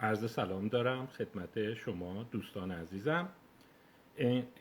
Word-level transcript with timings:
عرض 0.00 0.30
سلام 0.30 0.68
دارم 0.68 1.06
خدمت 1.06 1.74
شما 1.74 2.22
دوستان 2.22 2.70
عزیزم. 2.70 3.28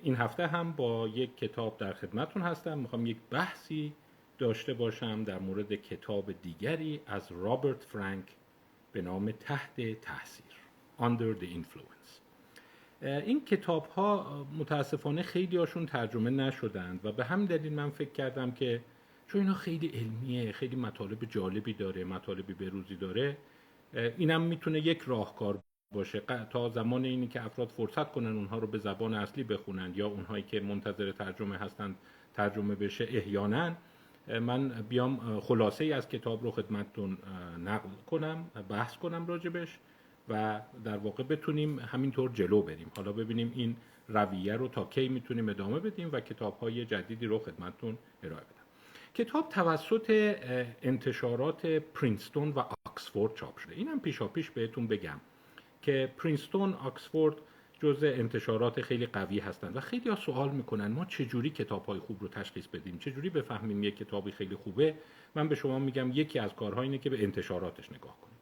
این 0.04 0.16
هفته 0.16 0.48
هم 0.48 0.72
با 0.72 1.08
یک 1.08 1.38
کتاب 1.38 1.78
در 1.78 1.94
خدمتون 1.94 2.42
هستم. 2.42 2.78
می‌خوام 2.78 3.06
یک 3.06 3.18
بحثی 3.30 3.94
داشته 4.38 4.74
باشم 4.74 5.24
در 5.24 5.40
مورد 5.40 5.74
کتاب 5.74 6.42
دیگری 6.42 7.02
از 7.08 7.32
رابرت 7.32 7.84
فرانک 7.84 8.26
به 8.92 9.02
نام 9.02 9.32
تحت 9.32 10.02
تاثیر 10.02 10.46
Under 11.00 11.42
the 11.42 11.48
Influence. 11.48 12.20
این 13.02 13.46
کتاب 13.46 13.86
ها 13.86 14.48
متاسفانه 14.58 15.22
خیلی 15.22 15.58
هاشون 15.58 15.86
ترجمه 15.86 16.30
نشدند 16.30 17.06
و 17.06 17.12
به 17.12 17.26
همین 17.26 17.46
دلیل 17.46 17.74
من 17.74 17.90
فکر 17.90 18.12
کردم 18.12 18.52
که 18.52 18.82
چون 19.28 19.42
اینا 19.42 19.54
خیلی 19.54 19.88
علمیه 19.88 20.52
خیلی 20.52 20.76
مطالب 20.76 21.26
جالبی 21.26 21.74
داره 21.74 22.04
مطالبی 22.04 22.54
بروزی 22.54 22.96
داره 22.96 23.38
اینم 23.94 24.42
می‌تونه 24.42 24.80
یک 24.80 25.02
راهکار 25.02 25.60
باشه. 25.96 26.22
تا 26.50 26.70
زمان 26.70 27.06
اینی 27.06 27.28
که 27.28 27.46
افراد 27.46 27.70
فرصت 27.70 28.12
کنن 28.12 28.36
اونها 28.38 28.58
رو 28.58 28.68
به 28.68 28.78
زبان 28.78 29.14
اصلی 29.14 29.44
بخونند 29.44 29.98
یا 29.98 30.08
اونهایی 30.08 30.44
که 30.44 30.60
منتظر 30.60 31.12
ترجمه 31.12 31.58
هستند 31.58 31.96
ترجمه 32.34 32.76
بشه 32.76 33.08
احیانا 33.10 33.76
من 34.42 34.70
بیام 34.70 35.40
خلاصه 35.40 35.84
ای 35.84 35.94
از 35.94 36.10
کتاب 36.10 36.44
رو 36.44 36.52
خدمتتون 36.52 37.18
نقل 37.66 37.90
کنم 38.08 38.52
بحث 38.70 38.98
کنم 38.98 39.28
راجبش 39.28 39.80
و 40.30 40.62
در 40.84 40.98
واقع 40.98 41.24
بتونیم 41.24 41.80
همینطور 41.80 42.32
جلو 42.34 42.62
بریم. 42.62 42.92
حالا 42.98 43.12
ببینیم 43.12 43.52
این 43.56 43.76
رویه 44.08 44.56
رو 44.56 44.68
تا 44.68 44.86
کی 44.86 45.10
می‌تونیم 45.10 45.50
ادامه 45.50 45.80
بدیم 45.80 46.10
و 46.12 46.20
کتاب 46.20 46.60
های 46.60 46.86
جدیدی 46.86 47.26
رو 47.26 47.40
خدمتتون 47.40 47.98
ارائه 48.24 48.44
بدم 48.44 48.59
کتاب 49.14 49.50
توسط 49.50 50.36
انتشارات 50.82 51.66
پرینستون 51.66 52.50
و 52.50 52.64
آکسفورد 52.86 53.36
چاپ 53.36 53.58
شده. 53.58 53.76
اینم 53.76 54.00
پیشا 54.00 54.28
پیش 54.28 54.50
بهتون 54.50 54.88
بگم 54.88 55.20
که 55.82 56.12
پرینستون 56.18 56.74
آکسفورد 56.74 57.36
جزء 57.80 58.08
انتشارات 58.08 58.82
خیلی 58.82 59.06
قوی 59.06 59.40
هستند 59.40 59.78
و 59.78 59.80
خیلی 59.80 60.10
ها 60.10 60.16
سوال 60.16 60.50
می‌کنن 60.50 60.88
ما 60.88 61.06
چجوری 61.06 61.50
کتاب 61.50 61.86
های 61.86 62.00
خوب 62.00 62.22
رو 62.22 62.28
تشخیص 62.28 62.68
بدیم؟ 62.68 62.98
چجوری 62.98 63.30
بفهمیم 63.30 63.84
یک 63.84 63.98
کتابی 63.98 64.32
خیلی 64.32 64.56
خوبه؟ 64.56 64.96
من 65.36 65.50
به 65.50 65.56
شما 65.56 65.80
میگم 65.80 66.12
یکی 66.12 66.40
از 66.40 66.56
کارها 66.56 66.82
اینه 66.82 66.98
که 66.98 67.10
به 67.10 67.24
انتشاراتش 67.24 67.92
نگاه 67.92 68.18
کنید 68.22 68.40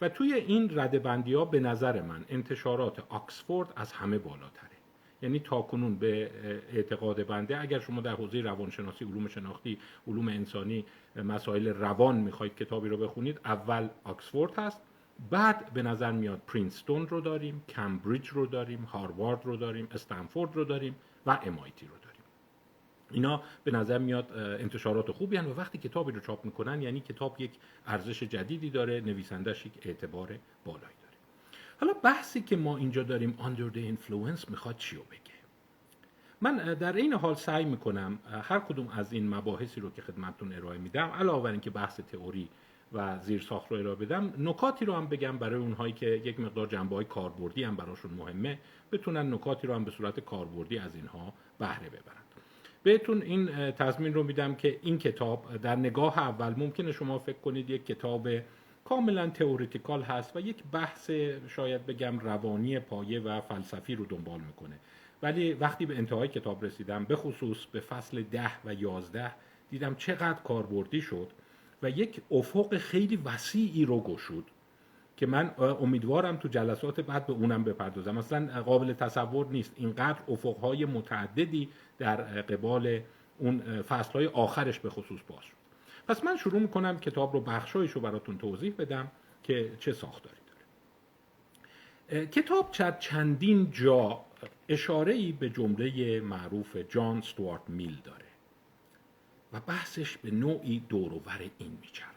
و 0.00 0.08
توی 0.08 0.34
این 0.34 0.78
ردبندی 0.78 1.34
ها 1.34 1.44
به 1.44 1.60
نظر 1.60 2.02
من 2.02 2.24
انتشارات 2.28 3.02
آکسفورد 3.08 3.72
از 3.76 3.92
همه 3.92 4.18
بالاتره. 4.18 4.75
یعنی 5.22 5.38
تاکنون 5.38 5.96
به 5.96 6.30
اعتقاد 6.72 7.26
بنده. 7.26 7.60
اگر 7.60 7.78
شما 7.78 8.00
در 8.00 8.14
حوزه 8.14 8.40
روانشناسی 8.40 9.04
علوم 9.04 9.28
شناختی 9.28 9.78
علوم 10.06 10.28
انسانی 10.28 10.84
مسائل 11.24 11.68
روان 11.68 12.16
می‌خواید 12.16 12.54
کتابی 12.54 12.88
رو 12.88 12.96
بخونید 12.96 13.40
اول 13.44 13.88
آکسفورد 14.04 14.58
هست. 14.58 14.82
بعد 15.30 15.72
به 15.72 15.82
نظر 15.82 16.12
میاد 16.12 16.42
پرینستون 16.46 17.08
رو 17.08 17.20
داریم 17.20 17.62
کمبریج 17.68 18.28
رو 18.28 18.46
داریم 18.46 18.82
هاروارد 18.82 19.46
رو 19.46 19.56
داریم 19.56 19.88
استنفورد 19.90 20.56
رو 20.56 20.64
داریم 20.64 20.96
و 21.26 21.38
امایتی 21.42 21.86
رو 21.86 21.92
داریم. 22.02 22.20
اینا 23.10 23.42
به 23.64 23.70
نظر 23.70 23.98
میاد 23.98 24.32
انتشارات 24.32 25.10
خوبی 25.10 25.36
هن 25.36 25.46
و 25.46 25.54
وقتی 25.54 25.78
کتابی 25.78 26.12
رو 26.12 26.20
چاپ 26.20 26.44
می‌کنن 26.44 26.82
یعنی 26.82 27.00
کتاب 27.00 27.36
یک 27.40 27.50
ارزش 27.86 28.22
جدیدی 28.22 28.70
داره 28.70 29.00
نویسندش 29.00 29.66
یک 29.66 29.72
اعتبار 29.82 30.38
بالایی 30.64 30.94
داره. 31.02 31.05
حالا 31.80 31.92
بحثی 31.92 32.40
که 32.40 32.56
ما 32.56 32.76
اینجا 32.76 33.02
داریم 33.02 33.38
under 33.38 33.76
the 33.76 33.80
influence 33.80 34.50
می‌خواد 34.50 34.76
چی 34.76 34.96
رو 34.96 35.02
بگه؟ 35.02 35.36
من 36.40 36.74
در 36.74 36.92
این 36.92 37.12
حال 37.12 37.34
سعی 37.34 37.64
می‌کنم 37.64 38.18
هر 38.42 38.58
کدوم 38.58 38.88
از 38.88 39.12
این 39.12 39.34
مباحثی 39.34 39.80
رو 39.80 39.90
که 39.90 40.02
خدمتتون 40.02 40.52
ارائه 40.52 40.78
میدم 40.78 41.08
علاوه 41.08 41.42
بر 41.42 41.50
اینکه 41.50 41.70
بحث 41.70 42.00
تئوری 42.00 42.48
و 42.92 43.18
زیر 43.18 43.40
ساخت 43.40 43.72
رو 43.72 43.78
ارائه 43.78 43.96
بدم 43.96 44.32
نکاتی 44.38 44.84
رو 44.84 44.92
هم 44.94 45.06
بگم 45.06 45.38
برای 45.38 45.60
اونهایی 45.60 45.92
که 45.92 46.06
یک 46.06 46.40
مقدار 46.40 46.66
جنبه 46.66 46.96
های 46.96 47.04
کاربردی 47.04 47.64
هم 47.64 47.76
براشون 47.76 48.10
مهمه 48.14 48.58
بتونن 48.92 49.34
نکاتی 49.34 49.66
رو 49.66 49.74
هم 49.74 49.84
به 49.84 49.90
صورت 49.90 50.20
کاربردی 50.20 50.78
از 50.78 50.94
اینها 50.94 51.32
بهره 51.58 51.88
ببرن. 51.88 52.22
بهتون 52.82 53.22
این 53.22 53.70
تضمین 53.70 54.14
رو 54.14 54.22
میدم 54.22 54.54
که 54.54 54.78
این 54.82 54.98
کتاب 54.98 55.56
در 55.56 55.76
نگاه 55.76 56.18
اول 56.18 56.54
ممکنه 56.56 56.92
شما 56.92 57.18
فکر 57.18 57.38
کنید 57.38 57.70
یک 57.70 57.86
کتاب 57.86 58.28
کاملا 58.88 59.30
تئوریتیکال 59.30 60.02
هست 60.02 60.36
و 60.36 60.40
یک 60.40 60.62
بحث 60.72 61.10
شاید 61.48 61.86
بگم 61.86 62.18
روانی 62.18 62.78
پایه 62.78 63.20
و 63.20 63.40
فلسفی 63.40 63.94
رو 63.94 64.04
دنبال 64.04 64.40
می‌کنه. 64.40 64.78
ولی 65.22 65.52
وقتی 65.52 65.86
به 65.86 65.98
انتهای 65.98 66.28
کتاب 66.28 66.64
رسیدم 66.64 67.04
به 67.04 67.16
خصوص 67.16 67.66
به 67.66 67.80
فصل 67.80 68.22
ده 68.22 68.50
و 68.64 68.74
یازده 68.74 69.32
دیدم 69.70 69.94
چقدر 69.94 70.38
کاربردی 70.44 71.00
شد 71.00 71.30
و 71.82 71.90
یک 71.90 72.20
افق 72.30 72.76
خیلی 72.76 73.16
وسیعی 73.16 73.84
رو 73.84 74.00
گشود 74.00 74.50
که 75.16 75.26
من 75.26 75.50
امیدوارم 75.58 76.36
تو 76.36 76.48
جلسات 76.48 77.00
بعد 77.00 77.26
به 77.26 77.32
اونم 77.32 77.64
بپردازم. 77.64 78.14
مثلا 78.14 78.62
قابل 78.62 78.92
تصور 78.92 79.46
نیست. 79.46 79.72
اینقدر 79.76 80.18
افقهای 80.28 80.84
متعددی 80.84 81.68
در 81.98 82.16
قبال 82.42 83.00
اون 83.38 83.82
فصلهای 83.82 84.26
آخرش 84.26 84.78
به 84.78 84.90
خصوص 84.90 85.20
باز 85.28 85.44
پس 86.08 86.24
من 86.24 86.36
شروع 86.36 86.60
می‌کنم 86.60 86.98
کتاب 86.98 87.32
رو 87.32 87.40
بخشایش 87.40 87.90
رو 87.90 88.00
براتون 88.00 88.38
توضیح 88.38 88.74
بدم 88.78 89.10
که 89.42 89.72
چه 89.80 89.92
ساختاری 89.92 90.36
داره. 90.46 92.26
کتاب 92.26 92.70
چندین 93.00 93.70
جا 93.70 94.24
اشاره 94.68 95.32
به 95.32 95.50
جمله 95.50 96.20
معروف 96.20 96.76
جان 96.76 97.20
ستوارت 97.20 97.62
میل 97.68 98.00
داره 98.04 98.24
و 99.52 99.60
بحثش 99.60 100.16
به 100.16 100.30
نوعی 100.30 100.82
دورور 100.88 101.50
این 101.58 101.78
میچرخه. 101.80 102.12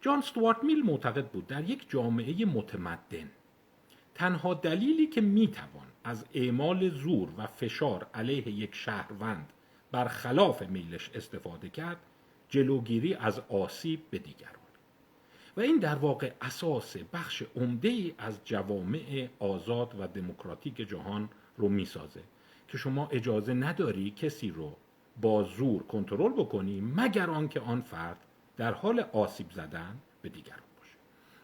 جان 0.00 0.20
ستوارت 0.20 0.64
میل 0.64 0.82
معتقد 0.86 1.26
بود 1.26 1.46
در 1.46 1.70
یک 1.70 1.90
جامعه 1.90 2.44
متمدن 2.44 3.30
تنها 4.14 4.54
دلیلی 4.54 5.06
که 5.06 5.20
می‌توان 5.20 5.86
از 6.04 6.24
اعمال 6.34 6.88
زور 6.88 7.28
و 7.36 7.46
فشار 7.46 8.06
علیه 8.14 8.48
یک 8.48 8.74
شهروند 8.74 9.52
برخلاف 9.92 10.62
میلش 10.62 11.10
استفاده 11.14 11.68
کرد 11.68 11.96
جلوگیری 12.48 13.14
از 13.14 13.40
آسیب 13.48 14.00
به 14.10 14.18
دیگران. 14.18 14.54
و 15.56 15.60
این 15.60 15.78
در 15.78 15.94
واقع 15.94 16.32
اساس 16.40 16.96
بخش 17.12 17.42
عمده 17.56 17.88
ای 17.88 18.14
از 18.18 18.40
جوامع 18.44 19.28
آزاد 19.38 19.94
و 19.98 20.06
دموکراتیک 20.06 20.76
جهان 20.76 21.28
رو 21.56 21.68
می‌سازه 21.68 22.20
که 22.68 22.78
شما 22.78 23.08
اجازه 23.08 23.54
نداری 23.54 24.10
کسی 24.10 24.50
رو 24.50 24.76
با 25.20 25.42
زور 25.42 25.82
کنترل 25.82 26.32
بکنی 26.32 26.80
مگر 26.80 27.30
آنکه 27.30 27.60
آن 27.60 27.80
فرد 27.80 28.16
در 28.56 28.72
حال 28.72 29.00
آسیب 29.00 29.50
زدن 29.50 29.98
به 30.22 30.28
دیگران 30.28 30.60
باشه. 30.78 30.96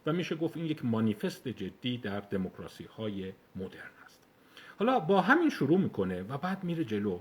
و 0.07 0.13
میشه 0.13 0.37
گفت 0.37 0.57
این 0.57 0.67
یک 0.67 0.85
مانیفست 0.85 1.49
جدی 1.49 1.99
در 1.99 2.21
دموکراسی 2.21 2.85
های 2.85 3.33
مدرن 3.57 3.91
است 4.05 4.27
حالا 4.79 5.01
با 5.01 5.21
همین 5.21 5.51
شروع 5.51 5.79
می‌کنه 5.79 6.23
و 6.23 6.39
بعد 6.39 6.65
میره 6.65 6.85
جلو 6.85 7.21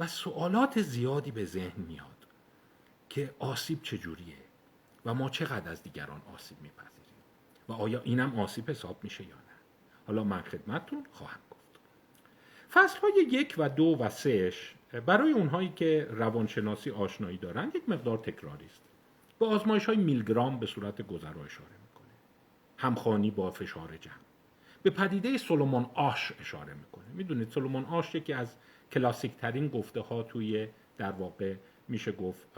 و 0.00 0.06
سوالات 0.06 0.82
زیادی 0.82 1.30
به 1.30 1.44
ذهن 1.44 1.82
میاد. 1.88 2.17
که 3.08 3.34
آسیب 3.38 3.82
چجوریه 3.82 4.36
و 5.04 5.14
ما 5.14 5.28
چقدر 5.28 5.70
از 5.70 5.82
دیگران 5.82 6.22
آسیب 6.34 6.58
میپذیریم؟ 6.62 7.14
و 7.68 7.72
آیا 7.72 8.00
اینم 8.00 8.40
آسیب 8.40 8.70
حساب 8.70 9.04
میشه 9.04 9.24
یا 9.24 9.34
نه؟ 9.34 9.56
حالا 10.06 10.24
من 10.24 10.42
خدمتتون 10.42 11.06
خواهم 11.12 11.40
گفت. 11.50 11.80
فصل 12.72 13.00
های 13.00 13.26
یک 13.30 13.54
و 13.58 13.68
دو 13.68 13.96
و 14.00 14.08
سهش 14.08 14.74
برای 15.06 15.32
اونهایی 15.32 15.68
که 15.68 16.08
روانشناسی 16.10 16.90
آشنایی 16.90 17.38
دارند 17.38 17.76
یک 17.76 17.88
مقدار 17.88 18.18
تکراری 18.18 18.66
است 18.66 18.82
به 19.38 19.46
آزمایش 19.46 19.86
های 19.86 19.96
میلگرام 19.96 20.58
به 20.58 20.66
صورت 20.66 21.02
گذرا 21.02 21.44
اشاره 21.44 21.76
می‌کنه. 21.86 22.14
همخانی 22.76 23.30
با 23.30 23.50
فشار 23.50 23.96
جمع. 23.96 24.14
به 24.82 24.90
پدیده 24.90 25.38
سولومون 25.38 25.90
آش 25.94 26.32
اشاره 26.40 26.74
می‌کنه. 26.74 27.04
می‌دونید 27.14 27.50
سولومون 27.50 27.84
آش 27.84 28.14
یکی 28.14 28.32
از 28.32 28.56
کلاسیک 28.92 29.36
ترین 29.36 29.68
گفته 29.68 30.00
ها 30.00 30.22
توی 30.22 30.68
در 30.98 31.12
واقع 31.12 31.54
میشه 31.88 32.12
گفت 32.12 32.48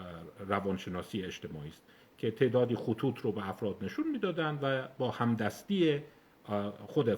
روانشناسی 0.48 1.22
اجتماعی 1.22 1.68
است 1.68 1.82
که 2.18 2.30
تعدادی 2.30 2.74
خطوط 2.74 3.18
رو 3.18 3.32
به 3.32 3.48
افراد 3.48 3.84
نشون 3.84 4.10
می‌دادن 4.10 4.58
و 4.62 4.88
با 4.98 5.10
همدستی 5.10 6.02
خود 6.86 7.10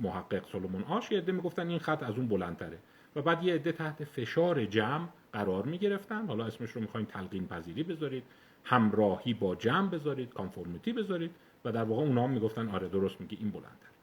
محقق 0.00 0.46
سولومون 0.46 0.82
آش 0.82 1.12
یه 1.12 1.18
عده 1.18 1.32
می‌گفتن 1.32 1.68
این 1.68 1.78
خط 1.78 2.02
از 2.02 2.16
اون 2.16 2.28
بلندتره. 2.28 2.78
و 3.16 3.22
بعد 3.22 3.44
یه 3.44 3.54
عده 3.54 3.72
تحت 3.72 4.04
فشار 4.04 4.64
جمع 4.64 5.08
قرار 5.32 5.62
می 5.62 5.78
گرفتن 5.78 6.26
حالا 6.26 6.44
اسمش 6.44 6.70
رو 6.70 6.80
می‌خواین 6.80 7.06
تلقین 7.06 7.46
پذیری 7.46 7.82
بذارید 7.82 8.24
همراهی 8.64 9.34
با 9.34 9.54
جمع 9.54 9.90
بذارید 9.90 10.34
کانفورمیتی 10.34 10.92
بذارید 10.92 11.30
و 11.64 11.72
در 11.72 11.84
واقع 11.84 12.02
اونا 12.02 12.24
هم 12.24 12.30
می‌گفتن 12.30 12.68
آره 12.68 12.88
درست 12.88 13.20
میگی 13.20 13.36
این 13.36 13.50
بلندتر 13.50 13.94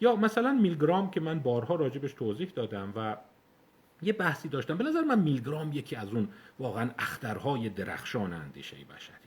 یا 0.00 0.16
مثلا 0.16 0.52
میلگرام 0.52 1.10
که 1.10 1.20
من 1.20 1.38
بارها 1.38 1.74
راجبش 1.74 2.12
توضیح 2.12 2.52
دادم 2.54 2.92
و 2.96 3.16
یه 4.02 4.12
بحثی 4.12 4.48
داشتم. 4.48 4.76
به 4.76 4.84
نظر 4.84 5.00
من 5.00 5.18
میلگرام 5.18 5.72
یکی 5.72 5.96
از 5.96 6.08
اون 6.08 6.28
واقعا 6.58 6.90
اخترهای 6.98 7.68
درخشان 7.68 8.32
اندیشه 8.32 8.76
بشریه. 8.76 9.20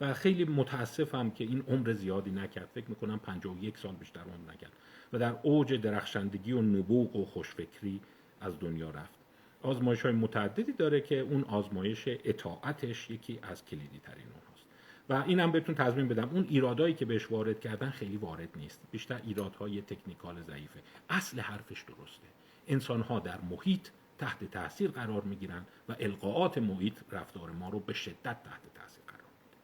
و 0.00 0.14
خیلی 0.14 0.44
متاسفم 0.44 1.30
که 1.30 1.44
این 1.44 1.64
عمر 1.68 1.92
زیادی 1.92 2.30
نکرد. 2.30 2.68
فکر 2.74 2.88
می‌کنم 2.88 3.18
51 3.18 3.78
سال 3.78 3.94
بیشتر 3.94 4.20
عمر 4.20 4.52
نکرد. 4.52 4.72
و 5.12 5.18
در 5.18 5.34
اوج 5.42 5.74
درخشندگی 5.74 6.52
و 6.52 6.62
نبوغ 6.62 7.16
و 7.16 7.24
خوشفکری 7.24 8.00
از 8.40 8.60
دنیا 8.60 8.90
رفت. 8.90 9.18
آزمایش 9.62 10.02
های 10.02 10.12
متعددی 10.12 10.72
داره 10.72 11.00
که 11.00 11.18
اون 11.18 11.44
آزمایش 11.44 12.04
اطاعتش 12.06 13.10
یکی 13.10 13.38
از 13.42 13.64
کلیدی 13.64 13.98
ترین 13.98 14.24
اونهاست 14.24 14.64
و 15.08 15.24
اینم 15.26 15.52
بهتون 15.52 15.74
تضمین 15.74 16.08
بدم. 16.08 16.28
اون 16.28 16.46
ایرادایی 16.48 16.94
که 16.94 17.04
بهش 17.04 17.30
وارد 17.30 17.60
کردن 17.60 17.90
خیلی 17.90 18.16
وارد 18.16 18.48
نیست. 18.56 18.80
بیشتر 18.90 19.20
ایرادهای 19.26 19.82
تکنیکال 19.82 20.42
ضعیفه. 20.42 20.80
اصل 21.10 21.40
حرفش 21.40 21.82
درسته. 21.82 22.26
انسان 22.68 23.00
ها 23.00 23.18
در 23.18 23.38
محیط 23.50 23.88
تحت 24.18 24.44
تاثیر 24.44 24.90
قرار 24.90 25.22
می‌گیرن 25.22 25.62
و 25.88 25.96
القاعات 26.00 26.58
محیط 26.58 27.00
رفتار 27.12 27.50
ما 27.50 27.68
رو 27.68 27.80
به 27.80 27.92
شدت 27.92 28.16
تحت 28.24 28.74
تاثیر 28.74 29.02
قرار 29.06 29.30
میده. 29.44 29.56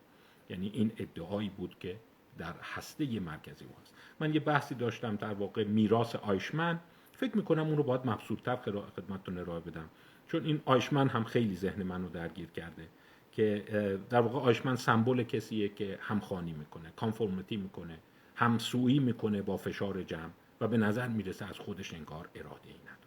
یعنی 0.50 0.70
این 0.78 0.92
ادعایی 0.96 1.48
بود 1.48 1.78
که 1.78 1.96
در 2.38 2.54
هسته 2.62 3.20
مرکزی 3.20 3.64
ما 3.64 3.74
من 4.20 4.34
یه 4.34 4.40
بحثی 4.40 4.74
داشتم 4.74 5.16
در 5.16 5.34
واقع 5.34 5.64
میراث 5.64 6.16
آیشمن. 6.16 6.80
فکر 7.12 7.36
می‌کنم 7.36 7.66
اون 7.66 7.76
رو 7.76 7.82
باید 7.82 8.00
مبسوطتر 8.04 8.56
خدمتتون 8.96 9.38
ارائه 9.38 9.60
بدم. 9.60 9.88
چون 10.26 10.44
این 10.44 10.60
آیشمن 10.64 11.08
هم 11.08 11.24
خیلی 11.24 11.56
ذهن 11.56 11.82
من 11.82 12.02
رو 12.02 12.08
درگیر 12.08 12.50
کرده 12.50 12.88
که 13.32 13.64
در 14.10 14.20
واقع 14.20 14.38
آیشمن 14.38 14.76
سمبل 14.76 15.22
کسیه 15.22 15.68
که 15.68 15.98
همخوانی 16.00 16.52
می‌کنه 16.52 16.92
کانفورمیتی 16.96 17.56
می‌کنه 17.56 17.98
همسویی 18.34 18.98
می‌کنه 18.98 19.42
با 19.42 19.56
فشار 19.56 20.02
جمع 20.02 20.30
و 20.60 20.68
به 20.68 20.76
نظر 20.76 21.08
می‌رسه 21.08 21.48
از 21.48 21.58
خودش 21.58 21.94
انگار 21.94 22.28
اراده 22.34 22.68
ای 22.68 22.74
نداره. 22.74 23.03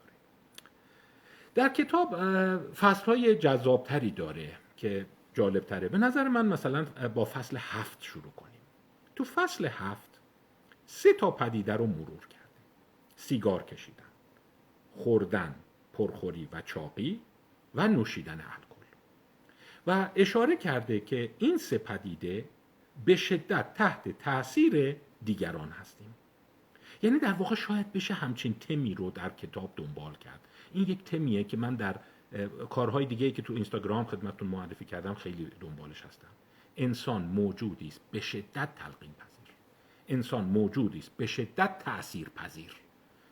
در 1.57 1.69
کتاب 1.69 2.15
فصل 2.73 3.05
های 3.05 3.35
جذابتری 3.35 4.11
داره 4.11 4.51
که 4.77 5.05
جالب 5.33 5.63
تره 5.63 5.89
به 5.89 5.97
نظر 5.97 6.27
من 6.27 6.45
مثلا 6.45 6.85
با 7.15 7.25
فصل 7.25 7.57
هفت 7.59 8.03
شروع 8.03 8.31
کنیم. 8.31 8.61
تو 9.15 9.23
فصل 9.23 9.65
هفت 9.65 10.19
سه 10.85 11.13
تا 11.13 11.31
پدیده 11.31 11.73
رو 11.73 11.87
مرور 11.87 12.27
کرده 12.27 12.61
سیگار 13.15 13.63
کشیدن 13.63 14.03
خوردن 14.97 15.55
پرخوری 15.93 16.49
و 16.51 16.61
چاقی 16.61 17.21
و 17.75 17.87
نوشیدن 17.87 18.41
الکل. 18.41 18.85
و 19.87 20.09
اشاره 20.15 20.57
کرده 20.57 20.99
که 20.99 21.31
این 21.37 21.57
سه 21.57 21.77
پدیده 21.77 22.45
به 23.05 23.15
شدت 23.15 23.73
تحت 23.73 24.19
تاثیر 24.19 24.95
دیگران 25.25 25.69
هستیم. 25.69 26.13
یعنی 27.03 27.19
در 27.19 27.33
واقع 27.33 27.55
شاید 27.55 27.93
بشه 27.93 28.13
همچین 28.13 28.53
تمی 28.53 28.95
رو 28.95 29.11
در 29.11 29.29
کتاب 29.29 29.73
دنبال 29.75 30.15
کرد. 30.15 30.46
این 30.73 30.83
یک 30.87 31.03
تمیه 31.03 31.43
که 31.43 31.57
من 31.57 31.75
در 31.75 31.95
کارهای 32.69 33.05
دیگه 33.05 33.31
که 33.31 33.41
تو 33.41 33.53
اینستاگرام 33.53 34.05
خدمتتون 34.05 34.47
معرفی 34.47 34.85
کردم 34.85 35.13
خیلی 35.13 35.47
دنبالش 35.59 36.01
هستم. 36.01 36.27
انسان 36.77 37.21
موجودی 37.21 37.87
است 37.87 38.01
به 38.11 38.19
شدت 38.19 38.75
تلقین 38.75 39.11
پذیر. 39.11 39.53
انسان 40.07 40.43
موجودی 40.43 40.99
است 40.99 41.11
به 41.17 41.25
شدت 41.25 41.79
تأثیر 41.79 42.29
پذیر. 42.29 42.75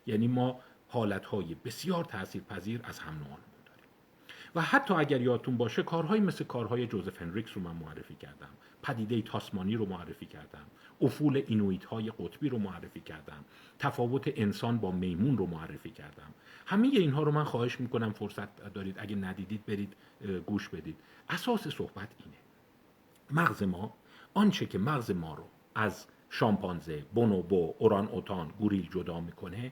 یعنی 0.06 0.28
ما 0.28 0.60
حالتهای 0.88 1.56
بسیار 1.66 2.04
تأثیر 2.06 2.42
پذیر 2.42 2.82
از 2.84 3.00
هم 3.00 3.14
داریم. 3.20 3.40
و 4.56 4.62
حتی 4.62 4.94
اگر 4.94 5.22
یادتون 5.22 5.58
باشه 5.58 5.84
کارهایی 5.84 6.22
مثل 6.22 6.44
کارهای 6.44 6.88
جوزف 6.88 7.22
هنریکس 7.22 7.52
رو 7.56 7.62
من 7.62 7.76
معرفی 7.76 8.16
کردم. 8.16 8.50
پدیده 8.84 9.22
تاسمانی 9.22 9.76
رو 9.76 9.86
معرفی 9.86 10.26
کردم. 10.26 10.66
افول 11.02 11.44
اینویت 11.48 11.86
های 11.86 12.12
قطبی 12.20 12.50
رو 12.50 12.60
معرفی 12.60 13.00
کردم. 13.00 13.46
تفاوت 13.80 14.24
انسان 14.36 14.78
با 14.78 14.92
میمون 14.92 15.38
رو 15.38 15.46
معرفی 15.46 15.90
کردم. 15.90 16.34
همه 16.66 16.88
اینها 16.88 17.24
رو 17.24 17.32
من 17.32 17.44
خواهش 17.44 17.80
می‌کنم 17.80 18.12
فرصت 18.12 18.74
دارید. 18.74 18.96
اگه 19.00 19.16
ندیدید 19.16 19.66
برید 19.66 19.96
گوش 20.46 20.70
بدید. 20.70 20.98
اساس 21.30 21.68
صحبت 21.68 22.10
اینه. 22.20 22.38
مغز 23.32 23.64
ما 23.64 23.94
آنچه 24.34 24.66
که 24.66 24.78
مغز 24.78 25.12
ما 25.12 25.34
رو 25.34 25.44
از 25.76 26.06
شامپانزه، 26.30 27.06
بونوبو، 27.14 27.76
اوران 27.80 28.08
اوتان، 28.08 28.48
گوریل 28.60 28.90
جدا 28.92 29.20
می‌کنه 29.20 29.72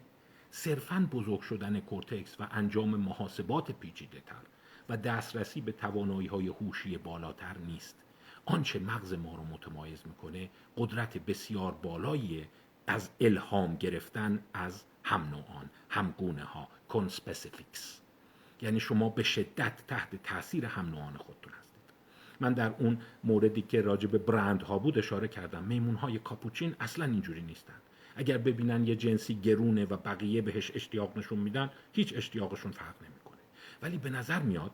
صرفا 0.50 1.08
بزرگ 1.12 1.40
شدن 1.42 1.80
کورتکس 1.80 2.36
و 2.40 2.48
انجام 2.52 2.90
محاسبات 2.90 3.72
پیچیده 3.72 4.20
تر 4.20 4.42
و 4.90 4.98
دسترسی 4.98 5.62
به 5.62 5.72
توانایی 5.72 6.28
های 6.28 6.48
هوشی 6.48 6.98
بالاتر 6.98 7.58
نیست. 7.58 8.03
آنچه 8.46 8.80
مغز 8.80 9.14
ما 9.14 9.36
رو 9.36 9.44
متمایز 9.44 10.04
می‌کنه 10.06 10.50
قدرت 10.78 11.18
بسیار 11.18 11.72
بالایی 11.72 12.48
از 12.88 13.10
الهام 13.22 13.76
گرفتن 13.76 14.44
از 14.54 14.84
هم 15.04 15.22
نوعان 15.22 15.70
همگونه 15.90 16.44
ها 16.44 16.68
conspecifics 16.90 18.00
یعنی 18.62 18.80
شما 18.80 19.10
به 19.10 19.24
شدت 19.24 19.88
تحت 19.88 20.24
تاثیر 20.24 20.66
هم 20.66 20.90
نوعان 20.90 21.18
خودتون 21.18 21.54
هستید. 21.60 21.82
من 22.40 22.54
در 22.54 22.74
اون 22.80 22.98
موردی 23.24 23.62
که 23.62 23.82
راجع 23.82 24.08
به 24.08 24.18
برند 24.18 24.62
ها 24.62 24.80
بود 24.80 24.98
اشاره 24.98 25.28
کردم. 25.28 25.64
میمون 25.64 25.96
های 25.96 26.20
کاپوچین 26.20 26.76
اصلا 26.80 27.06
اینجوری 27.06 27.42
نیستن. 27.42 27.74
اگر 28.16 28.38
ببینن 28.38 28.88
یه 28.88 28.96
جنسی 28.96 29.36
گرونه 29.36 29.86
و 29.86 29.98
بقیه 29.98 30.42
بهش 30.42 30.72
اشتیاق 30.76 31.18
نشون 31.18 31.40
میدن 31.40 31.70
هیچ 31.94 32.14
اشتیاقشون 32.18 32.72
فرق 32.72 32.96
نمی‌کنه. 33.02 33.42
ولی 33.82 33.98
به 33.98 34.10
نظر 34.10 34.42
میاد 34.42 34.72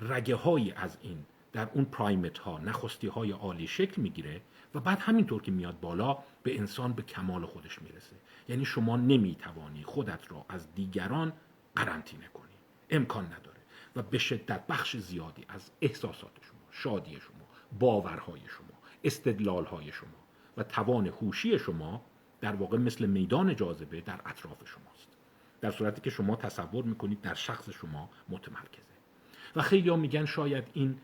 رگه 0.00 0.34
هایی 0.34 0.72
از 0.72 0.96
این 1.02 1.24
در 1.52 1.68
اون 1.74 1.84
پرایمت 1.84 2.38
ها 2.38 2.58
نخستی 2.58 3.06
های 3.06 3.30
عالی 3.30 3.66
شکل 3.66 4.02
می‌گیره 4.02 4.40
و 4.74 4.80
بعد 4.80 4.98
همینطور 4.98 5.42
که 5.42 5.50
میاد 5.50 5.80
بالا 5.80 6.18
به 6.42 6.58
انسان 6.58 6.92
به 6.92 7.02
کمال 7.02 7.46
خودش 7.46 7.82
می‌رسه. 7.82 8.16
یعنی 8.48 8.64
شما 8.64 8.96
نمی‌توانی 8.96 9.82
خودت 9.82 10.32
را 10.32 10.46
از 10.48 10.74
دیگران 10.74 11.32
قرنطینه 11.76 12.28
کنی. 12.34 12.52
امکان 12.90 13.24
نداره. 13.24 13.60
و 13.96 14.02
به 14.02 14.18
شدت 14.18 14.66
بخش 14.66 14.96
زیادی 14.96 15.44
از 15.48 15.70
احساسات 15.80 16.32
شما 16.42 16.60
شادی 16.70 17.20
شما 17.20 17.46
باورهای 17.78 18.40
شما 18.48 18.78
استدلالهای 19.04 19.92
شما 19.92 20.08
و 20.56 20.62
توان 20.62 21.06
هوشی 21.06 21.58
شما 21.58 22.04
در 22.40 22.54
واقع 22.54 22.78
مثل 22.78 23.06
میدان 23.06 23.56
جاذبه 23.56 24.00
در 24.00 24.20
اطراف 24.26 24.68
شماست. 24.68 25.08
در 25.60 25.70
صورتی 25.70 26.00
که 26.00 26.10
شما 26.10 26.36
تصور 26.36 26.84
می‌کنید 26.84 27.20
در 27.20 27.34
شخص 27.34 27.70
شما 27.70 28.10
متمرکزه. 28.28 28.82
و 29.56 29.62
خیلی 29.62 29.88
ها 29.88 29.96
میگن 29.96 30.24
شاید 30.24 30.64
این 30.72 30.98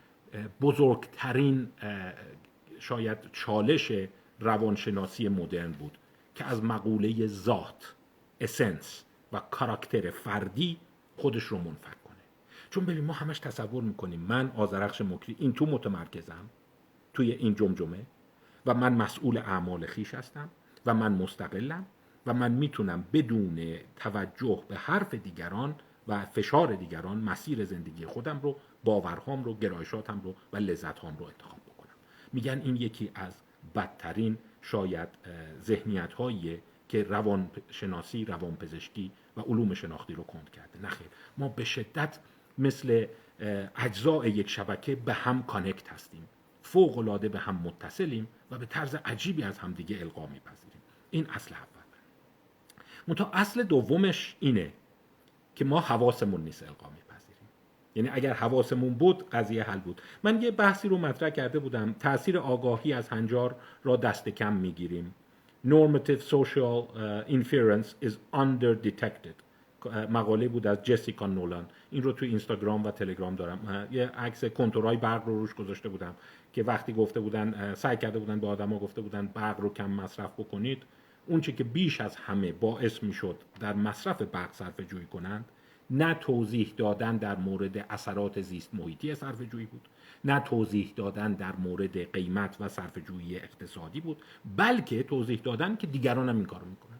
بزرگترین 0.61 1.69
شاید 2.79 3.17
چالش 3.31 3.91
روانشناسی 4.39 5.29
مدرن 5.29 5.71
بود 5.71 5.97
که 6.35 6.45
از 6.45 6.63
مقوله 6.63 7.27
ذات 7.27 7.95
اسنس 8.41 9.03
و 9.33 9.41
کاراکتر 9.51 10.09
فردی 10.09 10.77
خودش 11.17 11.43
رو 11.43 11.57
منفک 11.57 12.03
کنه. 12.03 12.15
چون 12.69 12.85
ببین 12.85 13.05
ما 13.05 13.13
همش 13.13 13.39
تصور 13.39 13.83
می‌کنیم 13.83 14.19
من 14.19 14.51
آزرخش 14.55 15.01
مکری 15.01 15.35
این 15.39 15.53
تو 15.53 15.65
متمرکزم 15.65 16.49
توی 17.13 17.31
این 17.31 17.55
جمجمه 17.55 18.05
و 18.65 18.73
من 18.73 18.93
مسئول 18.93 19.37
اعمال 19.37 19.85
خیش 19.85 20.13
هستم 20.13 20.49
و 20.85 20.93
من 20.93 21.11
مستقلم 21.11 21.85
و 22.25 22.33
من 22.33 22.51
می‌تونم 22.51 23.03
بدون 23.13 23.75
توجه 23.95 24.63
به 24.67 24.75
حرف 24.75 25.13
دیگران 25.13 25.75
و 26.07 26.25
فشار 26.25 26.75
دیگران 26.75 27.17
مسیر 27.17 27.65
زندگی 27.65 28.05
خودم 28.05 28.39
رو 28.43 28.57
باورهام 28.83 29.43
رو 29.43 29.53
گرایشاتم 29.53 30.21
رو 30.23 30.35
و 30.53 30.57
لذتهام 30.57 31.17
رو 31.17 31.25
انتخاب 31.25 31.59
بکنم. 31.59 31.95
میگن 32.33 32.61
این 32.65 32.75
یکی 32.75 33.11
از 33.15 33.33
بدترین 33.75 34.37
شاید 34.61 35.09
ذهنیت 35.61 36.11
که 36.89 37.03
روان 37.03 37.51
شناسی 37.69 38.25
روان 38.25 38.55
پزشکی 38.55 39.11
و 39.37 39.41
علوم 39.41 39.73
شناختی 39.73 40.13
رو 40.13 40.23
کند 40.23 40.49
کرده. 40.49 40.79
نخیر 40.83 41.07
ما 41.37 41.47
به 41.47 41.63
شدت 41.63 42.19
مثل 42.57 43.05
اجزاء 43.75 44.25
یک 44.25 44.49
شبکه 44.49 44.95
به 44.95 45.13
هم 45.13 45.43
کانکت 45.43 45.93
هستیم. 45.93 46.29
فوق 46.63 46.97
العاده 46.97 47.29
به 47.29 47.39
هم 47.39 47.55
متصلیم 47.55 48.27
و 48.51 48.57
به 48.57 48.65
طرز 48.65 48.95
عجیبی 48.95 49.43
از 49.43 49.57
همدیگه 49.57 49.99
القا 49.99 50.25
میپذیریم. 50.25 50.81
این 51.11 51.29
اصل 51.29 51.55
اول. 51.55 51.65
منتها 53.07 53.31
اصل 53.33 53.63
دومش 53.63 54.35
اینه 54.39 54.73
که 55.55 55.65
ما 55.65 55.79
حواسمون 55.79 56.41
نیست 56.41 56.63
القا 56.63 56.89
یعنی 57.99 58.09
اگر 58.13 58.33
حواسمون 58.33 58.93
بود 58.93 59.29
قضیه 59.29 59.63
حل 59.63 59.79
بود. 59.79 60.01
من 60.23 60.41
یه 60.41 60.51
بحثی 60.51 60.87
رو 60.87 60.97
مطرح 60.97 61.29
کرده 61.29 61.59
بودم. 61.59 61.95
تاثیر 61.99 62.37
آگاهی 62.37 62.93
از 62.93 63.09
هنجار 63.09 63.55
را 63.83 63.95
دست 63.95 64.29
کم 64.29 64.53
می‌گیریم. 64.53 65.15
Normative 65.67 66.21
social 66.35 66.77
uh, 66.83 67.31
inference 67.37 68.07
is 68.07 68.13
under 68.33 68.87
detected 68.87 69.35
مقاله 70.09 70.47
بود 70.47 70.67
از 70.67 70.83
جسیکا 70.83 71.27
نولان 71.27 71.65
این 71.91 72.03
رو 72.03 72.11
تو 72.11 72.25
اینستاگرام 72.25 72.85
و 72.85 72.91
تلگرام 72.91 73.35
دارم. 73.35 73.87
یه 73.91 74.07
عکس 74.07 74.45
کنتورهای 74.45 74.97
برق 74.97 75.25
رو 75.25 75.39
روش 75.39 75.53
گذاشته 75.53 75.89
بودم 75.89 76.15
که 76.53 76.63
وقتی 76.63 76.93
گفته 76.93 77.19
بودن 77.19 77.73
سعی 77.73 77.97
کرده 77.97 78.19
بودن 78.19 78.39
به 78.39 78.47
آدما 78.47 78.79
گفته 78.79 79.01
بودن 79.01 79.27
برق 79.33 79.59
رو 79.59 79.73
کم 79.73 79.89
مصرف 79.89 80.31
بکنید. 80.37 80.83
اون 81.27 81.41
که 81.41 81.63
بیش 81.63 82.01
از 82.01 82.15
همه 82.15 82.51
باعث 82.51 83.03
می‌شد 83.03 83.35
در 83.59 83.73
مصرف 83.73 84.21
برق 84.21 84.53
صرفه 84.53 84.83
جویی 84.83 85.05
کنند 85.05 85.45
نه 85.91 86.13
توضیح 86.13 86.73
دادن 86.77 87.17
در 87.17 87.35
مورد 87.35 87.77
اثرات 87.77 88.41
زیست 88.41 88.75
محیطی 88.75 89.15
صرفه 89.15 89.45
جویی 89.45 89.65
بود 89.65 89.87
نه 90.25 90.39
توضیح 90.39 90.93
دادن 90.95 91.33
در 91.33 91.55
مورد 91.55 92.11
قیمت 92.11 92.57
و 92.59 92.67
صرفه 92.67 93.01
جویی 93.01 93.35
اقتصادی 93.35 94.01
بود 94.01 94.21
بلکه 94.57 95.03
توضیح 95.03 95.39
دادن 95.43 95.75
که 95.75 95.87
دیگران 95.87 96.29
هم 96.29 96.35
این 96.35 96.45
کارو 96.45 96.65
می‌کنند 96.65 96.99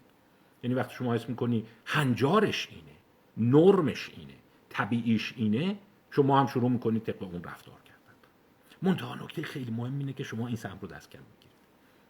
یعنی 0.63 0.75
وقتی 0.75 0.95
شما 0.95 1.13
حس 1.13 1.29
می‌کنی 1.29 1.65
هنجارش 1.85 2.69
اینه 2.71 3.51
نرمش 3.51 4.09
اینه 4.17 4.33
طبیعیش 4.69 5.33
اینه 5.37 5.77
شما 6.11 6.39
هم 6.39 6.47
شروع 6.47 6.69
می‌کنید 6.69 7.03
طبق 7.03 7.23
اون 7.23 7.43
رفتار 7.43 7.81
کردن. 7.85 7.99
منتها 8.81 9.15
نکته 9.15 9.41
خیلی 9.41 9.71
مهم 9.71 9.99
اینه 9.99 10.13
که 10.13 10.23
شما 10.23 10.47
این 10.47 10.55
سهم 10.55 10.77
رو 10.81 10.87
دست 10.87 11.11
کم 11.11 11.19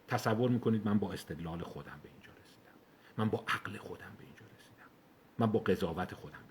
تصور 0.07 0.50
می‌کنید 0.50 0.88
من 0.88 1.00
با 1.00 1.13
استدلال 1.13 1.62
خودم 1.62 2.00
به 2.03 2.09
اینجا 2.09 2.31
رسیدم. 2.43 2.75
من 3.17 3.29
با 3.29 3.43
عقل 3.48 3.77
خودم 3.77 4.12
به 4.17 4.24
اینجا 4.24 4.45
رسیدم. 4.57 4.89
من 5.39 5.51
با 5.51 5.59
قضاوت 5.59 6.13
خودم 6.13 6.49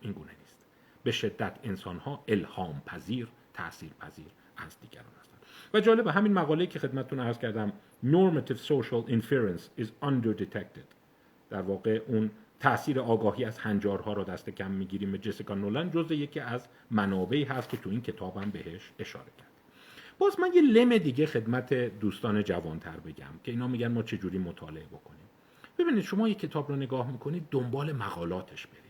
این 0.00 0.12
گونه 0.12 0.30
نیست. 0.40 0.56
به 1.02 1.10
شدت 1.10 1.58
انسان 1.64 1.98
ها 1.98 2.24
الهام 2.28 2.82
پذیر 2.86 3.28
تاثیر 3.54 3.90
پذیر 4.00 4.26
از 4.56 4.80
دیگران 4.80 5.12
هستند. 5.20 5.40
و 5.74 5.80
جالب 5.80 6.06
همین 6.06 6.32
مقاله 6.32 6.66
که 6.66 6.78
خدمتتون 6.78 7.20
عرض 7.20 7.38
کردم 7.38 7.72
normative 8.04 8.58
social 8.58 9.10
inference 9.10 9.82
is 9.82 9.86
under 10.02 10.40
detected 10.42 10.88
در 11.50 11.62
واقع 11.62 12.00
اون 12.06 12.30
تاثیر 12.60 13.00
آگاهی 13.00 13.44
از 13.44 13.58
هنجارها 13.58 14.12
رو 14.12 14.24
دست 14.24 14.50
کم 14.50 14.70
می‌گیریم. 14.70 15.12
به 15.12 15.18
جسیکا 15.18 15.54
نولن 15.54 15.90
جزء 15.90 16.14
یکی 16.14 16.40
از 16.40 16.68
منابعی 16.90 17.44
هست 17.44 17.68
که 17.68 17.76
تو 17.76 17.90
این 17.90 18.02
کتابم 18.02 18.50
بهش 18.50 18.90
اشاره 18.98 19.30
کرد. 19.38 19.48
باز 20.18 20.40
من 20.40 20.50
یه 20.54 20.62
لم 20.62 20.98
دیگه 20.98 21.26
خدمت 21.26 21.74
دوستان 21.74 22.44
جوانتر 22.44 22.96
بگم 22.96 23.40
که 23.44 23.50
اینا 23.50 23.68
میگن 23.68 23.88
ما 23.88 24.02
چجوری 24.02 24.38
مطالعه 24.38 24.86
بکنیم. 24.86 25.28
ببینید 25.78 26.04
شما 26.04 26.28
یه 26.28 26.34
کتاب 26.34 26.68
رو 26.68 26.76
نگاه 26.76 27.10
می‌کنید 27.10 27.46
دنبال 27.50 27.92
مقالاتش 27.92 28.66
برید. 28.66 28.87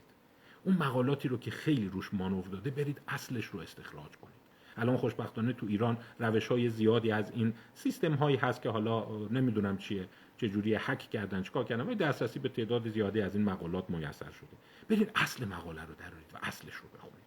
اون 0.65 0.77
مقالاتی 0.77 1.29
رو 1.29 1.39
که 1.39 1.51
خیلی 1.51 1.89
روش 1.89 2.15
مانور 2.15 2.45
داده 2.47 2.71
برید 2.71 3.01
اصلش 3.09 3.47
رو 3.47 3.61
استخراج 3.61 4.17
کنید. 4.23 4.39
الان 4.77 4.97
خوشبختانه 4.97 5.53
تو 5.53 5.67
ایران 5.67 5.99
روش 6.19 6.49
های 6.49 6.69
زیادی 6.69 7.11
از 7.13 7.31
این 7.31 7.55
سیستم 7.75 8.15
هایی 8.15 8.37
هست 8.37 8.63
که 8.63 8.71
حالا 8.71 9.07
نمی‌دونم 9.31 9.79
چیه 9.79 10.09
چجوری 10.37 10.75
حک 10.75 10.99
کردن 10.99 11.43
چیکار 11.43 11.65
کردن 11.65 11.87
ولی 11.87 11.95
دسترسی 11.95 12.39
به 12.39 12.49
تعداد 12.49 12.89
زیادی 12.89 13.21
از 13.21 13.35
این 13.35 13.45
مقالات 13.45 13.91
میسر 13.91 14.31
شده. 14.31 14.57
برید 14.89 15.11
اصل 15.15 15.45
مقاله 15.45 15.81
رو 15.81 15.95
درارید 15.99 16.31
و 16.35 16.39
اصلش 16.43 16.75
رو 16.75 16.89
بخونید. 16.99 17.19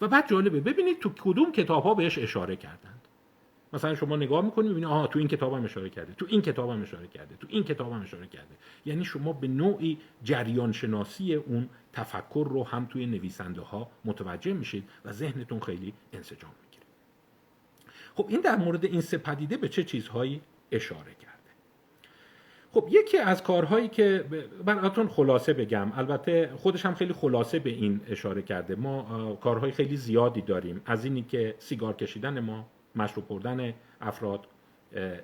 و 0.00 0.08
بعد 0.08 0.30
جالبه 0.30 0.60
ببینید 0.60 1.00
تو 1.00 1.08
کدوم 1.08 1.52
کتاب 1.52 1.82
ها 1.82 1.94
بهش 1.94 2.18
اشاره 2.18 2.56
کردند 2.56 2.95
مثلا 3.76 3.94
شما 3.94 4.16
نگاه 4.16 4.44
می‌کنید 4.44 4.68
می‌بینید 4.68 4.88
آها 4.88 5.06
تو 5.06 5.18
این 5.18 5.28
کتاب 5.28 5.54
هم 5.54 5.64
اشاره 5.64 5.90
کرده 5.90 6.14
تو 6.14 6.26
این 6.28 6.42
کتاب 6.42 6.70
هم 6.70 6.82
اشاره 6.82 7.06
کرده 7.06 7.36
تو 7.36 7.46
این 7.50 7.64
کتاب 7.64 7.92
هم 7.92 8.02
اشاره 8.02 8.26
کرده. 8.26 8.54
یعنی 8.86 9.04
شما 9.04 9.32
به 9.32 9.48
نوعی 9.48 9.98
جریان 10.24 10.72
شناسی 10.72 11.34
اون 11.34 11.68
تفکر 11.92 12.46
رو 12.50 12.64
هم 12.64 12.86
توی 12.86 13.06
نویسنده 13.06 13.60
ها 13.60 13.90
متوجه 14.04 14.52
میشید 14.52 14.84
و 15.04 15.12
ذهنتون 15.12 15.60
خیلی 15.60 15.94
انسجام 16.12 16.50
می‌گیره. 16.64 16.86
خب 18.14 18.26
این 18.28 18.40
در 18.40 18.56
مورد 18.56 18.84
این 18.84 19.00
سه 19.00 19.18
پدیده 19.18 19.56
به 19.56 19.68
چه 19.68 19.84
چیزهایی 19.84 20.40
اشاره 20.72 21.14
کرده؟ 21.14 21.36
خب 22.72 22.88
یکی 22.90 23.18
از 23.18 23.42
کارهایی 23.42 23.88
که 23.88 24.24
براتون 24.64 25.08
خلاصه 25.08 25.52
بگم 25.52 25.92
البته 25.96 26.50
خودش 26.56 26.86
هم 26.86 26.94
خیلی 26.94 27.12
خلاصه 27.12 27.58
به 27.58 27.70
این 27.70 28.00
اشاره 28.08 28.42
کرده. 28.42 28.74
ما 28.74 29.34
کارهای 29.40 29.70
خیلی 29.70 29.96
زیادی 29.96 30.40
داریم. 30.40 30.80
از 30.86 31.04
اینی 31.04 31.22
که 31.22 31.54
سیگار 31.58 31.96
کشیدن 31.96 32.40
ما 32.40 32.66
مشروب 32.96 33.26
خوردن 33.26 33.74
افراد 34.00 34.46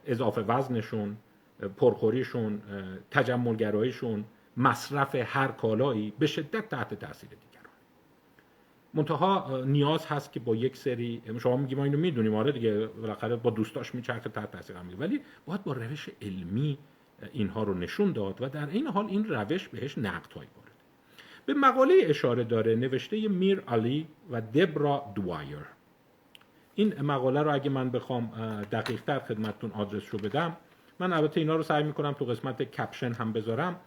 اضافه 0.06 0.40
وزنشون 0.40 1.16
پرخوریشون 1.76 2.62
تجملگراییشون 3.10 4.24
مصرف 4.56 5.14
هر 5.14 5.48
کالایی 5.48 6.12
به 6.18 6.26
شدت 6.26 6.68
تحت 6.68 6.94
تاثیر 6.94 7.28
دیگران. 7.30 7.72
منتها 8.94 9.60
نیاز 9.64 10.06
هست 10.06 10.32
که 10.32 10.40
با 10.40 10.56
یک 10.56 10.76
سری 10.76 11.22
شما 11.38 11.56
میگی 11.56 11.74
ما 11.74 11.84
اینو 11.84 11.98
می‌دونیم 11.98 12.34
آره 12.34 12.52
دیگه 12.52 12.86
بالاخره 12.86 13.36
با 13.36 13.50
دوستاش 13.50 13.94
میچرخه 13.94 14.30
تحت 14.30 14.50
تاثیر 14.50 14.76
هم 14.76 14.86
ولی 14.98 15.20
باید 15.46 15.64
با 15.64 15.72
روش 15.72 16.08
علمی 16.22 16.78
اینها 17.32 17.62
رو 17.62 17.74
نشون 17.74 18.12
داد 18.12 18.42
و 18.42 18.48
در 18.48 18.68
این 18.70 18.86
حال 18.86 19.06
این 19.06 19.24
روش 19.24 19.68
بهش 19.68 19.98
نقد 19.98 20.36
وارد. 20.36 20.72
به 21.46 21.54
مقاله 21.54 21.94
اشاره 22.00 22.44
داره 22.44 22.74
نوشته 22.74 23.28
میر 23.28 23.60
علی 23.60 24.06
و 24.30 24.40
دبرا 24.40 25.12
دوایر 25.14 25.58
این 26.74 27.02
مقاله 27.02 27.42
رو 27.42 27.54
اگه 27.54 27.70
من 27.70 27.90
بخوام 27.90 28.30
دقیق 28.72 29.02
تر 29.02 29.18
خدمتتون 29.18 29.70
آدرس 29.70 30.14
رو 30.14 30.18
بدم 30.18 30.56
من 30.98 31.12
البته 31.12 31.40
اینا 31.40 31.56
رو 31.56 31.62
سعی 31.62 31.82
می‌کنم 31.82 32.12
تو 32.12 32.24
قسمت 32.24 32.62
کپشن 32.62 33.12
هم 33.12 33.32
بذارم. 33.32 33.80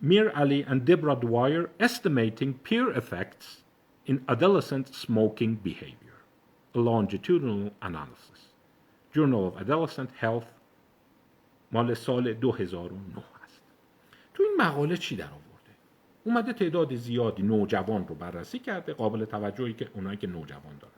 میر 0.00 0.28
علی 0.28 0.64
and 0.64 0.90
Debra 0.90 1.14
Dwyer 1.14 1.68
estimating 1.86 2.54
peer 2.68 2.90
effects 3.00 3.46
in 4.06 4.20
adolescent 4.28 4.88
smoking 4.94 5.54
behavior. 5.64 6.18
A 6.74 6.78
longitudinal 6.78 7.70
analysis. 7.82 8.40
Journal 9.14 9.42
of 9.48 9.54
Adolescent 9.62 10.10
Health 10.22 10.46
مال 11.72 11.94
سال 11.94 12.32
2009 12.32 13.24
هست 13.44 13.62
تو 14.34 14.42
این 14.42 14.52
مقاله 14.58 14.96
چی 14.96 15.16
در 15.16 15.24
آورده؟ 15.24 15.70
اومده 16.24 16.52
تعداد 16.52 16.94
زیادی 16.94 17.42
نوجوان 17.42 18.06
رو 18.08 18.14
بررسی 18.14 18.58
کرده 18.58 18.92
قابل 18.92 19.24
توجهی 19.24 19.72
که 19.72 19.88
اونایی 19.94 20.16
که 20.16 20.26
نوجوان 20.26 20.78
دارن. 20.80 20.89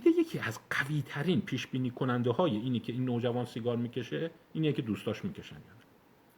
دیده 0.00 0.10
یکی 0.10 0.38
از 0.38 0.58
قوی 0.70 1.02
ترین 1.06 1.40
پیش 1.40 1.66
بینی 1.66 1.90
کننده 1.90 2.30
های 2.30 2.56
اینی 2.56 2.80
که 2.80 2.92
این 2.92 3.04
نوجوان 3.04 3.44
سیگار 3.44 3.76
می‌کشه 3.76 4.30
اینه 4.52 4.72
که 4.72 4.82
دوستاش 4.82 5.24
می‌کشن. 5.24 5.56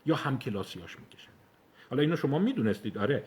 یا 0.07 0.17
هم 0.17 0.39
کلاسیاش 0.39 0.99
می‌کشن. 0.99 1.31
حالا 1.91 2.03
اینو 2.03 2.17
شما 2.17 2.39
می‌دونستید 2.39 2.99
آره 2.99 3.25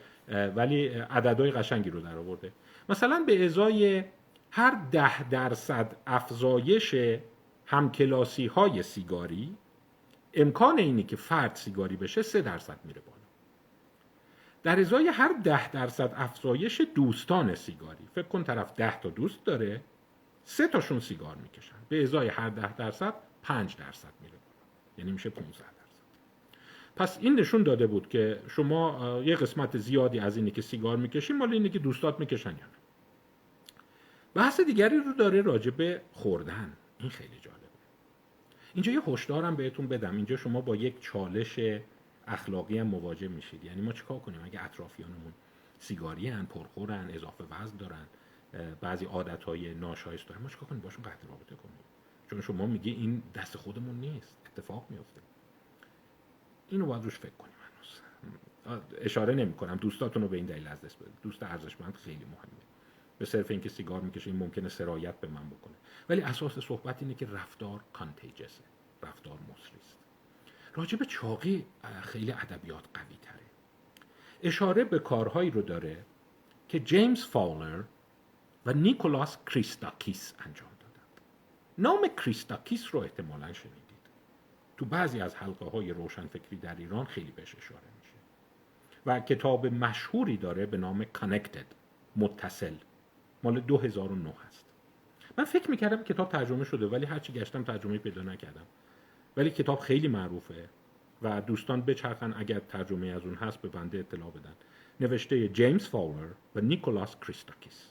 ولی 0.56 0.88
عددهای 0.88 1.52
قشنگی 1.52 1.90
رو 1.90 2.02
در 2.02 2.18
آورده. 2.18 2.52
مثلا 2.90 3.24
به 3.28 3.46
ازای 3.46 4.04
هر 4.52 4.82
ده 4.92 5.30
درصد 5.30 5.96
افزایش 6.08 6.96
همکلاسی 7.66 8.46
های 8.48 8.84
سیگاری 8.84 9.56
امکان 10.34 10.80
اینی 10.80 11.04
که 11.04 11.16
فرد 11.16 11.56
سیگاری 11.56 11.96
بشه 11.96 12.22
سه 12.22 12.42
درصد 12.42 12.80
میره 12.86 13.02
بالا. 13.02 13.18
در 14.64 14.80
ازای 14.80 15.08
هر 15.08 15.34
ده 15.44 15.72
درصد 15.72 16.14
افزایش 16.16 16.82
دوستان 16.96 17.56
سیگاری 17.56 18.08
فکر 18.16 18.28
کن 18.28 18.44
طرف 18.44 18.76
ده 18.76 19.00
تا 19.00 19.10
دوست 19.10 19.46
داره 19.46 19.82
سه 20.44 20.68
تاشون 20.68 21.00
سیگار 21.00 21.36
می‌کشن. 21.36 21.76
به 21.90 22.04
ازای 22.04 22.28
هر 22.28 22.50
ده 22.50 22.76
درصد 22.76 23.14
پنج 23.44 23.76
درصد 23.76 24.14
میره 24.22 24.38
یعنی 24.98 25.12
میشه 25.12 25.30
15 25.30 25.58
درصد. 25.58 25.72
پس 26.96 27.18
این 27.22 27.40
نشون 27.40 27.64
داده 27.64 27.88
بود 27.88 28.10
که 28.10 28.42
شما 28.48 29.22
یه 29.26 29.36
قسمت 29.36 29.78
زیادی 29.78 30.20
از 30.20 30.38
اینی 30.38 30.52
که 30.52 30.62
سیگار 30.62 30.98
می‌کشین 30.98 31.38
مال 31.38 31.54
اینه 31.54 31.70
که 31.70 31.80
دوستات 31.80 32.20
می‌کشن 32.20 32.50
یا 32.50 32.56
نه. 32.56 32.82
بحث 34.34 34.60
دیگری 34.60 34.98
رو 34.98 35.14
داره 35.14 35.42
راجع 35.42 35.72
به 35.72 36.02
خوردن. 36.12 36.74
این 37.00 37.10
خیلی 37.10 37.40
جالبه. 37.42 37.62
اینجا 38.74 38.92
یه 38.92 39.02
هشدارم 39.08 39.56
بهتون 39.56 39.88
بدم. 39.88 40.16
اینجا 40.16 40.38
شما 40.38 40.62
با 40.62 40.76
یک 40.76 41.02
چالش 41.02 41.60
اخلاقی 42.28 42.78
هم 42.78 42.88
مواجه 42.88 43.28
میشید. 43.28 43.66
یعنی 43.66 43.82
ما 43.82 43.92
چیکار 43.92 44.20
کنیم؟ 44.20 44.42
اگه 44.44 44.64
اطرافیانمون 44.64 45.34
سیگاری 45.80 46.28
هن 46.28 46.46
پرخورن 46.46 47.10
اضافه 47.14 47.44
وزن 47.44 47.78
دارن 47.78 48.06
بعضی 48.82 49.06
عادت 49.06 49.44
های 49.44 49.74
ناشایست 49.74 50.28
دارن 50.28 50.42
ما 50.42 50.50
کنیم؟ 50.50 50.82
باشون 50.82 51.04
قطع 51.04 51.28
رابطه 51.28 51.56
کنیم. 51.56 51.76
چون 52.30 52.42
شما 52.42 52.66
میگی 52.66 52.92
این 52.92 53.24
دست 53.36 53.58
خودمون 53.58 53.96
نیست. 53.96 54.38
اتفاق 54.46 54.86
میفته 54.90 55.22
اینو 56.70 56.86
باید 56.86 57.04
روش 57.04 57.20
فکر 57.20 57.32
کنیم 57.32 57.54
هنوز. 58.66 58.82
اشاره 58.98 59.34
نمی 59.34 59.54
کنم 59.54 59.76
دوستاتون 59.76 60.22
رو 60.22 60.28
به 60.28 60.38
این 60.38 60.46
دلیل 60.46 60.68
از 60.68 60.82
دست 60.82 61.00
بدید. 61.00 61.14
دوست 61.22 61.44
ارزشمند 61.44 61.96
خیلی 61.96 62.26
مهمه. 62.26 62.62
به 63.18 63.26
صرف 63.26 63.52
اینکه 63.52 63.70
سیگار 63.70 64.02
می‌کشه 64.02 64.28
این 64.30 64.40
ممکنه 64.40 64.70
سرایت 64.70 65.20
به 65.20 65.28
من 65.28 65.50
بکنه. 65.50 65.76
ولی 66.10 66.22
اساس 66.22 66.60
صحبت 66.60 67.02
اینه 67.02 67.14
که 67.14 67.26
رفتار 67.26 67.84
کانتیجسه 67.94 68.64
رفتار 69.04 69.40
مصریست 69.54 69.98
راجع 70.74 70.98
به 70.98 71.06
چاقی 71.06 71.66
خیلی 72.02 72.32
ادبیات 72.32 72.84
قوی 72.94 73.18
تره 73.22 73.40
اشاره 74.44 74.84
به 74.84 75.00
کارهایی 75.00 75.52
رو 75.52 75.62
داره 75.62 76.06
که 76.70 76.80
جیمز 76.80 77.26
فاولر 77.26 77.84
و 78.66 78.74
نیکولاس 78.74 79.38
کریستاکیس 79.46 80.34
انجام 80.40 80.70
دادند. 80.80 81.22
نام 81.78 82.08
کریستاکیس 82.18 82.88
رو 82.92 83.00
احتمالا 83.00 83.54
شنیدید. 83.54 83.82
تو 84.78 84.86
بعضی 84.86 85.22
از 85.22 85.36
حلقه 85.36 85.66
های 85.66 85.94
روشنفکری 85.94 86.58
در 86.58 86.76
ایران 86.76 87.06
خیلی 87.06 87.32
بهش 87.32 87.56
اشاره 87.56 87.82
میشه. 88.00 88.14
و 89.06 89.20
کتاب 89.20 89.68
مشهوری 89.68 90.38
داره 90.38 90.66
به 90.66 90.78
نام 90.78 91.04
Connected 91.04 91.76
متصل. 92.16 92.74
مال 93.44 93.60
2009 93.60 94.34
هست. 94.48 94.66
من 95.38 95.46
فکر 95.46 95.72
می‌کردم 95.72 96.04
کتاب 96.04 96.30
ترجمه 96.30 96.64
شده 96.64 96.88
ولی 96.88 97.06
هرچی 97.06 97.34
گشتم 97.34 97.64
ترجمه 97.64 97.98
پیدا 97.98 98.22
نکردم. 98.22 98.66
ولی 99.38 99.50
کتاب 99.50 99.80
خیلی 99.80 100.08
معروفه 100.08 100.70
و 101.22 101.42
دوستان 101.42 101.82
بچرخن 101.82 102.34
اگر 102.38 102.60
ترجمه 102.60 103.08
از 103.08 103.26
اون 103.26 103.36
هست 103.36 103.62
به 103.62 103.70
بنده 103.70 104.00
اطلاع 104.00 104.32
بدن. 104.32 104.54
نوشته 105.00 105.48
جیمز 105.48 105.88
فاولر 105.88 106.32
و 106.56 106.62
نیکولاس 106.62 107.16
کریستاکیس 107.22 107.91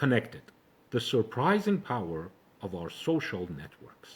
Connected 0.00 0.46
The 0.92 1.00
Surprising 1.14 1.78
Power 1.92 2.30
of 2.62 2.74
Our 2.74 2.88
Social 2.88 3.46
Networks. 3.62 4.10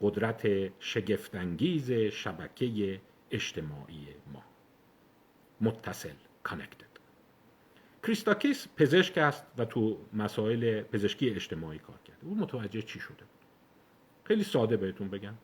قدرت 0.00 0.42
شگفتانگیز 0.80 1.92
شبکه 1.92 3.00
اجتماعی 3.30 4.06
ما. 4.32 4.42
متصل 5.60 6.14
Connected. 6.48 7.00
کریستاکیس 8.02 8.68
پزشک 8.76 9.18
است 9.18 9.46
و 9.58 9.64
تو 9.64 9.98
مسائل 10.12 10.82
پزشکی 10.82 11.30
اجتماعی 11.30 11.78
کار 11.78 11.98
کرده. 12.04 12.26
او 12.26 12.34
متوجه 12.34 12.82
چی 12.82 13.00
شده 13.00 13.14
بود؟ 13.14 13.46
خیلی 14.24 14.44
ساده 14.44 14.76
بهتون 14.76 15.08
بگم. 15.08 15.34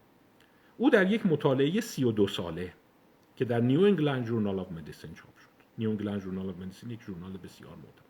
او 0.77 0.91
در 0.91 1.11
یک 1.11 1.27
مطالعه 1.27 1.81
سی 1.81 2.05
و 2.05 2.13
دو 2.13 2.27
ساله 2.27 2.73
که 3.37 3.45
در 3.45 3.61
New 3.61 3.81
England 3.81 4.25
Journal 4.25 4.59
of 4.59 4.73
Medicine 4.73 5.15
چاپ 5.15 5.39
شد. 5.39 5.49
New 5.79 5.91
England 5.91 6.21
Journal 6.21 6.49
of 6.49 6.57
Medicine 6.57 6.91
یک 6.91 7.01
journal 7.01 7.33
بسیار 7.33 7.77
معتبر. 7.77 8.08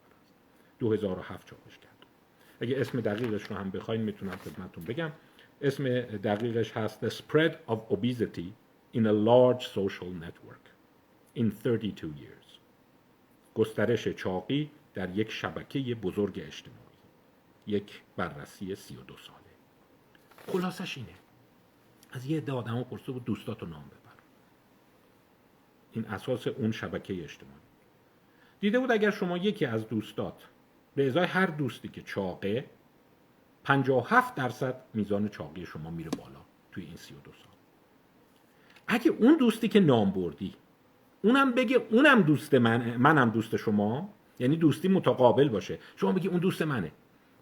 2007 0.78 1.46
چاپش 1.46 1.78
کرد. 1.78 2.06
اگه 2.60 2.80
اسم 2.80 3.00
دقیقش 3.00 3.42
رو 3.42 3.56
هم 3.56 3.70
بخواین 3.70 4.00
می‌تونم 4.00 4.36
خدمتتون 4.36 4.84
بگم. 4.84 5.12
اسم 5.62 6.00
دقیقش 6.00 6.72
هست 6.72 7.08
The 7.08 7.12
Spread 7.12 7.52
of 7.68 7.78
Obesity 7.90 8.52
in 8.94 9.00
a 9.00 9.12
Large 9.12 9.64
Social 9.64 10.10
Network 10.24 10.64
in 11.36 11.50
32 11.50 12.06
Years. 12.06 12.58
گسترش 13.54 14.08
چاقی 14.08 14.70
در 14.94 15.16
یک 15.16 15.30
شبکه 15.30 15.94
بزرگ 15.94 16.42
اجتماعی. 16.46 16.78
یک 17.66 18.02
بررسی 18.16 18.74
32 18.74 19.16
ساله. 19.16 19.38
خلاصش 20.46 20.96
اینه. 20.96 21.08
از 22.10 22.26
یه 22.26 22.36
عده 22.36 22.52
آدمو 22.52 22.84
پرسه 22.84 23.12
بود 23.12 23.24
دوستاتو 23.24 23.66
نام 23.66 23.84
ببر 23.84 24.22
این 25.92 26.04
اساس 26.04 26.46
اون 26.46 26.72
شبکه 26.72 27.22
اجتماعی. 27.22 27.58
دیده 28.60 28.78
بود 28.78 28.90
اگر 28.90 29.10
شما 29.10 29.36
یکی 29.36 29.66
از 29.66 29.88
دوستات 29.88 30.48
به 30.98 31.06
ازای 31.06 31.24
هر 31.24 31.46
دوستی 31.46 31.88
که 31.88 32.02
چاقه 32.02 32.64
57 33.64 34.34
درصد 34.34 34.74
میزان 34.94 35.28
چاقی 35.28 35.66
شما 35.66 35.90
میره 35.90 36.10
بالا 36.10 36.40
توی 36.72 36.84
این 36.84 36.96
32 36.96 37.32
سال. 37.32 37.52
اگه 38.88 39.10
اون 39.10 39.36
دوستی 39.36 39.68
که 39.68 39.80
نام 39.80 40.10
بردی 40.10 40.54
اونم 41.22 41.52
بگه 41.52 41.86
اونم 41.90 42.22
دوست 42.22 42.54
من 42.54 42.96
منم 42.96 43.30
دوست 43.30 43.56
شما 43.56 44.08
یعنی 44.38 44.56
دوستی 44.56 44.88
متقابل 44.88 45.48
باشه. 45.48 45.78
شما 45.96 46.12
بگی 46.12 46.28
اون 46.28 46.38
دوست 46.38 46.62
منه. 46.62 46.92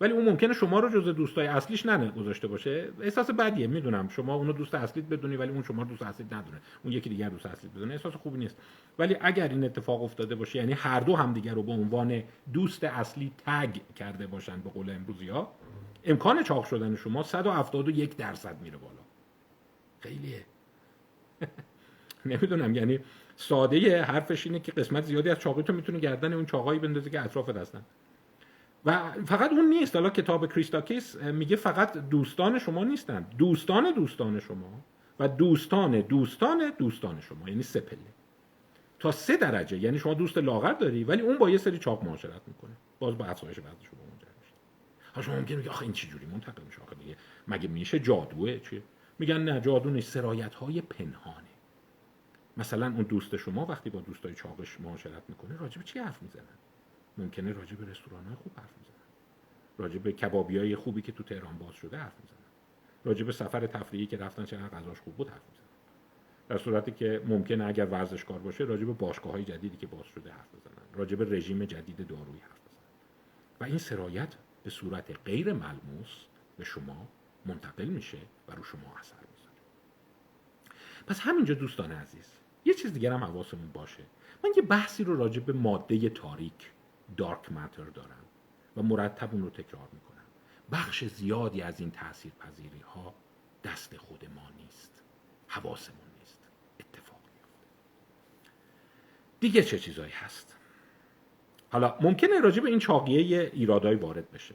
ولی 0.01 0.13
اون 0.13 0.25
ممکنه 0.25 0.53
شما 0.53 0.81
رو 0.81 0.89
جز 0.89 1.15
دوستای 1.15 1.47
اصلیش 1.47 1.87
ننه 1.87 2.11
گذاشته 2.11 2.49
باشه. 2.49 2.89
احساس 3.01 3.31
بدیه 3.31 3.67
می‌دونم. 3.67 4.09
شما 4.09 4.35
اونو 4.35 4.53
دوست 4.53 4.75
اصلیت 4.75 5.05
بدونی 5.05 5.37
ولی 5.37 5.51
اون 5.51 5.63
شما 5.63 5.85
دوست 5.85 6.03
اصلیت 6.03 6.33
ندونه. 6.33 6.61
اون 6.85 6.93
یکی 6.93 7.11
دیگر 7.11 7.29
دوست 7.29 7.47
اصلیت 7.47 7.73
بدونه. 7.73 7.95
احساس 7.95 8.15
خوبی 8.15 8.39
نیست. 8.39 8.57
ولی 8.99 9.17
اگر 9.21 9.49
این 9.49 9.65
اتفاق 9.65 10.03
افتاده 10.03 10.35
باشه 10.35 10.59
یعنی 10.59 10.73
هر 10.73 11.01
دو 11.01 11.17
هم 11.17 11.33
دیگر 11.33 11.55
رو 11.55 11.63
به 11.63 11.73
عنوان 11.73 12.23
دوست 12.53 12.85
اصلی 12.85 13.33
تگ 13.47 13.77
کرده 13.97 14.27
باشن 14.27 14.61
به 14.61 14.71
قول 14.71 14.91
امروزی 14.91 15.29
ها 15.29 15.53
امکان 16.05 16.43
چاق 16.43 16.65
شدن 16.65 16.97
شما 16.97 17.23
171 17.23 18.17
درصد 18.17 18.61
میره 18.63 18.77
بالا. 18.77 19.01
خیلیه. 20.01 20.45
نمی‌دونم. 22.27 22.75
یعنی 22.75 22.99
ساده 23.37 24.03
حرفش 24.03 24.47
اینه 24.47 24.61
که 24.61 24.73
قسمت 24.73 25.05
زیادی 25.05 25.31
از 25.31 25.39
چاقی 25.39 25.63
تو 25.63 25.73
می‌تونه 25.73 25.99
گردن 25.99 26.33
اون 26.33 26.47
چاقایی 26.47 26.79
بندازی 26.79 27.11
که 27.11 27.21
اطراف 27.21 27.49
هستن 27.49 27.83
و 28.87 29.13
فقط 29.27 29.53
اون 29.53 29.69
نیست. 29.69 29.97
حالا 29.97 30.11
کتاب 30.11 30.53
کریستاکیس 30.53 31.17
میگه 31.17 31.57
فقط 31.57 31.93
دوستان 31.93 32.59
شما 32.59 32.85
نیستن. 32.85 33.27
دوستان 33.39 33.93
دوستان 33.95 34.41
شما 34.41 34.81
و 35.21 35.29
دوستان 35.29 36.01
دوستان 36.01 36.73
دوستان 36.79 37.21
شما 37.21 37.49
یعنی 37.49 37.63
سه 37.63 37.81
پله. 37.81 37.99
تا 38.99 39.11
سه 39.11 39.37
درجه 39.37 39.79
یعنی 39.79 39.99
شما 39.99 40.15
دوست 40.15 40.39
لاغر 40.39 40.73
داری 40.73 41.05
ولی 41.05 41.23
اون 41.23 41.39
با 41.39 41.51
یه 41.51 41.59
سری 41.59 41.79
چاق 41.79 42.05
معاشرت 42.05 42.41
می‌کنه. 42.47 42.73
باز 42.99 43.19
با 43.19 43.25
افزایش 43.25 43.59
وزن 43.59 43.69
شما 43.69 44.01
منجر 44.11 44.27
میشه. 44.41 44.53
ها 45.15 45.23
شما 45.23 45.35
ممکنه 45.35 45.57
میگه 45.57 45.71
آخه 45.71 45.83
این 45.83 45.93
چه 45.93 46.09
جوری 46.09 46.27
منتقل 46.27 46.63
میشه. 46.63 46.83
آخه 46.83 46.95
دیگه 46.95 47.17
مگه 47.49 47.69
میشه 47.69 47.99
جادوه؟ 47.99 48.59
چیه 48.59 48.83
میگن 49.19 49.39
نه 49.39 49.61
جادو 49.61 49.91
نیست. 49.91 50.13
سرایت 50.13 50.55
های 50.55 50.81
پنهانه. 50.81 51.47
مثلا 52.57 52.87
اون 52.87 53.03
دوست 53.03 53.37
شما 53.37 53.67
وقتی 53.67 53.91
با 53.91 54.01
دوستای 54.01 54.35
چاقش 54.35 54.81
معاشرت 54.81 55.23
می‌کنه 55.29 55.57
راجب 55.57 55.83
چی 55.83 55.99
حرف 55.99 56.23
می‌زنن؟ 56.23 56.45
ممکنه 57.19 57.53
راجع 57.53 57.77
به 57.77 57.91
رستوران 57.91 58.25
های 58.25 58.35
خوب 58.35 58.53
حرف 58.57 58.79
می‌زنن. 58.79 58.97
راجع 59.79 59.99
به 59.99 60.13
کبابی 60.13 60.75
خوبی 60.75 61.03
که 61.03 61.13
تو 61.13 61.23
تهران 61.23 61.59
باز 61.59 61.75
شده 61.75 61.97
حرف 61.99 62.21
می‌زنن. 62.23 62.39
راجع 63.05 63.25
به 63.25 63.33
سفر 63.33 63.67
تفریحی 63.67 64.07
که 64.07 64.17
رفتن 64.17 64.45
چقدر 64.45 64.69
غذاش 64.69 65.01
خوب 65.01 65.17
بود 65.17 65.29
حرف 65.29 65.43
می‌زنن. 65.51 65.67
در 66.49 66.59
صورتی 66.59 66.91
که 66.91 67.23
ممکنه 67.27 67.67
اگر 67.67 67.87
ورزشکار 67.87 68.39
باشه 68.39 68.65
راجع 68.65 68.85
به 68.85 68.93
باشگاه 68.93 69.43
جدیدی 69.43 69.77
که 69.77 69.87
باز 69.87 70.07
شده 70.07 70.31
حرف 70.31 70.55
بزنن. 70.55 70.95
راجع 70.95 71.17
به 71.17 71.37
رژیم 71.37 71.65
جدید 71.65 72.07
دارویی 72.07 72.41
حرف 72.41 72.61
بزنن. 72.61 72.85
و 73.61 73.65
این 73.65 73.79
سرایت 73.79 74.35
به 74.65 74.71
صورت 74.71 75.19
غیر 75.25 75.53
ملموس 75.53 76.25
به 76.57 76.65
شما 76.65 77.09
منتقل 77.47 77.85
میشه 77.85 78.19
و 78.49 78.53
رو 78.53 78.63
شما 78.63 78.95
اثر 79.01 79.17
می‌ذاره. 79.17 79.57
پس 81.07 81.21
همینجا 81.21 81.55
دوستان 81.55 81.93
عزیز 81.93 82.33
یه 82.65 82.75
چیز 82.75 82.93
دیگر 82.93 83.13
هم 83.13 83.25
حواسمون 83.25 83.71
باشه. 83.73 84.03
من 84.45 84.51
یه 84.57 84.63
بحثی 84.63 85.05
رو 85.05 85.17
راجع 85.17 85.41
به 85.41 85.53
ماده 85.53 86.09
تاریک 86.09 86.71
دارک 87.17 87.53
ماتر 87.53 87.85
دارم 87.85 88.25
و 88.77 88.83
مرتب 88.83 89.29
اون 89.33 89.43
رو 89.43 89.51
تکرار 89.51 89.89
می‌کنم 89.93 90.25
بخش 90.73 91.05
زیادی 91.05 91.63
از 91.63 91.81
این 91.81 91.91
تأثیر 91.91 92.33
پذیری 92.33 92.81
ها 92.81 93.15
دست 93.65 93.97
خود 93.97 94.25
ما 94.35 94.51
نیست. 94.63 95.03
حواسمون 95.47 96.09
نیست. 96.19 96.39
اتفاق 96.81 97.21
میفته 97.35 97.67
دیگه 99.41 99.63
چه 99.63 99.79
چیزایی 99.79 100.13
هست؟ 100.13 100.57
حالا 101.71 101.95
ممکنه 102.01 102.41
راجع 102.41 102.63
به 102.63 102.69
این 102.69 102.79
چاقیه 102.79 103.51
ایرادای 103.53 103.95
وارد 103.95 104.31
بشه. 104.31 104.55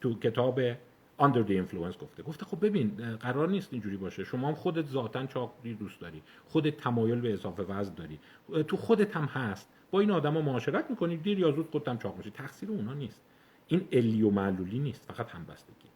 تو 0.00 0.18
کتاب 0.18 0.74
under 1.20 1.44
the 1.48 1.52
influence 1.62 1.98
گفته. 1.98 2.22
گفته 2.22 2.46
خب 2.46 2.66
ببین 2.66 3.16
قرار 3.16 3.48
نیست 3.48 3.68
اینجوری 3.72 3.96
باشه. 3.96 4.24
شما 4.24 4.48
هم 4.48 4.54
خودت 4.54 4.86
ذاتا 4.86 5.26
چاقی 5.26 5.74
دوست 5.74 6.00
داری. 6.00 6.22
خودت 6.48 6.76
تمایل 6.76 7.20
به 7.20 7.32
اضافه 7.32 7.62
وزن 7.62 7.94
داری. 7.94 8.20
تو 8.68 8.76
خودت 8.76 9.16
هم 9.16 9.24
هست. 9.24 9.68
با 9.90 10.00
این 10.00 10.10
آدما 10.10 10.40
معاشرت 10.40 10.90
می‌کنی 10.90 11.16
دیر 11.16 11.38
یا 11.38 11.52
زود 11.52 11.70
خودت 11.70 11.88
هم 11.88 11.98
چاق 11.98 12.16
میشی. 12.16 12.30
تقصیر 12.30 12.70
اونا 12.70 12.94
نیست. 12.94 13.20
این 13.66 13.88
علی 13.92 14.22
و 14.22 14.30
معلولی 14.30 14.78
نیست 14.78 15.12
فقط 15.12 15.30
همبستگی. 15.30 15.88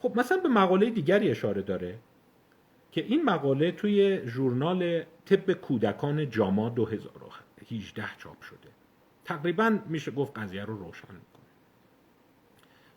خب 0.00 0.12
مثلا 0.16 0.38
به 0.38 0.48
مقاله 0.48 0.90
دیگری 0.90 1.30
اشاره 1.30 1.62
داره 1.62 1.98
که 2.92 3.04
این 3.04 3.24
مقاله 3.24 3.72
توی 3.72 4.20
ژورنال 4.26 5.02
طب 5.24 5.52
کودکان 5.52 6.30
جاما 6.30 6.68
2018 6.68 8.04
چاپ 8.18 8.42
شده. 8.42 8.68
تقریبا 9.24 9.78
میشه 9.86 10.10
گفت 10.10 10.38
قضیه 10.38 10.64
رو 10.64 10.76
روشن 10.76 11.08
می‌کنه. 11.08 11.42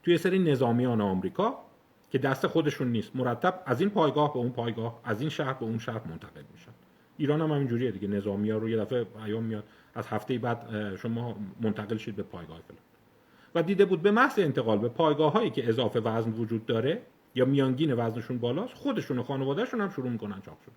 توی 0.04 0.18
سری 0.18 0.40
نظامیان 0.40 1.02
آمریکا 1.02 1.66
که 2.12 2.18
دست 2.18 2.48
خودشون 2.48 2.88
نیست 2.92 3.16
مرتب 3.16 3.64
از 3.66 3.82
این 3.82 3.90
پایگاه 3.90 4.34
به 4.34 4.40
اون 4.40 4.52
پایگاه 4.52 5.02
از 5.04 5.22
این 5.22 5.30
شهر 5.30 5.54
به 5.54 5.66
اون 5.66 5.80
شهر 5.80 6.08
منتقل 6.08 6.44
میشن. 6.54 6.72
ایران 7.18 7.42
هم 7.42 7.52
همینجوریه 7.52 7.92
دیگه. 7.92 8.08
نظامی 8.08 8.50
ها 8.50 8.58
رو 8.58 8.70
یه 8.70 8.78
دفعه 8.78 9.04
پیام 9.04 9.44
میاد. 9.44 9.64
از 9.96 10.08
هفته 10.08 10.38
بعد 10.38 10.96
شما 10.96 11.36
منتقل 11.62 11.98
شید 11.98 12.16
به 12.16 12.24
پایگاه 12.24 12.60
فلان. 12.68 12.80
و 13.56 13.64
دیده 13.64 13.86
بود 13.86 14.02
به 14.02 14.12
محض 14.12 14.40
انتقال 14.40 14.78
به 14.78 14.90
پایگاه 14.90 15.34
هایی 15.34 15.50
که 15.50 15.70
اضافه 15.70 16.00
وزن 16.00 16.32
وجود 16.32 16.66
داره 16.66 17.02
یا 17.36 17.46
میانگین 17.46 17.94
وزنشون 17.94 18.38
بالاست 18.38 18.74
خودشون 18.74 19.20
و 19.20 19.24
خانوادهشون 19.24 19.82
هم 19.82 19.90
شروع 19.90 20.10
می‌کنن 20.10 20.42
چاق 20.42 20.58
شدن. 20.66 20.76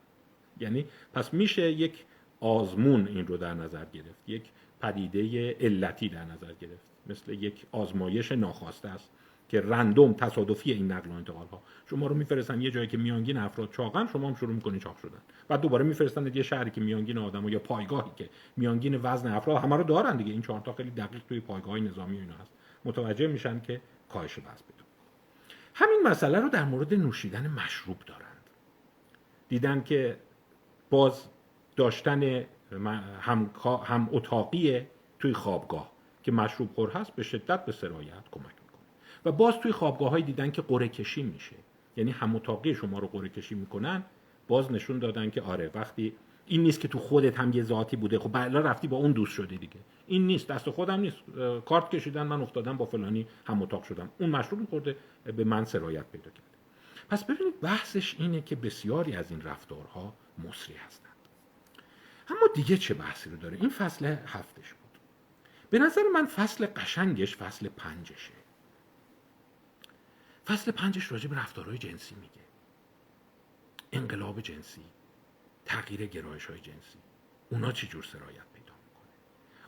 یعنی 0.61 0.85
پس 1.15 1.35
میشه 1.35 1.73
یک 1.73 2.05
آزمون 2.41 3.09
این 3.09 3.27
رو 3.27 3.37
در 3.37 3.55
نظر 3.55 3.85
گرفت. 3.93 4.29
یک 4.29 4.43
پدیده 4.81 5.57
علتی 5.61 6.09
در 6.09 6.25
نظر 6.25 6.53
گرفت. 6.61 6.83
مثل 7.07 7.33
یک 7.33 7.67
آزمایش 7.73 8.33
ناخواسته 8.33 8.89
است. 8.89 9.11
که 9.49 9.61
رندوم 9.61 10.13
تصادفی 10.13 10.73
این 10.73 10.93
نقل 10.93 11.11
و 11.11 11.13
انتقال 11.13 11.47
ها. 11.47 11.63
شما 11.91 12.07
رو 12.07 12.15
میفرستن 12.15 12.61
یه 12.61 12.71
جایی 12.71 12.87
که 12.87 12.97
میانگین 12.97 13.37
افراد 13.37 13.71
چاقن 13.71 14.07
شما 14.07 14.29
هم 14.29 14.35
شروع 14.35 14.55
می‌کنید 14.55 14.83
چاق 14.83 14.97
شدن. 14.97 15.19
بعد 15.49 15.61
دوباره 15.61 15.85
میفرستن 15.85 16.31
یه 16.35 16.43
شهری 16.43 16.71
که 16.71 16.81
میانگین 16.81 17.19
آدم 17.19 17.49
یا 17.49 17.59
پایگاهی 17.59 18.11
که 18.17 18.29
میانگین 18.57 19.01
وزن 19.03 19.33
افراد 19.33 19.63
همه 19.63 19.77
رو 19.77 19.83
دارن 19.83 20.17
دیگه. 20.17 20.33
این 20.33 20.43
چهار 20.43 20.61
تا 20.61 20.73
خیلی 20.73 20.91
دقیق 20.91 21.23
توی 21.29 21.41
پایگاه 21.41 21.79
نظامی 21.79 22.17
و 22.17 22.21
اینا 22.21 22.35
هست. 22.35 22.53
متوجه 22.85 23.27
میشن 23.27 23.61
که 23.61 23.81
کاهش 24.09 24.39
وزن 24.39 24.49
بده. 24.49 24.85
همین 25.75 26.01
مسئله 26.05 26.41
رو 26.41 26.49
در 26.49 26.65
مورد 26.65 26.95
نوشیدن 26.95 27.47
مشروب 27.47 27.97
دارند. 28.07 28.25
دیدن 29.49 29.83
که 29.83 30.17
باز 30.91 31.29
داشتن 31.77 32.45
هم, 33.21 33.51
هم 33.85 34.09
اتاقی 34.13 34.87
توی 35.19 35.33
خوابگاه 35.33 35.93
که 36.23 36.33
مشروب 36.33 36.75
خور 36.75 36.91
هست 36.91 37.15
به 37.15 37.23
شدت 37.23 37.65
به 37.65 37.73
سرایت 37.73 38.29
کمک 38.33 38.58
و 39.25 39.33
باز 39.33 39.61
توی 39.61 39.73
خوابگاه 39.73 40.11
های 40.11 40.23
دیدن 40.23 40.51
که 40.51 40.63
قره 40.63 40.89
کشی 40.89 41.23
میشه. 41.23 41.57
یعنی 41.97 42.11
هم 42.11 42.41
شما 42.75 42.99
رو 42.99 43.09
قره 43.09 43.29
کشی 43.29 43.55
می‌کنن 43.55 44.03
باز 44.49 44.73
نشون 44.73 44.99
دادن 44.99 45.31
که 45.31 45.43
آره 45.43 45.71
وقتی 45.75 46.13
این 46.47 46.63
نیست 46.63 46.81
که 46.81 46.89
تو 46.89 46.99
خودت 46.99 47.39
هم 47.39 47.53
یه 47.53 47.63
ذاتی 47.63 47.97
بوده 47.97 48.19
خب 48.19 48.33
بلا 48.33 48.61
رفتی 48.61 48.89
با 48.89 48.97
اون 48.97 49.13
دوست 49.13 49.33
شده 49.33 49.57
دیگه. 49.57 49.81
این 50.07 50.27
نیست 50.27 50.49
دست 50.49 50.71
خودم 50.71 51.01
نیست. 51.01 51.17
کارت 51.67 51.91
کشیدن 51.91 52.23
من 52.23 52.43
افتادم 52.43 52.77
با 52.77 52.85
فلانی 52.85 53.27
هم 53.47 53.63
اتاق 53.63 53.83
شدم. 53.83 54.09
اون 54.19 54.31
مشروب 54.31 54.71
خورده 54.71 54.97
به 55.37 55.45
من 55.45 55.65
سرایت 55.65 56.05
پیدا 56.13 56.31
کرده. 56.31 56.43
پس 57.11 57.25
ببینید 57.25 57.61
بحثش 57.61 58.17
اینه 58.19 58.41
که 58.41 58.57
بسیاری 58.57 59.17
از 59.17 59.31
این 59.31 59.43
رفتارها 59.43 60.15
مصری 60.49 60.75
هستند 60.87 61.09
اما 62.29 62.49
دیگه 62.55 62.77
چه 62.77 62.95
بحثی 62.95 63.31
رو 63.31 63.37
داره؟ 63.37 63.57
این 63.61 63.71
فصل 63.71 64.07
هفتش 64.27 64.73
بود. 64.73 65.01
به 65.71 65.79
نظر 65.79 66.03
من 66.15 66.27
فصل 66.27 66.67
قشنگش 66.67 67.37
فصل 67.37 67.69
پنجشه. 67.69 68.38
فصل 70.49 70.71
پنجش 70.71 71.13
راجع 71.13 71.29
به 71.29 71.37
رفتارهای 71.37 71.79
جنسی 71.79 72.15
میگه. 72.15 72.45
انقلاب 73.93 74.41
جنسی 74.41 74.83
تغییر 75.65 76.07
گرایش 76.07 76.47
های 76.47 76.59
جنسی. 76.59 76.99
اونا 77.51 77.73
چی 77.73 77.87
جور 77.87 78.03
سرایت 78.03 78.47
پیدا 78.55 78.73
می‌کنه؟ 78.87 79.11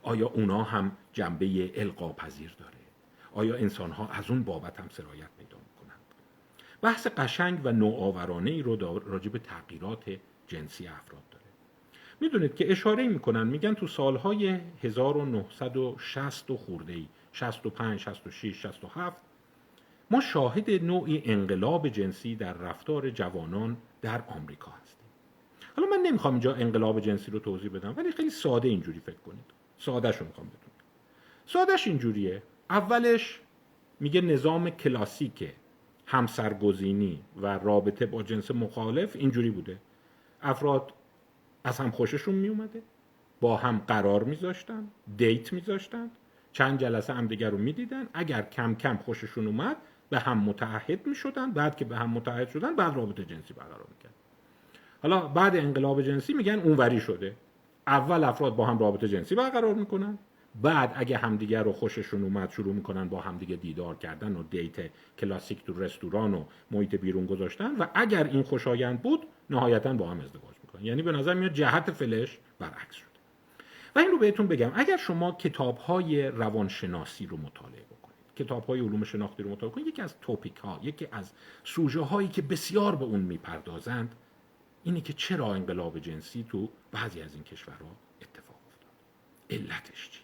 آیا 0.02 0.26
اونا 0.26 0.62
هم 0.62 0.96
جنبه 1.12 1.80
القا 1.80 2.12
پذیر 2.12 2.54
داره؟ 2.58 2.78
آیا 3.32 3.54
انسان 3.54 3.90
ها 3.90 4.08
از 4.08 4.30
اون 4.30 4.42
بابت 4.42 4.80
هم 4.80 4.88
سرایت 4.88 5.28
پیدا 5.38 5.56
می‌کنند؟ 5.58 6.00
بحث 6.82 7.06
قشنگ 7.06 7.60
و 7.64 7.72
نوآورانه 7.72 8.50
ای 8.50 8.62
رو 8.62 8.98
راجع 8.98 9.30
به 9.30 9.38
تغییرات 9.38 10.16
جنسی 10.46 10.86
افراد 10.86 11.22
داره. 11.30 11.44
می‌دونید 12.20 12.54
که 12.54 12.72
اشاره 12.72 13.08
می‌کنن 13.08 13.46
میگن 13.46 13.74
تو 13.74 13.86
سالهای 13.86 14.60
1960 14.82 16.50
و 16.50 16.56
خورده 16.56 16.92
ای 16.92 17.08
65 17.32 18.00
66 18.00 18.62
67 18.62 19.29
ما 20.10 20.20
شاهد 20.20 20.70
نوعی 20.70 21.22
انقلاب 21.24 21.88
جنسی 21.88 22.36
در 22.36 22.52
رفتار 22.52 23.10
جوانان 23.10 23.76
در 24.02 24.22
آمریکا 24.28 24.70
هستیم. 24.82 25.06
حالا 25.76 25.88
من 25.88 26.02
نمی‌خوام 26.02 26.34
اینجا 26.34 26.54
انقلاب 26.54 27.00
جنسی 27.00 27.30
رو 27.30 27.38
توضیح 27.38 27.70
بدم 27.70 27.94
ولی 27.96 28.12
خیلی 28.12 28.30
ساده 28.30 28.68
اینجوری 28.68 29.00
فکر 29.00 29.16
کنید. 29.26 29.44
سادهش 29.78 30.16
رو 30.16 30.26
می‌خوام 30.26 30.46
بدون 30.46 30.70
سادهش 31.46 31.86
اینجوریه. 31.86 32.42
اولش 32.70 33.40
میگه 34.00 34.20
نظام 34.20 34.70
کلاسیک 34.70 35.52
همسرگزینی 36.06 37.20
و 37.36 37.58
رابطه 37.58 38.06
با 38.06 38.22
جنس 38.22 38.50
مخالف 38.50 39.16
اینجوری 39.16 39.50
بوده. 39.50 39.78
افراد 40.42 40.92
از 41.64 41.78
هم 41.78 41.90
خوششون 41.90 42.34
میومده 42.34 42.82
با 43.40 43.56
هم 43.56 43.82
قرار 43.88 44.24
میذاشتن 44.24 44.88
دیت 45.16 45.52
میذاشتن 45.52 46.10
چند 46.52 46.78
جلسه 46.78 47.12
هم 47.12 47.26
دیگر 47.26 47.50
رو 47.50 47.58
می‌دیدن. 47.58 48.08
اگر 48.14 48.42
کم 48.42 48.74
کم 48.74 48.96
خوششون 48.96 49.46
اومد 49.46 49.76
به 50.10 50.18
هم 50.18 50.38
متعهد 50.38 51.06
می‌شدن 51.06 51.50
بعد 51.50 51.76
که 51.76 51.84
به 51.84 51.96
هم 51.96 52.10
متحد 52.10 52.48
شدن 52.48 52.76
بعد 52.76 52.96
رابطه 52.96 53.24
جنسی 53.24 53.54
برقرار 53.54 53.86
می‌کرد 53.96 54.14
حالا 55.02 55.20
بعد 55.20 55.56
انقلاب 55.56 56.02
جنسی 56.02 56.32
میگن 56.32 56.58
اونوری 56.58 57.00
شده. 57.00 57.34
اول 57.86 58.24
افراد 58.24 58.56
با 58.56 58.66
هم 58.66 58.78
رابطه 58.78 59.08
جنسی 59.08 59.34
برقرار 59.34 59.74
می‌کنن. 59.74 60.18
بعد 60.62 60.92
اگه 60.94 61.16
همدیگه 61.16 61.62
رو 61.62 61.72
خوششون 61.72 62.22
اومد 62.22 62.50
شروع 62.50 62.74
می‌کنن 62.74 63.08
با 63.08 63.20
همدیگه 63.20 63.56
دیدار 63.56 63.96
کردن 63.96 64.36
و 64.36 64.42
دیت 64.42 64.76
کلاسیک 65.18 65.64
تو 65.64 65.80
رستوران 65.80 66.34
و 66.34 66.44
محیط 66.70 66.94
بیرون 66.94 67.26
گذاشتن. 67.26 67.76
و 67.76 67.86
اگر 67.94 68.24
این 68.24 68.42
خوشایند 68.42 69.02
بود 69.02 69.26
نهایتا 69.50 69.92
با 69.92 70.10
هم 70.10 70.20
ازدواج 70.20 70.54
می‌کنن. 70.64 70.84
یعنی 70.84 71.02
به 71.02 71.12
نظر 71.12 71.34
میاد 71.34 71.52
جهت 71.52 71.90
فلش 71.90 72.38
برعکس 72.58 72.94
شده. 72.94 73.08
و 73.96 73.98
این 73.98 74.10
رو 74.10 74.18
بهتون 74.18 74.46
بگم. 74.46 74.72
اگر 74.74 74.96
شما 74.96 75.32
کتاب 75.32 75.78
های 75.78 76.28
روانشناسی 76.28 77.26
رو 77.26 77.36
مطالعه 77.36 77.89
کتاب 78.44 78.64
های 78.64 78.81
علوم 78.81 79.05
شناختی 79.05 79.42
رو 79.42 79.50
مطالعه 79.50 79.74
کنید. 79.74 79.87
یکی 79.87 80.03
از 80.03 80.14
توپیک 80.20 80.57
ها 80.57 80.81
یکی 80.83 81.07
از 81.12 81.33
سوژه 81.64 82.00
هایی 82.00 82.29
که 82.29 82.42
بسیار 82.42 82.96
به 82.96 83.05
اون 83.05 83.20
می‌پردازند 83.20 84.14
اینه 84.85 85.00
که 85.00 85.12
چرا 85.12 85.55
انقلاب 85.55 85.98
جنسی 85.98 86.46
تو 86.48 86.68
بعضی 86.92 87.22
از 87.22 87.35
این 87.35 87.44
کشورها 87.44 87.96
اتفاق 88.22 88.57
افتاد. 88.68 88.92
علتش 89.50 90.11
چیه؟ 90.11 90.22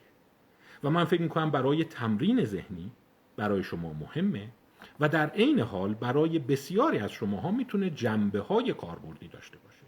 و 0.85 0.91
من 0.91 1.05
فکر 1.05 1.23
می‌کنم 1.23 1.51
برای 1.51 1.85
تمرین 1.85 2.45
ذهنی 2.45 2.91
برای 3.37 3.63
شما 3.63 3.93
مهمه 3.93 4.49
و 5.01 5.09
در 5.09 5.31
عین 5.31 5.61
حال 5.61 5.95
برای 5.95 6.39
بسیاری 6.39 6.99
از 6.99 7.13
شماها 7.13 7.51
می‌تونه 7.51 7.91
جنبه 7.91 8.41
های 8.41 8.73
کاربردی 8.73 9.29
داشته 9.29 9.59
باشه 9.59 9.85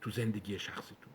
تو 0.00 0.10
زندگی 0.10 0.58
شخصیتون. 0.58 1.12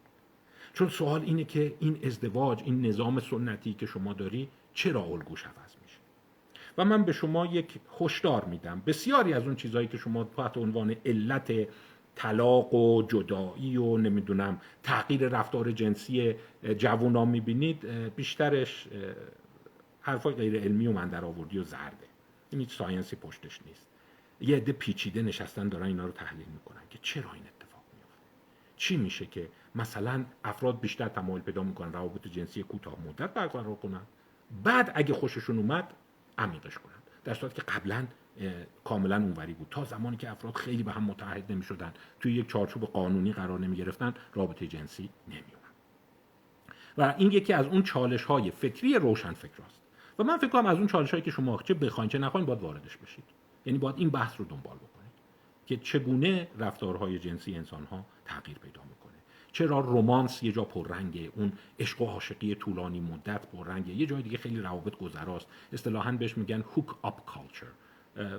چون 0.73 0.89
سوال 0.89 1.21
اینه 1.21 1.43
که 1.43 1.75
این 1.79 1.99
ازدواج 2.03 2.61
این 2.65 2.85
نظام 2.85 3.19
سنتی 3.19 3.73
که 3.73 3.85
شما 3.85 4.13
داری 4.13 4.49
چرا 4.73 5.03
الگوش 5.03 5.45
عوض 5.45 5.75
میشه 5.83 5.84
و 6.77 6.85
من 6.85 7.03
به 7.03 7.11
شما 7.11 7.45
یک 7.45 7.79
هشدار 7.99 8.45
میدم. 8.45 8.81
بسیاری 8.85 9.33
از 9.33 9.43
اون 9.43 9.55
چیزهایی 9.55 9.87
که 9.87 9.97
شما 9.97 10.23
تحت 10.23 10.57
عنوان 10.57 10.95
علت 11.05 11.53
طلاق 12.15 12.73
و 12.73 13.03
جدایی 13.07 13.77
و 13.77 13.97
نمی‌دونم 13.97 14.61
تغییر 14.83 15.27
رفتار 15.27 15.71
جنسی 15.71 16.35
جوونا 16.77 17.25
می‌بینید 17.25 17.85
بیشترش 18.15 18.87
حرفای 20.01 20.33
غیر 20.33 20.59
علمی 20.59 20.87
و 20.87 20.91
من 20.91 21.09
در 21.09 21.25
آوردی 21.25 21.59
و 21.59 21.63
زرده. 21.63 22.07
این 22.49 22.61
هیچ 22.61 22.77
ساینسی 22.77 23.15
پشتش 23.15 23.59
نیست. 23.65 23.87
یه 24.41 24.57
عده 24.57 24.71
پیچیده 24.71 25.21
نشستن 25.21 25.69
دارن 25.69 25.85
اینا 25.85 26.05
رو 26.05 26.11
تحلیل 26.11 26.47
می‌کنن 26.53 26.81
که 26.89 26.99
چرا 27.01 27.33
این 27.33 27.43
اتفاق 27.43 27.83
میفته 27.93 28.21
چی 28.75 28.97
میشه 28.97 29.25
که 29.25 29.49
مثلا 29.75 30.25
افراد 30.43 30.79
بیشتر 30.79 31.07
تمایل 31.07 31.41
پیدا 31.41 31.63
می‌کنن 31.63 31.93
روابط 31.93 32.27
جنسی 32.27 32.63
کوتاه 32.63 32.97
مدت 33.07 33.33
برقرار 33.33 33.75
کنن؟ 33.75 34.01
بعد 34.63 34.91
اگه 34.95 35.13
خوششون 35.13 35.57
اومد 35.57 35.93
عمیقش 36.37 36.77
کنن. 36.77 36.93
در 37.23 37.33
صورتی 37.33 37.55
که 37.55 37.61
قبلا 37.61 38.05
کاملا 38.83 39.15
اونوری 39.15 39.53
بود. 39.53 39.67
تا 39.69 39.83
زمانی 39.83 40.17
که 40.17 40.29
افراد 40.29 40.55
خیلی 40.55 40.83
به 40.83 40.91
هم 40.91 41.03
متحد 41.03 41.51
نمی 41.51 41.63
شدن 41.63 41.93
توی 42.19 42.33
یک 42.33 42.49
چارچوب 42.49 42.85
قانونی 42.85 43.33
قرار 43.33 43.59
نمی 43.59 43.75
گرفتن 43.75 44.13
رابطه 44.33 44.67
جنسی 44.67 45.09
نمی 45.27 45.41
و 46.97 47.15
این 47.17 47.31
یکی 47.31 47.53
از 47.53 47.65
اون 47.65 47.83
چالش 47.83 48.23
های 48.23 48.51
فکری 48.51 48.95
روشن 48.95 49.33
فکر 49.33 49.63
است 49.65 49.79
و 50.19 50.23
من 50.23 50.37
فکر 50.37 50.49
کنم 50.49 50.65
از 50.65 50.77
اون 50.77 50.87
چالش 50.87 51.11
هایی 51.11 51.23
که 51.23 51.31
شما 51.31 51.57
چه 51.57 51.73
بخواین 51.73 52.09
چه 52.09 52.17
نخواین 52.17 52.45
باید 52.45 52.61
واردش 52.61 52.97
بشید. 52.97 53.23
یعنی 53.65 53.79
باید 53.79 53.95
این 53.97 54.09
بحث 54.09 54.39
رو 54.39 54.45
دنبال 54.45 54.77
بکنید 54.77 55.11
که 55.65 55.77
چگونه 55.77 56.47
رفتارهای 56.59 57.19
جنسی 57.19 57.55
انسان 57.55 57.83
ها 57.83 58.05
تغییر 58.25 58.57
پیدا 58.57 58.81
می‌کنه. 58.83 59.04
چرا 59.55 59.79
رومانس 59.79 60.43
یه 60.43 60.51
جا 60.51 60.63
پررنگه 60.63 61.31
اون 61.35 61.51
عشق 61.79 62.01
و 62.01 62.05
عاشقی 62.05 62.55
طولانی 62.55 62.99
مدت 62.99 63.41
پررنگه. 63.45 63.93
یه 63.93 64.05
جای 64.05 64.21
دیگه 64.21 64.37
خیلی 64.37 64.59
روابط 64.59 64.95
گذراست. 64.95 65.47
اصطلاحا 65.73 66.11
بهش 66.11 66.37
میگن 66.37 66.63
هوک 66.75 67.05
اپ 67.05 67.25
کالچر 67.25 67.67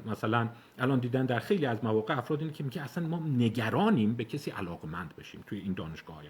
مثلا 0.06 0.48
الان 0.78 0.98
دیدن 0.98 1.26
در 1.26 1.38
خیلی 1.38 1.66
از 1.66 1.84
مواقع 1.84 2.18
افراد 2.18 2.40
اینه 2.40 2.52
که 2.52 2.64
میگه 2.64 2.82
اصلا 2.82 3.06
ما 3.06 3.18
نگرانیم 3.18 4.14
به 4.14 4.24
کسی 4.24 4.50
علاقمند 4.50 5.14
بشیم 5.18 5.44
توی 5.46 5.58
این 5.58 5.72
دانشگاه 5.72 6.16
های 6.16 6.28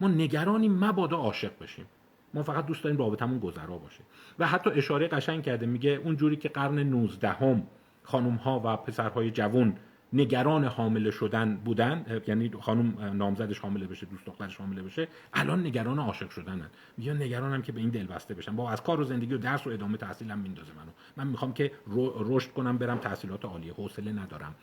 ما 0.00 0.08
نگرانیم 0.08 0.84
مبادا 0.84 1.16
عاشق 1.16 1.52
بشیم. 1.60 1.86
ما 2.34 2.42
فقط 2.42 2.66
دوست 2.66 2.84
داریم 2.84 2.98
رابطمون 2.98 3.38
گذرا 3.38 3.78
باشه. 3.78 4.00
و 4.38 4.46
حتی 4.46 4.70
اشاره 4.70 5.08
قشنگ 5.08 5.42
کرده 5.42 5.66
میگه 5.66 5.90
اون 5.90 6.16
جوری 6.16 6.36
که 6.36 6.48
قرن 6.48 6.78
19 6.78 7.28
هم 7.28 7.66
خانم 8.02 8.34
ها 8.34 8.62
و 8.64 8.76
پسرهای 8.76 9.30
جوان 9.30 9.76
نگران 10.12 10.64
حامله 10.64 11.10
شدن 11.10 11.56
بودن 11.56 12.22
یعنی 12.26 12.50
خانم 12.60 13.00
نامزدش 13.16 13.58
حامله 13.58 13.86
بشه 13.86 14.06
دوست 14.06 14.26
دخترش 14.26 14.56
حامله 14.56 14.82
بشه 14.82 15.08
الان 15.32 15.66
نگران 15.66 15.98
عاشق 15.98 16.30
شدنن. 16.30 16.70
میگن 16.96 17.22
نگرانم 17.22 17.62
که 17.62 17.72
به 17.72 17.80
این 17.80 17.90
دل 17.90 18.06
بسته 18.06 18.34
بشم. 18.34 18.56
با 18.56 18.70
از 18.70 18.82
کار 18.82 19.00
و 19.00 19.04
زندگی 19.04 19.34
و 19.34 19.38
درس 19.38 19.66
و 19.66 19.70
ادامه 19.70 19.96
تحصیلم 19.96 20.38
میندازه 20.38 20.72
منو. 20.72 20.90
من 21.16 21.26
می‌خوام 21.26 21.52
که 21.52 21.72
رشد 22.18 22.52
کنم 22.52 22.78
برم 22.78 22.98
تحصیلات 22.98 23.44
عالیه 23.44 23.72
حوصله 23.72 24.12
ندارم 24.12 24.54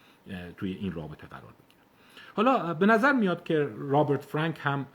توی 0.57 0.71
این 0.73 0.91
رابطه 0.91 1.27
قرار 1.27 1.53
بگیرم. 1.53 1.85
حالا 2.35 2.73
به 2.73 2.85
نظر 2.85 3.11
میاد 3.11 3.43
که 3.43 3.69
رابرت 3.77 4.25
فرانک 4.25 4.59
هم 4.61 4.85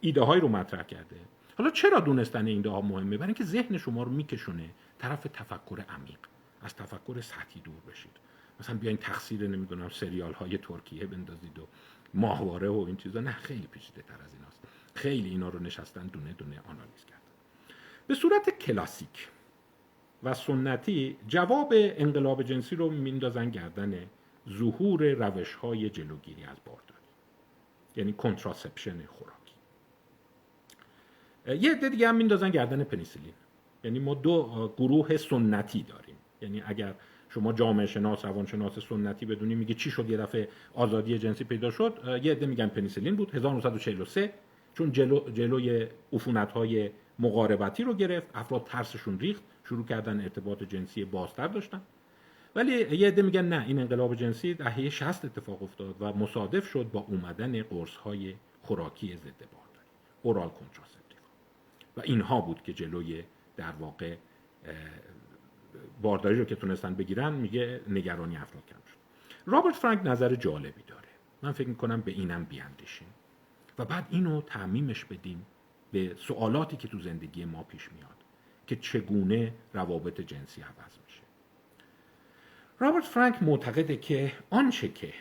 ایده 0.00 0.22
هایی 0.22 0.40
رو 0.40 0.48
مطرح 0.48 0.82
کرده. 0.82 1.16
حالا 1.58 1.70
چرا 1.70 2.00
دونستن 2.00 2.46
این 2.46 2.56
ایده 2.56 2.70
ها 2.70 2.80
مهمه؟ 2.80 3.16
برای 3.16 3.26
اینکه 3.26 3.44
ذهن 3.44 3.78
شما 3.78 4.02
رو 4.02 4.10
میکشونه 4.10 4.70
طرف 4.98 5.26
تفکر 5.32 5.84
عمیق. 5.88 6.18
از 6.62 6.76
تفکر 6.76 7.20
سطحی 7.20 7.60
دور 7.60 7.80
بشید. 7.90 8.10
مثلا 8.60 8.76
بیاین 8.76 8.96
تقصیر 8.96 9.48
نمی‌دونم 9.48 9.88
سریال 9.88 10.32
های 10.32 10.58
ترکیه 10.58 11.06
بندازید 11.06 11.58
و 11.58 11.66
ماهواره 12.14 12.68
و 12.68 12.84
این 12.86 12.96
چیزا. 12.96 13.20
نه 13.20 13.32
خیلی 13.32 13.66
پیچیده 13.66 14.02
تر 14.02 14.22
از 14.24 14.34
ایناست. 14.34 14.60
خیلی 14.94 15.28
اینا 15.28 15.48
رو 15.48 15.58
نشستن 15.58 16.06
دونه 16.06 16.32
دونه 16.32 16.60
آنالیز 16.60 17.04
کردن. 17.04 17.22
به 18.06 18.14
صورت 18.14 18.58
کلاسیک 18.58 19.28
و 20.22 20.34
سنتی 20.34 21.16
جواب 21.28 21.72
انقلاب 21.76 22.42
جنسی 22.42 22.76
رو 22.76 22.90
میندازن 22.90 23.50
گردن 23.50 24.06
ظهور 24.48 25.04
روش 25.04 25.54
های 25.54 25.90
جلوگیری 25.90 26.44
از 26.44 26.56
بارداری. 26.64 26.98
یعنی 27.96 28.12
کنتراسپشن 28.12 29.06
خوراکی. 29.06 29.54
یه 31.66 31.72
عده 31.72 31.88
دیگه 31.88 32.08
هم 32.08 32.16
میندازن 32.16 32.50
گردن 32.50 32.84
پنیسیلین. 32.84 33.34
یعنی 33.84 33.98
ما 33.98 34.14
دو 34.14 34.74
گروه 34.76 35.16
سنتی 35.16 35.82
داریم. 35.82 36.16
یعنی 36.42 36.62
اگر 36.66 36.94
شما 37.28 37.52
جامعه 37.52 37.86
شناس 37.86 38.24
روانشناس 38.24 38.78
سنتی 38.78 39.26
بدونی 39.26 39.54
میگه 39.54 39.74
چی 39.74 39.90
شد 39.90 40.10
یه 40.10 40.16
دفعه 40.16 40.48
آزادی 40.74 41.18
جنسی 41.18 41.44
پیدا 41.44 41.70
شد 41.70 42.20
یه 42.22 42.32
عده 42.32 42.46
میگن 42.46 42.66
پنیسیلین 42.66 43.16
بود 43.16 43.34
1943 43.34 44.32
چون 44.74 44.92
جلو 44.92 45.30
جلوی 45.30 45.86
عفونت 46.12 46.52
های 46.52 46.90
مقاربتی 47.18 47.82
رو 47.84 47.94
گرفت 47.94 48.26
افراد 48.34 48.64
ترسشون 48.64 49.20
ریخت 49.20 49.42
شروع 49.64 49.86
کردن 49.86 50.20
ارتباط 50.20 50.62
جنسی 50.62 51.04
بازتر 51.04 51.46
داشتن. 51.48 51.80
ولی 52.54 52.96
یه 52.96 53.08
عده 53.08 53.22
میگن 53.22 53.44
نه 53.44 53.64
این 53.66 53.78
انقلاب 53.78 54.14
جنسی 54.14 54.54
دهه 54.54 54.88
60 54.88 55.24
اتفاق 55.24 55.62
افتاد 55.62 55.94
و 56.00 56.12
مصادف 56.12 56.68
شد 56.68 56.90
با 56.92 57.00
اومدن 57.00 57.62
قرص 57.62 57.96
های 57.96 58.34
خوراکی 58.62 59.16
ضد 59.16 59.24
بارداری 59.24 59.86
اورال 60.22 60.48
کنتراسپتیو 60.48 61.18
و 61.96 62.00
اینها 62.04 62.40
بود 62.40 62.62
که 62.62 62.72
جلوی 62.72 63.24
در 63.56 63.72
واقع 63.80 64.16
بارداری 66.02 66.38
رو 66.38 66.44
که 66.44 66.54
تونستن 66.54 66.94
بگیرن 66.94 67.32
میگه 67.32 67.80
نگرانی 67.88 68.36
افراد 68.36 68.66
کم 68.66 68.76
شد. 68.90 68.98
رابرت 69.46 69.74
فرانک 69.74 70.00
نظر 70.04 70.34
جالبی 70.34 70.82
داره. 70.86 71.08
من 71.42 71.52
فکر 71.52 71.68
می‌کنم 71.68 72.00
به 72.00 72.12
اینم 72.12 72.44
بیاندیشیم. 72.44 73.08
و 73.78 73.84
بعد 73.84 74.06
اینو 74.10 74.40
تعمیمش 74.40 75.04
بدیم 75.04 75.46
به 75.92 76.14
سوالاتی 76.16 76.76
که 76.76 76.88
تو 76.88 76.98
زندگی 76.98 77.44
ما 77.44 77.62
پیش 77.62 77.92
میاد 77.92 78.16
که 78.66 78.76
چگونه 78.76 79.54
روابط 79.74 80.20
جنسی 80.20 80.62
عوض 80.62 80.98
میشه. 81.06 81.20
رابرت 82.78 83.04
فرانک 83.04 83.42
معتقده 83.42 83.96
که 83.96 84.32
آنچه 84.50 84.88
که 84.88 85.14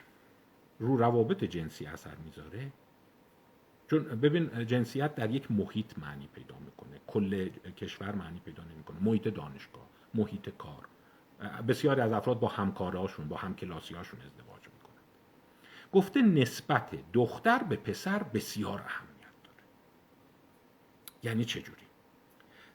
رو 0.80 0.98
روابط 0.98 1.44
جنسی 1.44 1.86
اثر 1.86 2.16
می‌ذاره 2.26 2.72
چون 3.88 4.04
ببین 4.04 4.66
جنسیت 4.66 5.16
در 5.16 5.32
یک 5.32 5.52
محیط 5.52 6.00
معنی 6.00 6.30
پیدا 6.36 6.56
می‌کنه. 6.66 7.00
کل 7.08 7.50
کشور 7.78 8.16
معنی 8.16 8.42
پیدا 8.46 8.64
نمی‌کنه. 8.64 8.98
محیط 9.02 9.28
دانشگاه. 9.28 9.88
محیط 10.13 10.50
کار. 10.50 10.88
بسیاری 11.67 12.02
از 12.02 12.12
افراد 12.12 12.39
با 12.39 12.48
همکاراشون 12.48 13.28
با 13.28 13.38
همکلاسیاشون 13.38 14.20
ازدواج 14.20 14.62
می‌کنن. 14.76 15.02
گفته 15.91 16.22
نسبت 16.22 17.12
دختر 17.13 17.63
به 17.63 17.76
پسر 17.76 18.24
بسیار 18.24 18.82
اهمیت 18.82 19.34
داره. 19.43 19.63
یعنی 21.24 21.46
چجوری 21.46 21.82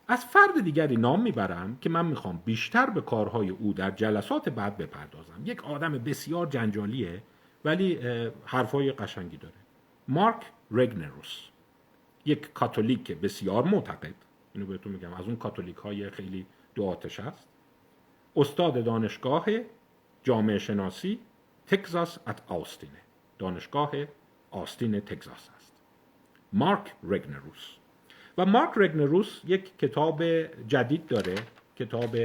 از 0.09 0.25
فرد 0.25 0.61
دیگری 0.64 0.97
نام 0.97 1.23
می‌برم 1.23 1.77
که 1.77 1.90
من 1.90 2.07
می‌خوام 2.07 2.42
بیشتر 2.45 2.90
به 2.90 3.01
کارهای 3.01 3.49
او 3.49 3.73
در 3.73 3.90
جلسات 3.90 4.49
بعد 4.49 4.77
بپردازم. 4.77 5.40
یک 5.45 5.64
آدم 5.64 5.92
بسیار 5.92 6.47
جنجالیه 6.47 7.23
ولی 7.64 7.99
حرفای 8.45 8.92
قشنگی 8.92 9.37
داره. 9.37 9.55
مارک 10.09 10.53
رگنروس 10.71 11.40
یک 12.25 12.53
کاتولیک 12.53 13.12
بسیار 13.12 13.64
معتقد. 13.64 14.14
اینو 14.55 14.66
بهتون 14.66 14.92
میگم. 14.92 15.14
از 15.14 15.25
اون 15.25 15.37
کاتولیک 15.37 15.77
های 15.77 16.11
خیلی 16.11 16.47
دو 16.75 16.85
آتش 16.85 17.21
است. 17.21 17.49
استاد 18.37 18.85
دانشگاه 18.85 19.47
جامعه 20.23 20.59
شناسی 20.59 21.21
تگزاس 21.67 22.19
ات 22.27 22.43
آستینه. 22.47 23.01
دانشگاه 23.39 23.93
آستین 24.51 25.01
تگزاس 25.01 25.49
است. 25.57 25.73
مارک 26.53 26.95
رگنروس. 27.03 27.77
و 28.39 28.47
مارک 28.47 28.71
رگنروس 28.77 29.41
یک 29.45 29.79
کتاب 29.79 30.23
جدید 30.67 31.07
داره. 31.07 31.35
کتاب 31.77 32.17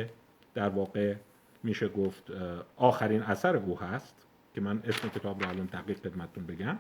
در 0.54 0.70
واقع 0.70 1.16
میشه 1.64 1.88
گفت 1.88 2.32
آخرین 2.78 3.22
اثر 3.22 3.56
او 3.56 3.80
هست 3.80 4.28
که 4.54 4.62
من 4.62 4.82
اسم 4.86 5.10
کتاب 5.10 5.44
رو 5.44 5.50
الان 5.50 5.66
دقیق 5.66 6.00
خدمتتون 6.00 6.46
بگم. 6.46 6.80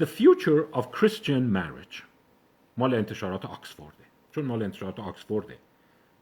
The 0.00 0.06
Future 0.06 0.78
of 0.78 0.82
Christian 0.82 1.52
Marriage. 1.52 2.02
مال 2.76 2.94
انتشارات 2.94 3.44
آکسفورده. 3.44 4.07
چون 4.38 4.46
مال 4.46 4.62
انتشارات 4.62 5.00
آکسفورده. 5.00 5.58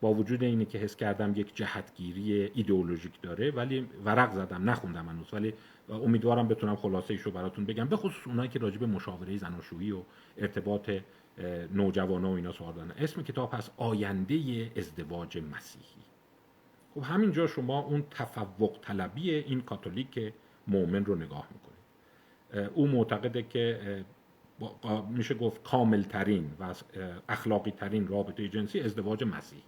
با 0.01 0.15
وجود 0.15 0.43
اینه 0.43 0.65
که 0.65 0.79
حس 0.79 0.97
کردم 0.97 1.33
یک 1.37 1.57
جهتگیری 1.57 2.51
ایدئولوژیک 2.55 3.21
داره 3.23 3.51
ولی 3.51 3.89
ورق 4.05 4.33
زدم 4.33 4.71
نخوندم 4.71 5.09
هنوز. 5.09 5.35
ولی 5.35 5.55
امیدوارم 5.91 6.49
بتونم 6.49 6.77
خلاصه 6.77 7.15
ایشو 7.15 7.31
براتون 7.31 7.65
بگم. 7.65 7.89
به 7.89 7.97
خصوص 7.97 8.27
اونایی 8.27 8.49
که 8.49 8.59
راجع 8.59 8.79
به 8.79 8.87
مشاوره 8.87 9.37
زناشویی 9.37 9.93
و 9.93 10.03
ارتباط 10.39 10.91
نوجوانا 11.75 12.31
و 12.31 12.35
اینا 12.35 12.53
سوال 12.53 12.75
دارن. 12.75 12.91
اسم 12.91 13.23
کتاب 13.23 13.55
هست 13.55 13.73
آینده 13.77 14.71
ازدواج 14.77 15.39
مسیحی. 15.39 16.03
خب 16.95 17.03
همینجا 17.03 17.47
شما 17.47 17.81
اون 17.81 18.05
تفوق 18.11 18.79
طلبی 18.83 19.35
این 19.35 19.61
کاتولیک 19.61 20.33
مؤمن 20.67 21.05
رو 21.05 21.15
نگاه 21.15 21.49
می‌کنید. 21.55 22.71
او 22.75 22.87
معتقده 22.87 23.43
که 23.43 24.05
میشه 25.09 25.35
گفت 25.35 25.63
کامل 25.63 26.03
ترین 26.03 26.51
و 26.61 26.75
اخلاقی 27.29 27.71
ترین 27.71 28.09
رابطه 28.09 28.49
جنسی 28.49 28.81
ازدواج 28.81 29.25
مسیحی. 29.25 29.63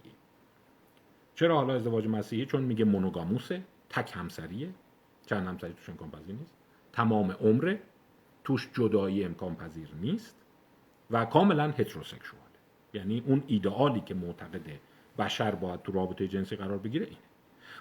چرا 1.35 1.55
حالا 1.55 1.75
ازدواج 1.75 2.07
مسیحی؟ 2.07 2.45
چون 2.45 2.63
میگه 2.63 2.85
مونوگاموسه 2.85 3.63
تک 3.89 4.11
همسریه. 4.15 4.69
چند 5.25 5.47
همسری 5.47 5.73
توش 5.73 5.89
امکان 5.89 6.11
پذیر 6.11 6.35
نیست. 6.35 6.55
تمام 6.93 7.31
عمره. 7.31 7.81
توش 8.43 8.69
جدایی 8.73 9.23
امکان 9.23 9.55
پذیر 9.55 9.89
نیست. 10.01 10.35
و 11.11 11.25
کاملا 11.25 11.63
هتروسکشوال 11.63 12.49
یعنی 12.93 13.23
اون 13.25 13.43
ایدئالی 13.47 14.01
که 14.01 14.13
معتقده 14.13 14.79
بشر 15.19 15.55
باید 15.55 15.81
تو 15.81 15.91
رابطه 15.91 16.27
جنسی 16.27 16.55
قرار 16.55 16.77
بگیره 16.77 17.05
اینه. 17.05 17.17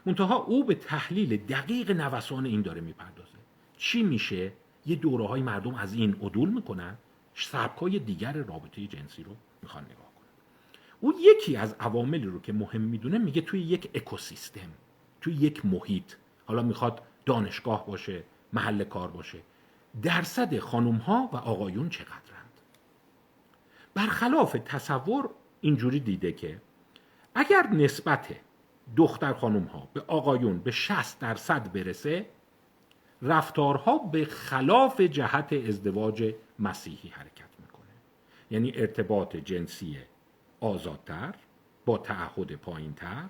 منتها 0.06 0.36
او 0.36 0.64
به 0.64 0.74
تحلیل 0.74 1.36
دقیق 1.36 1.90
نوسان 1.90 2.46
این 2.46 2.62
داره 2.62 2.80
می‌پردازه. 2.80 3.38
چی 3.76 4.02
میشه؟ 4.02 4.52
یه 4.88 4.96
دوره 4.96 5.26
های 5.26 5.42
مردم 5.42 5.74
از 5.74 5.94
این 5.94 6.16
عدول 6.22 6.48
می‌کنن 6.48 6.98
سبکای 7.34 7.98
دیگر 7.98 8.32
رابطه 8.32 8.86
جنسی 8.86 9.22
رو 9.22 9.36
می‌خوان 9.62 9.84
نگاه 9.84 9.96
کنن. 10.16 10.28
او 11.00 11.14
یکی 11.20 11.56
از 11.56 11.76
عواملی 11.80 12.26
رو 12.26 12.40
که 12.40 12.52
مهم 12.52 12.80
می‌دونه 12.80 13.18
میگه 13.18 13.40
توی 13.40 13.60
یک 13.60 13.90
اکوسیستم 13.94 14.70
توی 15.20 15.34
یک 15.34 15.66
محیط 15.66 16.12
حالا 16.46 16.62
می‌خواد 16.62 17.02
دانشگاه 17.26 17.86
باشه 17.86 18.22
محل 18.52 18.84
کار 18.84 19.08
باشه 19.08 19.38
درصد 20.02 20.58
خانم 20.58 20.96
ها 20.96 21.28
و 21.32 21.36
آقایون 21.36 21.88
چقدرند؟ 21.88 22.60
برخلاف 23.94 24.56
تصور 24.64 25.30
اینجوری 25.60 26.00
دیده 26.00 26.32
که 26.32 26.60
اگر 27.34 27.66
نسبت 27.66 28.26
دختر 28.96 29.32
خانم 29.32 29.64
ها 29.64 29.88
به 29.94 30.00
آقایون 30.06 30.58
به 30.58 30.70
60 30.70 31.18
درصد 31.18 31.72
برسه 31.72 32.26
رفتارها 33.22 33.98
به 33.98 34.24
خلاف 34.24 35.00
جهت 35.00 35.52
ازدواج 35.52 36.34
مسیحی 36.58 37.08
حرکت 37.08 37.48
می‌کنه. 37.58 37.94
یعنی 38.50 38.72
ارتباط 38.76 39.36
جنسی 39.36 39.96
آزادتر 40.60 41.34
با 41.86 41.98
تعهد 41.98 42.52
پایینتر 42.52 43.24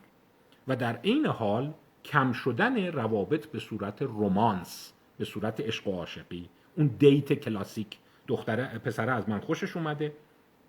و 0.68 0.77
در 0.77 0.98
این 1.03 1.27
حال 1.27 1.74
کم 2.05 2.33
شدن 2.33 2.87
روابط 2.87 3.46
به 3.46 3.59
صورت 3.59 4.03
رومانس 4.03 4.92
به 5.18 5.24
صورت 5.24 5.61
عشق 5.61 5.88
و 5.88 5.92
عاشقی. 5.92 6.48
اون 6.77 6.87
دیت 6.87 7.33
کلاسیک. 7.33 7.98
دختره 8.27 8.79
پسره 8.79 9.12
از 9.12 9.29
من 9.29 9.40
خوشش 9.40 9.77
اومده. 9.77 10.12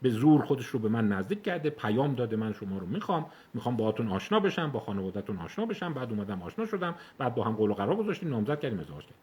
به 0.01 0.09
زور 0.09 0.45
خودش 0.45 0.65
رو 0.65 0.79
به 0.79 0.89
من 0.89 1.07
نزدیک 1.07 1.43
کرده 1.43 1.69
پیام 1.69 2.15
داده 2.15 2.35
من 2.35 2.53
شما 2.53 2.77
رو 2.77 2.85
می‌خوام 2.85 3.25
می‌خوام 3.53 3.77
باهاتون 3.77 4.07
آشنا 4.07 4.39
بشم 4.39 4.71
با 4.71 4.79
خانوادهتون 4.79 5.37
آشنا 5.37 5.65
بشم. 5.65 5.93
بعد 5.93 6.09
اومدم 6.09 6.41
آشنا 6.41 6.65
شدم 6.65 6.95
بعد 7.17 7.35
با 7.35 7.43
هم 7.43 7.53
قول 7.53 7.69
و 7.71 7.73
قرار 7.73 7.95
گذاشتیم 7.95 8.29
نامزد 8.29 8.59
کردیم 8.59 8.79
ازدواج 8.79 9.03
کردیم. 9.03 9.17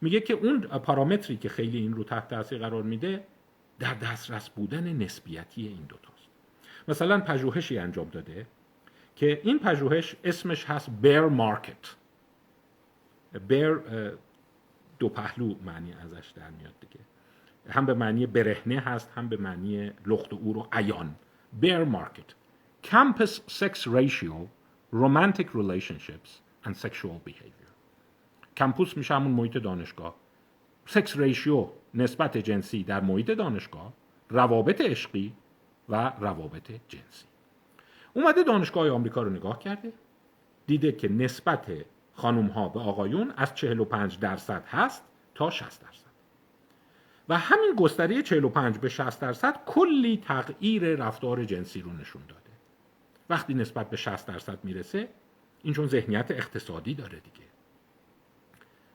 میگه 0.00 0.20
که 0.20 0.34
اون 0.34 0.60
پارامتری 0.60 1.36
که 1.36 1.48
خیلی 1.48 1.78
این 1.78 1.94
رو 1.94 2.04
تحت 2.04 2.28
تاثیر 2.28 2.58
قرار 2.58 2.82
میده 2.82 3.24
در 3.78 3.94
دسترس 3.94 4.50
بودن 4.50 4.92
نسبیتی 4.92 5.66
این 5.66 5.86
دوتاست 5.88 6.28
مثلا 6.88 7.20
پژوهشی 7.20 7.78
انجام 7.78 8.08
داده 8.08 8.46
که 9.16 9.40
این 9.44 9.58
پژوهش 9.58 10.16
اسمش 10.24 10.64
هست 10.64 10.90
بیر 10.90 11.20
مارکت 11.20 11.96
بیر 13.48 13.80
دو 14.98 15.08
پهلو 15.08 15.54
معنی 15.64 15.92
ازش 15.92 16.30
در 16.30 16.50
میاد 16.50 16.74
دیگه. 16.80 17.04
هم 17.68 17.86
به 17.86 17.94
معنی 17.94 18.26
برهنه 18.26 18.80
هست 18.80 19.12
هم 19.16 19.28
به 19.28 19.36
معنی 19.36 19.92
لخت 20.06 20.32
و 20.32 20.40
اور 20.44 20.56
و 20.56 20.68
عیان. 20.72 21.14
بیر 21.52 21.84
مارکت 21.84 22.34
campus 22.82 23.40
sex 23.48 23.86
ratio 23.86 24.48
romantic 24.92 25.54
relationships 25.54 26.40
and 26.64 26.76
sexual 26.76 27.20
behavior. 27.28 27.70
کمپوس 28.56 28.96
میشه 28.96 29.14
همون 29.14 29.32
محیط 29.32 29.58
دانشگاه. 29.58 30.14
سکس 30.86 31.16
ریشیو 31.16 31.68
نسبت 31.94 32.36
جنسی 32.36 32.84
در 32.84 33.00
محیط 33.00 33.30
دانشگاه 33.30 33.92
روابط 34.30 34.80
عشقی 34.80 35.32
و 35.88 36.12
روابط 36.20 36.70
جنسی. 36.88 37.24
اومده 38.14 38.42
دانشگاه 38.42 38.90
آمریکا 38.90 39.22
رو 39.22 39.30
نگاه 39.30 39.58
کرده. 39.58 39.92
دیده 40.66 40.92
که 40.92 41.08
نسبت 41.08 41.66
خانوم 42.14 42.46
ها 42.46 42.68
به 42.68 42.80
آقایون 42.80 43.32
از 43.36 43.54
45 43.54 44.18
درصد 44.18 44.64
هست 44.66 45.04
تا 45.34 45.50
60 45.50 45.82
درصد. 45.82 46.09
و 47.30 47.38
همین 47.38 47.74
گستره 47.76 48.22
45 48.22 48.78
به 48.78 48.88
60 48.88 49.20
درصد 49.20 49.64
کلی 49.66 50.16
تغییر 50.16 50.82
رفتار 50.96 51.44
جنسی 51.44 51.80
رو 51.80 51.92
نشون 51.92 52.22
داده. 52.28 52.40
وقتی 53.30 53.54
نسبت 53.54 53.90
به 53.90 53.96
60 53.96 54.26
درصد 54.26 54.58
می‌رسه 54.64 55.08
این 55.62 55.74
چون 55.74 55.86
ذهنیت 55.86 56.30
اقتصادی 56.30 56.94
داره 56.94 57.20
دیگه. 57.20 57.46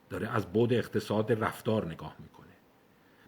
داره 0.10 0.30
از 0.36 0.54
بود 0.54 0.74
اقتصاد 0.74 1.44
رفتار 1.44 1.86
نگاه 1.86 2.16
می‌کنه. 2.20 2.54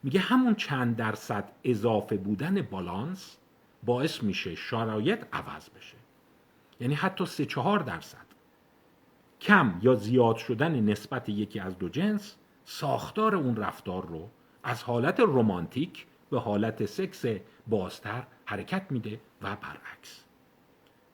میگه 0.04 0.20
همون 0.20 0.56
چند 0.56 0.96
درصد 0.96 1.52
اضافه 1.64 2.18
بودن 2.18 2.62
بالانس 2.62 3.38
باعث 3.84 4.24
میشه 4.24 4.56
شرایط 4.56 5.26
عوض 5.34 5.70
بشه. 5.70 5.98
یعنی 6.80 6.94
حتی 6.94 7.26
سه 7.26 7.46
چهار 7.46 7.80
درصد. 7.80 8.28
کم 9.42 9.80
یا 9.82 9.96
زیاد 9.96 10.36
شدن 10.36 10.80
نسبت 10.80 11.30
یکی 11.30 11.60
از 11.60 11.78
دو 11.78 11.90
جنس 11.90 12.36
ساختار 12.66 13.36
اون 13.36 13.56
رفتار 13.56 14.06
رو 14.06 14.30
از 14.68 14.84
حالت 14.84 15.20
رمانتیک 15.20 16.06
به 16.30 16.40
حالت 16.40 16.86
سکس 16.86 17.26
بازتر 17.68 18.24
حرکت 18.46 18.86
میده 18.90 19.20
و 19.42 19.56
برعکس. 19.56 20.24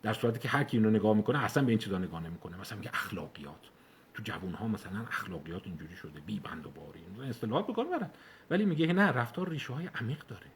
در 0.01 0.13
صورتی 0.13 0.39
که 0.39 0.49
هر 0.49 0.63
کی 0.63 0.77
اینو 0.77 0.89
نگاه 0.89 1.13
می‌کنه 1.13 1.43
اصلا 1.43 1.63
به 1.63 1.69
این 1.69 1.79
چیزا 1.79 1.97
نگاه 1.97 2.23
نمی‌کنه. 2.23 2.57
مثلا 2.57 2.77
میگه 2.77 2.89
اخلاقیات. 2.93 3.69
تو 4.13 4.23
جوون 4.23 4.53
ها 4.53 4.67
مثلا 4.67 4.99
اخلاقیات 5.01 5.61
اینجوری 5.65 5.95
شده 5.95 6.19
بی 6.19 6.39
بند 6.39 6.65
و 6.65 6.69
باری. 6.69 7.29
اصطلاحات 7.29 7.67
بکار 7.67 7.85
برن 7.85 8.09
ولی 8.49 8.65
میگه 8.65 8.93
نه 8.93 9.11
رفتار 9.11 9.49
ریشه 9.49 9.73
های 9.73 9.89
عمیق 9.95 10.23
داره. 10.27 10.47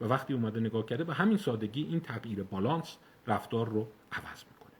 و 0.00 0.04
وقتی 0.04 0.34
اومده 0.34 0.60
نگاه 0.60 0.86
کرده 0.86 1.04
به 1.04 1.14
همین 1.14 1.38
سادگی 1.38 1.82
این 1.82 2.00
تغییر 2.00 2.42
بالانس 2.42 2.96
رفتار 3.26 3.68
رو 3.68 3.88
عوض 4.12 4.44
می‌کنه. 4.52 4.76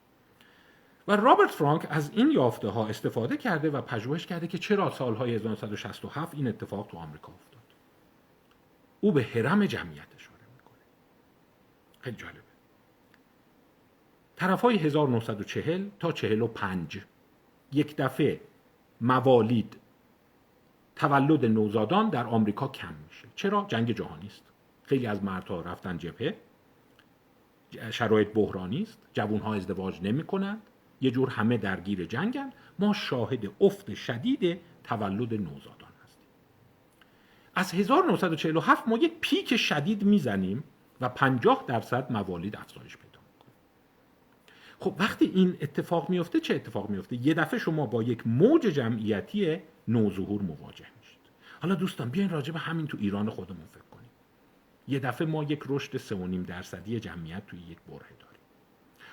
و 1.09 1.17
رابرت 1.17 1.51
فرانک 1.51 1.87
از 1.91 2.11
این 2.11 2.31
یافته 2.31 2.69
ها 2.69 2.87
استفاده 2.87 3.37
کرده 3.37 3.71
و 3.71 3.81
پژوهش 3.81 4.27
کرده 4.27 4.47
که 4.47 4.59
چرا 4.59 4.91
سالهای 4.91 5.35
1967 5.35 6.35
این 6.35 6.49
اتفاق 6.49 6.87
تو 6.87 6.97
آمریکا 6.97 7.33
افتاد. 7.33 7.54
او 9.05 9.13
به 9.13 9.23
حرم 9.23 9.67
جمعیت 9.67 10.07
اشاره 10.17 10.41
می‌کنه. 10.57 10.83
خیلی 12.01 12.17
جالبه. 12.17 12.41
طرف 14.37 14.61
های 14.61 14.77
1940 14.77 15.89
تا 15.99 16.13
45 16.13 17.01
یک 17.73 17.97
دفعه 17.97 18.41
موالید 19.01 19.77
تولد 20.97 21.45
نوزادان 21.45 22.09
در 22.09 22.27
آمریکا 22.27 22.69
کم 22.69 22.95
میشه. 23.09 23.29
چرا؟ 23.35 23.67
جنگ 23.69 23.93
جهانی 23.93 24.27
است. 24.27 24.43
خیلی 24.83 25.07
از 25.07 25.25
مردها 25.25 25.61
رفتن 25.61 25.99
جبهه. 25.99 26.37
شرایط 27.91 28.29
بحرانی 28.29 28.83
است. 28.83 28.99
جوانها 29.13 29.55
ازدواج 29.55 30.03
نمی 30.03 30.25
کنند 30.25 30.63
یه 31.01 31.11
جور 31.11 31.31
همه 31.31 31.57
درگیر 31.57 32.05
جنگن. 32.05 32.51
ما 32.79 32.93
شاهد 32.93 33.51
افت 33.61 33.95
شدید 33.95 34.61
تولد 34.85 35.35
نوزادان. 35.35 35.84
از 37.55 37.75
1947 37.75 38.89
ما 38.89 38.97
یک 38.97 39.13
پیک 39.21 39.57
شدید 39.57 40.05
می‌زنیم 40.05 40.65
و 41.01 41.09
50 41.09 41.65
درصد 41.69 42.13
موالید 42.13 42.57
افزایش 42.57 42.97
پیدا 42.97 43.19
می‌کنه. 43.33 43.53
خب 44.79 44.95
وقتی 44.99 45.25
این 45.35 45.57
اتفاق 45.61 46.11
میفته 46.11 46.41
چه 46.41 46.55
اتفاق 46.55 46.91
میفته 46.91 47.27
یه 47.27 47.35
دفعه 47.35 47.61
شما 47.61 47.87
با 47.87 48.03
یک 48.03 48.27
موج 48.27 48.63
جمعیتی 48.63 49.59
نوظهور 49.89 50.43
مواجه 50.43 50.87
میشید. 51.01 51.19
حالا 51.63 51.75
دوستان 51.75 52.09
بیاین 52.09 52.31
راجع 52.31 52.53
به 52.53 52.59
همین 52.59 52.87
تو 52.87 52.99
ایران 53.01 53.31
خودمون 53.31 53.67
فکر 53.73 53.85
کنیم. 53.91 54.11
یه 54.89 54.99
دفعه 54.99 55.27
ما 55.27 55.43
یک 55.43 55.61
رشد 55.67 55.97
3.5 55.99 56.47
درصدی 56.47 57.01
جمعیت 57.01 57.47
توی 57.47 57.61
یک 57.61 57.79
بره 57.89 57.99
داریم. 57.99 58.41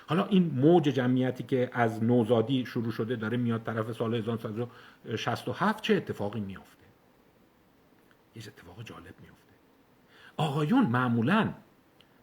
حالا 0.06 0.26
این 0.26 0.50
موج 0.54 0.82
جمعیتی 0.82 1.42
که 1.42 1.70
از 1.72 2.04
نوزادی 2.04 2.66
شروع 2.66 2.92
شده 2.92 3.16
داره 3.16 3.36
میاد 3.36 3.62
طرف 3.62 3.92
سال 3.92 4.14
1967 4.14 5.82
چه 5.82 5.94
اتفاقی 5.94 6.40
میافته؟ 6.40 6.81
یه 8.36 8.42
اتفاق 8.46 8.82
جالب 8.82 9.14
میافته. 9.20 9.52
آقایون 10.36 10.86
معمولا 10.86 11.54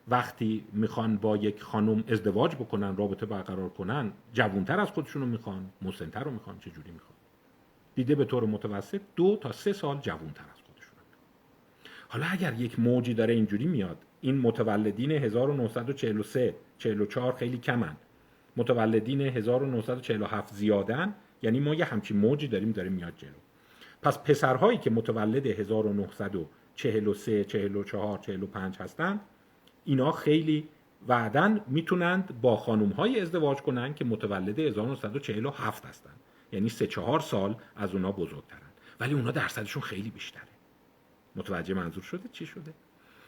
وقتی 0.08 0.64
می‌خوان 0.74 1.18
با 1.18 1.38
یک 1.38 1.64
خانم 1.64 2.04
ازدواج 2.08 2.56
بکنن 2.56 2.96
رابطه 2.96 3.26
برقرار 3.26 3.70
کنن 3.70 4.12
جوونتر 4.34 4.80
از 4.80 4.92
خودشونو 4.92 5.26
می‌خوان 5.26 5.70
مسنتر 5.82 6.24
رو 6.24 6.32
می‌خوان 6.32 6.60
چه 6.60 6.72
جوری 6.72 6.92
می‌خوان؟ 6.92 7.18
دیده 7.96 8.16
به 8.16 8.26
طور 8.26 8.46
متوسط 8.46 9.02
دو 9.16 9.38
تا 9.42 9.52
سه 9.52 9.74
سال 9.74 10.00
جوونتر 10.00 10.44
از 10.44 10.62
خودشون 10.68 10.94
حالا 12.08 12.26
اگر 12.32 12.54
یک 12.54 12.80
موجی 12.80 13.14
داره 13.14 13.34
اینجوری 13.34 13.66
میاد 13.66 13.98
این 14.22 14.38
متولدین 14.38 15.12
1943 15.12 16.56
44 16.78 17.36
خیلی 17.36 17.58
کمن. 17.58 17.96
متولدین 18.58 19.22
1947 19.22 20.54
زیادن 20.54 21.16
یعنی 21.42 21.60
ما 21.60 21.76
یه 21.76 21.86
همچین 21.86 22.18
موجی 22.18 22.48
داریم 22.48 22.72
داره 22.72 22.90
میاد 22.90 23.14
جلو. 23.18 23.32
پس 24.02 24.20
پسرهایی 24.20 24.78
که 24.78 24.90
متولد 24.90 25.48
1943 25.48 27.44
44 27.44 28.18
45 28.18 28.78
هستن 28.78 29.20
اینا 29.86 30.12
خیلی 30.12 30.68
بعدا 31.08 31.60
می‌تونند 31.68 32.42
با 32.42 32.56
خانوم 32.56 32.90
های 32.90 33.20
ازدواج 33.20 33.58
کنن 33.58 33.94
که 33.94 34.06
متولد 34.06 34.60
1947 34.60 35.86
هستن 35.86 36.12
یعنی 36.52 36.70
سه 36.70 36.88
چهار 36.88 37.20
سال 37.20 37.56
از 37.76 37.94
اونا 37.94 38.12
بزرگترن. 38.12 38.60
ولی 39.00 39.14
اونا 39.14 39.32
درصدشون 39.32 39.82
خیلی 39.82 40.10
بیشتره. 40.10 40.44
متوجه 41.36 41.74
منظور 41.74 42.04
شده؟ 42.04 42.30
چی 42.32 42.46
شده؟ 42.46 42.74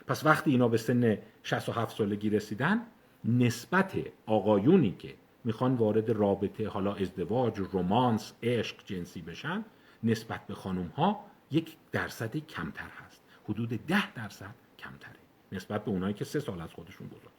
پس 0.07 0.25
وقتی 0.25 0.51
اینا 0.51 0.67
به 0.67 0.77
سن 0.77 1.17
67 1.43 1.97
سالگی 1.97 2.29
رسیدن 2.29 2.81
نسبت 3.25 3.93
آقایونی 4.25 4.95
که 4.99 5.13
می‌خوان 5.43 5.75
وارد 5.75 6.09
رابطه 6.09 6.67
حالا 6.67 6.93
ازدواج 6.93 7.59
رومانس 7.59 8.33
عشق 8.43 8.75
جنسی 8.85 9.21
بشن 9.21 9.65
نسبت 10.03 10.47
به 10.47 10.53
خانوم 10.53 10.87
ها 10.87 11.25
یک 11.51 11.77
درصد 11.91 12.37
کمتر 12.37 12.89
هست. 13.05 13.21
حدود 13.49 13.69
ده 13.69 14.13
درصد 14.13 14.55
کمتره. 14.79 15.15
نسبت 15.51 15.85
به 15.85 15.91
اونایی 15.91 16.13
که 16.13 16.25
سه 16.25 16.39
سال 16.39 16.61
از 16.61 16.73
خودشون 16.73 17.07
بزرگترن. 17.07 17.31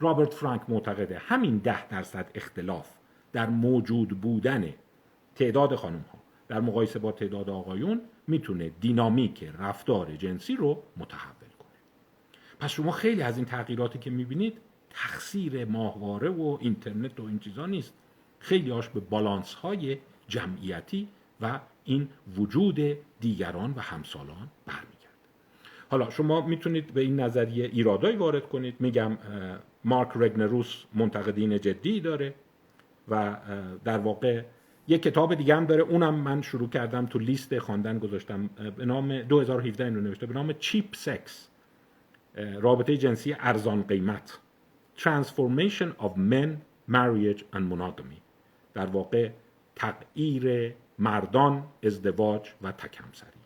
رابرت 0.00 0.34
فرانک 0.34 0.62
معتقده 0.68 1.18
همین 1.18 1.58
ده 1.58 1.88
درصد 1.88 2.30
اختلاف 2.34 2.90
در 3.32 3.46
موجود 3.46 4.08
بودن 4.08 4.74
تعداد 5.34 5.74
خانم 5.74 6.04
ها 6.12 6.18
در 6.48 6.60
مقایسه 6.60 6.98
با 6.98 7.12
تعداد 7.12 7.50
آقایون 7.50 8.00
می‌تونه 8.26 8.68
دینامیک 8.80 9.50
رفتار 9.58 10.16
جنسی 10.16 10.56
رو 10.56 10.82
متحول 10.96 11.48
کنه. 11.58 11.68
پس 12.60 12.70
شما 12.70 12.90
خیلی 12.90 13.22
از 13.22 13.36
این 13.36 13.46
تغییراتی 13.46 13.98
که 13.98 14.10
می‌بینید 14.10 14.58
تقصیر 14.90 15.64
ماهواره 15.64 16.28
و 16.30 16.58
اینترنت 16.60 17.20
و 17.20 17.24
این 17.24 17.38
چیزا 17.38 17.66
نیست. 17.66 17.94
خیلی 18.38 18.70
هاش 18.70 18.88
به 18.88 19.00
بالانس 19.00 19.54
های 19.54 19.98
جمعیتی 20.28 21.08
و 21.40 21.60
این 21.84 22.08
وجود 22.36 22.80
دیگران 23.20 23.74
و 23.76 23.80
همسالان 23.80 24.48
برمیگرده. 24.66 24.94
حالا 25.90 26.10
شما 26.10 26.46
می‌تونید 26.46 26.94
به 26.94 27.00
این 27.00 27.20
نظریه 27.20 27.64
ایرادایی 27.64 28.16
وارد 28.16 28.48
کنید. 28.48 28.76
میگم 28.80 29.18
مارک 29.84 30.08
رگنروس 30.14 30.84
منتقدین 30.94 31.60
جدی 31.60 32.00
داره 32.00 32.34
و 33.08 33.36
در 33.84 33.98
واقع 33.98 34.42
یک 34.88 35.02
کتاب 35.02 35.34
دیگه 35.34 35.56
هم 35.56 35.66
داره. 35.66 35.82
اونم 35.82 36.14
من 36.14 36.42
شروع 36.42 36.68
کردم 36.68 37.06
تو 37.06 37.18
لیست 37.18 37.58
خواندن 37.58 37.98
گذاشتم. 37.98 38.50
به 38.76 38.84
نام 38.84 39.22
2017 39.22 39.84
اینو 39.84 40.00
نوشته. 40.00 40.26
به 40.26 40.34
نام 40.34 40.52
چیپ 40.52 40.94
سکس. 40.94 41.48
رابطه 42.60 42.96
جنسی 42.96 43.36
ارزان 43.40 43.82
قیمت. 43.82 44.38
Transformation 44.96 46.04
of 46.04 46.12
Men, 46.16 46.50
Marriage 46.90 47.42
and 47.56 47.64
Monogamy. 47.72 48.20
در 48.74 48.86
واقع 48.86 49.30
تغییر 49.76 50.74
مردان 50.98 51.64
ازدواج 51.82 52.52
و 52.62 52.72
تکمسری 52.72 53.40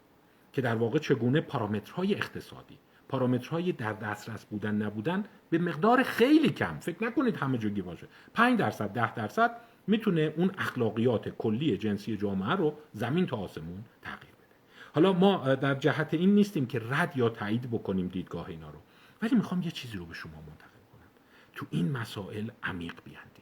که 0.53 0.63
در 0.63 0.75
واقع 0.75 0.99
چگونه 0.99 1.41
پارامترهای 1.41 2.15
اقتصادی 2.15 2.79
پارامترهای 3.09 3.73
در 3.73 3.93
دسترس 3.93 4.45
بودن 4.45 4.75
نبودن 4.75 5.25
به 5.51 5.59
مقدار 5.59 6.03
خیلی 6.03 6.51
کم 6.51 6.79
فکر 6.79 7.05
نکنید 7.05 7.37
همه 7.37 7.59
جوگی 7.59 7.83
باشه 7.83 8.07
5 8.35 8.59
درصد 8.59 8.93
10 8.93 9.15
درصد 9.15 9.61
می‌تونه 9.87 10.35
اون 10.37 10.51
اخلاقیات 10.59 11.29
کلی 11.29 11.77
جنسی 11.77 12.17
جامعه 12.17 12.53
رو 12.53 12.75
زمین 12.93 13.27
تا 13.27 13.37
آسمون 13.37 13.85
تغییر 14.03 14.35
بده. 14.35 14.57
حالا 14.95 15.13
ما 15.13 15.55
در 15.55 15.75
جهت 15.75 16.15
این 16.15 16.35
نیستیم 16.35 16.67
که 16.67 16.83
رد 16.91 17.17
یا 17.17 17.29
تایید 17.29 17.71
بکنیم 17.71 18.09
دیدگاه 18.09 18.49
اینا 18.49 18.71
رو 18.71 18.79
ولی 19.23 19.37
می‌خوام 19.37 19.63
یه 19.63 19.71
چیزی 19.71 19.97
رو 19.97 20.05
به 20.07 20.15
شما 20.15 20.33
منتقل 20.33 20.81
کنم. 20.93 21.11
تو 21.55 21.67
این 21.71 21.93
مسائل 21.93 22.51
عمیق 22.63 22.95
بیاندیشید 23.05 23.38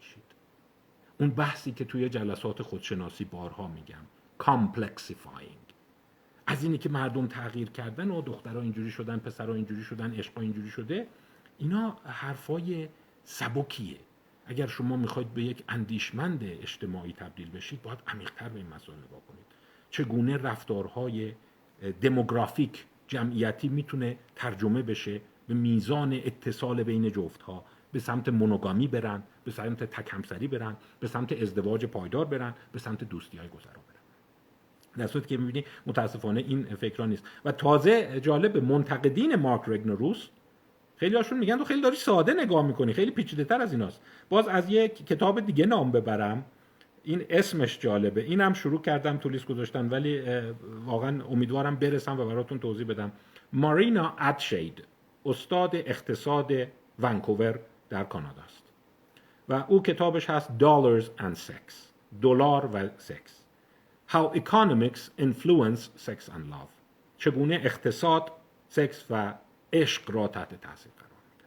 اون 1.20 1.30
بحثی 1.30 1.72
که 1.72 1.84
توی 1.84 2.08
جلسات 2.08 2.62
خودشناسی 2.62 3.24
بارها 3.24 3.68
میگم. 3.68 4.04
Complexifying. 4.42 5.72
از 6.46 6.64
اینی 6.64 6.78
که 6.78 6.88
مردم 6.88 7.26
تغییر 7.26 7.70
کردن 7.70 8.10
و 8.10 8.22
دخترها 8.22 8.60
اینجوری 8.60 8.90
شدن 8.90 9.18
پسرها 9.18 9.54
اینجوری 9.54 9.82
شدن 9.82 10.14
عشقا 10.14 10.40
اینجوری 10.40 10.68
شده 10.68 11.06
اینا 11.58 11.96
حرفای 12.04 12.88
سبکیه. 13.24 13.96
اگر 14.46 14.66
شما 14.66 14.96
می‌خواید 14.96 15.34
به 15.34 15.42
یک 15.42 15.64
اندیشمند 15.68 16.40
اجتماعی 16.44 17.12
تبدیل 17.12 17.50
بشید 17.50 17.82
باید 17.82 17.98
عمیقتر 18.06 18.48
به 18.48 18.56
این 18.56 18.68
مسائل 18.74 18.98
نگاه 18.98 19.20
کنید. 19.28 19.46
چگونه 19.90 20.36
رفتارهای 20.36 21.32
دموگرافیک 22.00 22.84
جمعیتی 23.08 23.68
می‌تونه 23.68 24.18
ترجمه 24.34 24.82
بشه 24.82 25.20
به 25.48 25.54
میزان 25.54 26.12
اتصال 26.12 26.82
بین 26.82 27.12
جفتها 27.12 27.64
به 27.96 28.00
سمت 28.00 28.28
مونوگامی 28.28 28.88
برن 28.88 29.22
به 29.44 29.50
سمت 29.50 29.84
تکمسری 29.84 30.48
برن 30.48 30.76
به 31.00 31.06
سمت 31.06 31.32
ازدواج 31.42 31.84
پایدار 31.84 32.24
برن 32.24 32.54
به 32.72 32.78
سمت 32.78 33.04
دوستی 33.04 33.38
های 33.38 33.48
گذرا 33.48 33.72
برن. 33.72 34.00
در 34.98 35.06
صورتی 35.06 35.28
که 35.28 35.36
می‌بینی 35.36 35.64
متاسفانه 35.86 36.40
این 36.40 36.64
فکران 36.64 37.08
نیست. 37.08 37.24
و 37.44 37.52
تازه 37.52 38.20
جالب 38.20 38.56
منتقدین 38.56 39.34
مارک 39.34 39.62
رگنروس 39.66 40.28
خیلی 40.96 41.16
هاشون 41.16 41.38
میگن 41.38 41.58
تو 41.58 41.64
خیلی 41.64 41.82
داری 41.82 41.96
ساده 41.96 42.34
نگاه 42.34 42.66
می‌کنی 42.66 42.92
خیلی 42.92 43.10
پیچیده 43.10 43.44
تر 43.44 43.60
از 43.62 43.72
ایناست. 43.72 44.02
باز 44.28 44.48
از 44.48 44.70
یک 44.70 45.06
کتاب 45.06 45.40
دیگه 45.40 45.66
نام 45.66 45.92
ببرم. 45.92 46.44
این 47.04 47.24
اسمش 47.30 47.78
جالبه. 47.78 48.22
اینم 48.22 48.52
شروع 48.52 48.80
کردم 48.80 49.16
تو 49.16 49.28
لیست 49.28 49.46
گذاشتن 49.46 49.88
ولی 49.88 50.22
واقعا 50.84 51.24
امیدوارم 51.24 51.76
برسم 51.76 52.20
و 52.20 52.24
براتون 52.26 52.58
توضیح 52.58 52.86
بدم. 52.86 53.12
مارینا 53.52 54.14
ادشید 54.18 54.84
استاد 55.26 55.76
اقتصاد 55.76 56.52
ونکوور 56.98 57.60
در 57.88 58.04
کانادا 58.04 58.42
است. 58.42 58.62
و 59.48 59.64
او 59.68 59.82
کتابش 59.82 60.30
هست 60.30 60.50
Dollars 60.58 61.04
and 61.20 61.38
Sex 61.48 61.72
دلار 62.22 62.70
و 62.72 62.88
سکس. 62.98 63.42
How 64.08 64.36
Economics 64.36 65.00
Influence 65.20 65.82
Sex 66.06 66.28
and 66.28 66.52
Love. 66.52 66.72
چگونه 67.18 67.54
اقتصاد 67.54 68.32
سکس 68.68 69.06
و 69.10 69.34
عشق 69.72 70.10
را 70.10 70.28
تحت 70.28 70.60
تاثیر 70.60 70.92
قرار 70.98 71.10
میده 71.32 71.44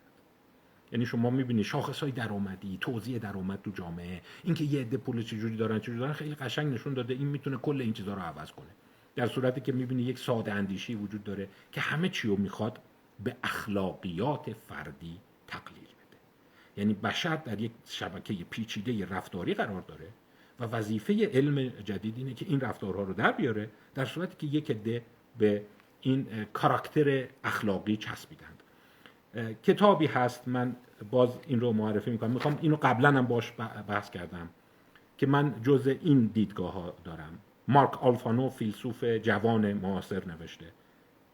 یعنی 0.92 1.06
شما 1.06 1.30
می‌بینید 1.30 1.66
شاخص 1.66 2.00
های 2.00 2.12
درآمدی 2.12 2.78
توزیع 2.82 3.20
درآمد 3.20 3.62
تو 3.62 3.72
جامعه. 3.72 4.22
اینکه 4.44 4.64
یه 4.64 4.82
عده 4.82 4.98
پول 4.98 5.24
چجوری 5.24 5.56
دارن 5.56 5.80
چجوری 5.80 6.00
دارن 6.00 6.14
خیلی 6.14 6.36
قشنگ 6.36 6.74
نشون 6.74 6.94
داده. 6.94 7.14
این 7.14 7.28
می‌تونه 7.28 7.58
کل 7.58 7.82
این 7.82 7.94
چیزها 7.94 8.14
رو 8.14 8.22
عوض 8.22 8.52
کنه. 8.52 8.70
در 9.16 9.28
صورتی 9.28 9.62
که 9.62 9.72
می‌بینی 9.72 10.04
یک 10.04 10.20
ساده 10.20 10.54
اندیشی 10.54 10.96
وجود 10.96 11.24
داره 11.24 11.50
که 11.72 11.82
همه 11.82 12.10
چی 12.10 12.28
رو 12.28 12.36
می‌خواد 12.36 12.80
به 13.24 13.36
اخلاقیات 13.44 14.54
فردی 14.54 15.20
تقلیل 15.48 15.84
یعنی 16.80 16.94
بشر 16.94 17.36
در 17.36 17.62
یک 17.62 17.72
شبکه 17.86 18.34
پیچیده 18.34 19.06
رفتاری 19.06 19.54
قرار 19.54 19.82
داره 19.82 20.08
و 20.60 20.66
وظیفه 20.66 21.30
علم 21.34 21.70
جدید 21.70 22.18
اینه 22.18 22.34
که 22.34 22.46
این 22.50 22.60
رفتارها 22.60 23.04
رو 23.04 23.14
در 23.14 23.32
بیاره 23.32 23.70
در 23.96 24.06
صورتی 24.06 24.48
که 24.48 24.58
یک 24.58 24.72
عده 24.72 25.04
به 25.38 25.66
این 26.02 26.46
کاراکتر 26.54 27.28
اخلاقی 27.44 27.98
چسبیدند. 27.98 28.64
کتابی 29.64 30.06
هست 30.06 30.48
من 30.48 30.76
باز 31.12 31.40
این 31.48 31.60
رو 31.60 31.74
معرفی 31.74 32.12
می‌کنم. 32.12 32.32
می‌خوام 32.32 32.60
اینو 32.62 32.76
قبلا 32.76 33.12
هم 33.12 33.28
باش 33.28 33.54
بحث 33.88 34.10
کردم 34.10 34.50
که 35.18 35.28
من 35.28 35.62
جز 35.64 35.88
این 36.02 36.26
دیدگاه 36.26 36.74
ها 36.74 36.94
دارم. 37.04 37.40
مارک 37.68 38.04
آلفانو 38.04 38.50
فیلسوف 38.50 39.04
جوان 39.04 39.74
معاصر 39.74 40.26
نوشته 40.26 40.66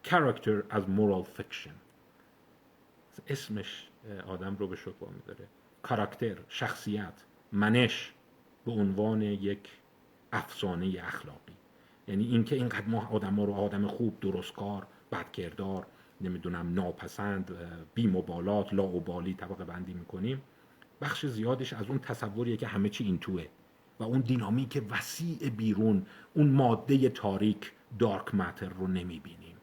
Character 0.08 0.64
از 0.70 0.84
moral 0.84 1.40
fiction. 1.40 1.76
اسمش 3.28 3.88
آدم 4.28 4.56
رو 4.56 4.68
به 4.68 4.76
شک 4.76 4.94
میداره 5.16 5.48
کاراکتر 5.82 6.36
شخصیت 6.48 7.24
منش 7.52 8.14
به 8.66 8.72
عنوان 8.72 9.22
یک 9.22 9.70
افسانه 10.32 10.86
اخلاقی. 11.04 11.54
یعنی 12.08 12.28
اینکه 12.28 12.56
اینقدر 12.56 12.86
ما 12.88 13.08
آدم 13.08 13.40
رو 13.40 13.54
آدم 13.54 13.88
خوب 13.88 14.20
درستکار 14.20 14.88
بدکردار 15.12 15.86
نمی‌دونم 16.22 16.74
ناپسند 16.74 17.52
بی 17.94 18.08
مبالات 18.08 18.74
لاوبالی 18.74 19.34
طبقه 19.34 19.66
بندی 19.66 19.94
می‌کنیم 19.94 20.42
بخش 21.02 21.26
زیادش 21.26 21.74
از 21.74 21.90
اون 21.90 22.00
تصوریه 22.00 22.58
که 22.58 22.68
همه 22.68 22.90
چی 22.90 23.04
این 23.04 23.20
توه 23.20 23.46
و 24.00 24.04
اون 24.04 24.22
دینامیک 24.22 24.84
وسیع 24.90 25.50
بیرون 25.50 26.06
اون 26.34 26.50
ماده 26.50 27.10
تاریک 27.10 27.72
دارک 28.00 28.36
ماتر 28.36 28.70
رو 28.70 28.88
نمی‌بینیم. 28.88 29.55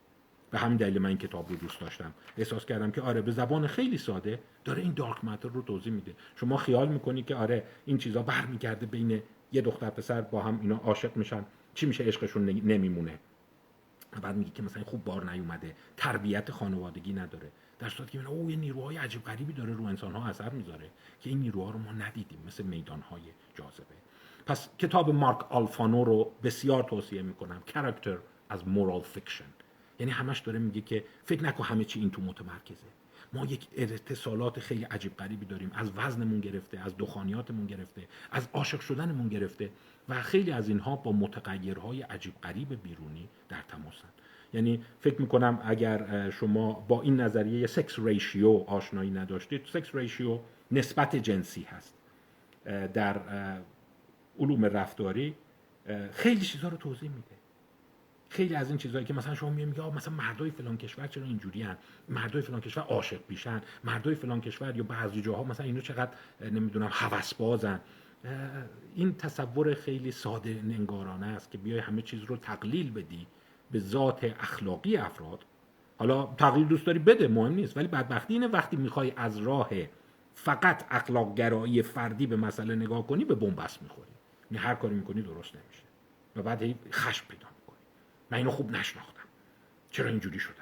به 0.53 0.59
همین 0.59 0.77
دلیل 0.77 0.99
من 0.99 1.09
این 1.09 1.19
کتاب 1.19 1.49
رو 1.49 1.57
دوست 1.57 1.81
داشتم. 1.81 2.15
احساس 2.39 2.67
کردم 2.67 2.91
که 2.91 3.01
آره 3.01 3.23
به 3.23 3.33
زبان 3.33 3.67
خیلی 3.67 3.99
ساده 3.99 4.39
داره 4.65 4.83
این 4.83 4.93
دارک 4.93 5.25
ماتر 5.25 5.49
رو 5.49 5.63
توضیح 5.63 5.93
میده. 5.93 6.15
شما 6.37 6.57
خیال 6.57 6.89
می‌کنی 6.89 7.23
که 7.23 7.35
آره 7.35 7.65
این 7.87 7.99
چیزا 7.99 8.23
برمیگرده 8.23 8.87
بین 8.87 9.23
یه 9.53 9.63
دختر 9.63 9.91
پسر 9.91 10.21
با 10.21 10.43
هم 10.43 10.59
اینا 10.61 10.77
عاشق 10.77 11.17
میشن 11.17 11.45
چی 11.75 11.87
میشه 11.87 12.05
عشقشون 12.05 12.45
نمیمونه. 12.45 13.19
بعد 14.23 14.37
میگه 14.37 14.51
که 14.51 14.63
مثلا 14.63 14.85
خوب 14.85 15.05
بار 15.05 15.31
نیومده 15.31 15.77
تربیت 15.97 16.51
خانوادگی 16.51 17.13
نداره. 17.13 17.51
در 17.79 17.89
صورتی 17.89 18.19
که 18.19 18.29
او 18.29 18.51
یه 18.51 18.57
نیروهای 18.57 18.97
عجیب 18.97 19.25
غریبی 19.25 19.53
داره 19.53 19.75
رو 19.75 19.85
انسان 19.85 20.13
ها 20.13 20.29
اثر 20.29 20.51
می‌ذاره 20.51 20.91
که 21.21 21.31
این 21.31 21.41
نیروها 21.41 21.71
رو 21.71 21.79
ما 21.79 21.93
ندیدیم 21.93 22.39
مثل 22.47 22.63
میدان 22.63 23.01
های 23.01 23.23
جاذبه. 23.55 23.95
پس 24.47 24.69
کتاب 24.79 25.11
مارک 25.11 25.53
آلفانو 25.53 26.05
رو 26.05 26.33
بسیار 26.43 26.83
توصیه 26.83 27.23
می‌کنم. 27.23 27.63
Character 27.67 28.19
as 28.49 28.69
Moral 28.69 29.01
Fiction 29.01 29.45
یعنی 30.03 30.13
همش 30.13 30.39
داره 30.41 30.59
میگه 30.59 30.81
که 30.81 31.05
فکر 31.25 31.43
نکن 31.43 31.65
همه 31.65 31.85
چی 31.85 32.01
این 32.01 32.11
تو 32.11 32.23
متمرکزه. 32.23 32.87
ما 33.33 33.45
یک 33.45 33.69
اتصالات 33.77 34.61
خیلی 34.61 34.85
عجیب 34.85 35.17
غریبی 35.17 35.47
داریم. 35.47 35.71
از 35.75 35.91
وزنمون 35.97 36.41
گرفته 36.41 36.79
از 36.79 36.95
دخانیاتمون 36.99 37.67
گرفته 37.67 38.09
از 38.31 38.49
عاشق 38.53 38.81
شدنمون 38.81 39.29
گرفته 39.29 39.71
و 40.09 40.23
خیلی 40.23 40.53
از 40.53 40.69
اینها 40.69 40.97
با 40.97 41.13
متغیرهای 41.13 42.03
عجیب 42.03 42.35
غریب 42.43 42.83
بیرونی 42.83 43.29
در 43.49 43.63
تماسن. 43.69 44.09
یعنی 44.53 44.85
فکر 45.01 45.21
می‌کنم 45.21 45.61
اگر 45.65 46.31
شما 46.31 46.73
با 46.73 47.03
این 47.03 47.21
نظریه 47.21 47.67
سکس 47.67 47.99
ریشیو 47.99 48.65
آشنایی 48.67 49.11
نداشتید 49.11 49.67
سکس 49.73 49.95
ریشیو 49.95 50.39
نسبت 50.71 51.17
جنسی 51.17 51.63
هست. 51.63 51.95
در 52.95 53.21
علوم 54.39 54.65
رفتاری 54.65 55.35
خیلی 56.13 56.41
چیزها 56.41 56.69
رو 56.69 56.77
توضیح 56.77 57.11
میده. 57.11 57.42
خیلی 58.33 58.55
از 58.55 58.69
این 58.69 58.79
چیزهایی 58.79 59.07
که 59.07 59.15
مثلا 59.15 59.35
شما 59.35 59.51
میگی 59.51 59.81
مثلا 59.81 60.15
مردای 60.15 60.51
فلان 60.51 60.77
کشور 60.77 61.07
چرا 61.07 61.25
اینجوری 61.25 61.63
ان 61.63 61.77
مردای 62.09 62.43
فلان 62.43 62.61
کشور 62.61 62.85
عاشق 62.85 63.21
بیشن 63.29 63.63
مردای 63.85 64.15
فلان 64.15 64.41
کشور 64.41 64.77
یا 64.77 64.83
بعضی 64.85 65.23
جاها 65.23 65.45
مثلا 65.45 65.67
اینو 65.67 65.81
چقدر 65.81 66.11
نمی‌دونم 66.41 66.89
هوس 66.93 67.35
بازن 67.35 67.81
این 68.95 69.15
تصور 69.15 69.75
خیلی 69.75 70.11
ساده 70.11 70.63
ننگارانه 70.63 71.27
است 71.27 71.51
که 71.51 71.59
بیای 71.59 71.79
همه 71.79 72.03
چیز 72.03 72.25
رو 72.25 72.37
تقلیل 72.37 72.91
بدی 72.91 73.27
به 73.71 73.79
ذات 73.81 74.25
اخلاقی 74.25 74.97
افراد. 74.97 75.45
حالا 75.99 76.27
تقلیل 76.39 76.67
دوست 76.67 76.87
داری 76.87 76.99
بده 76.99 77.29
مهم 77.29 77.55
نیست 77.55 77.77
ولی 77.77 77.89
بدبختی 77.89 78.35
اینه 78.35 78.47
وقتی 78.47 78.77
می‌خوای 78.77 79.13
از 79.17 79.39
راه 79.39 79.71
فقط 80.35 80.85
اخلاق 80.91 81.35
گرایی 81.35 81.83
فردی 81.83 82.27
به 82.27 82.37
مسئله 82.37 82.75
نگاه 82.75 83.07
کنی 83.07 83.25
به 83.25 83.35
بنبست 83.35 83.83
می‌خوری. 83.83 84.11
یعنی 84.51 84.65
هر 84.65 84.75
کاری 84.75 84.95
می‌کنی 84.95 85.23
درست 85.23 85.55
نمیشه. 85.55 85.83
و 86.37 86.43
بعد 86.43 86.75
خشم 86.93 87.25
پیدا 87.29 87.52
من 88.33 88.39
اینو 88.39 88.51
خوب 88.51 88.71
نشناختم. 88.71 89.23
چرا 89.91 90.09
اینجوری 90.09 90.39
شدن؟ 90.39 90.55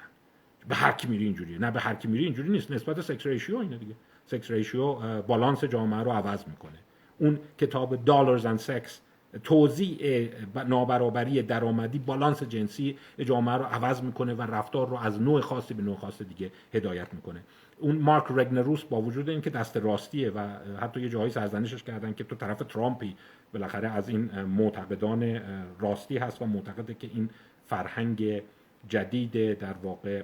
به 0.67 0.75
هر 0.75 0.91
کی 0.91 1.07
میری 1.07 1.23
اینجوریه 1.23 1.57
نه 1.57 1.71
به 1.71 1.79
هر 1.79 1.95
کی 1.95 2.07
میری 2.07 2.23
اینجوری 2.23 2.49
نیست. 2.49 2.71
نسبت 2.71 3.01
سکس 3.01 3.25
ریشیو 3.25 3.57
اینه 3.57 3.77
دیگه. 3.77 3.95
sex 4.25 4.51
ratio 4.51 5.21
بالانس 5.21 5.63
جامعه 5.63 6.03
رو 6.03 6.11
عوض 6.11 6.47
می‌کنه. 6.47 6.79
اون 7.17 7.39
کتاب 7.57 8.05
Dollars 8.05 8.45
and 8.45 8.59
Sex 8.59 9.01
توزیع 9.43 10.29
نابرابری 10.67 11.41
درآمدی 11.41 11.99
بالانس 11.99 12.43
جنسی 12.43 12.97
جامعه 13.25 13.55
رو 13.55 13.63
عوض 13.63 14.01
می‌کنه 14.01 14.33
و 14.33 14.41
رفتار 14.41 14.89
رو 14.89 14.95
از 14.95 15.21
نوع 15.21 15.41
خاصی 15.41 15.73
به 15.73 15.83
نوع 15.83 15.97
خاص 15.97 16.21
دیگه 16.21 16.51
هدایت 16.73 17.13
می‌کنه. 17.13 17.43
اون 17.79 17.95
مارک 17.95 18.25
رگنروس 18.29 18.83
با 18.83 19.01
وجود 19.01 19.29
اینکه 19.29 19.49
دست 19.49 19.77
راستیه 19.77 20.31
و 20.31 20.47
حتی 20.81 21.01
یه 21.01 21.09
جایی 21.09 21.29
سرزنشش 21.29 21.83
کردن 21.83 22.13
که 22.13 22.23
تو 22.23 22.35
طرف 22.35 22.57
ترامپی 22.57 23.15
بالاخره 23.53 23.89
از 23.89 24.09
این 24.09 24.41
معتقدان 24.41 25.41
راستی 25.79 26.17
هست 26.17 26.41
و 26.41 26.45
معتقده 26.45 26.93
که 26.93 27.09
این 27.13 27.29
فرهنگ 27.71 28.41
جدید 28.89 29.59
در 29.59 29.73
واقع 29.73 30.23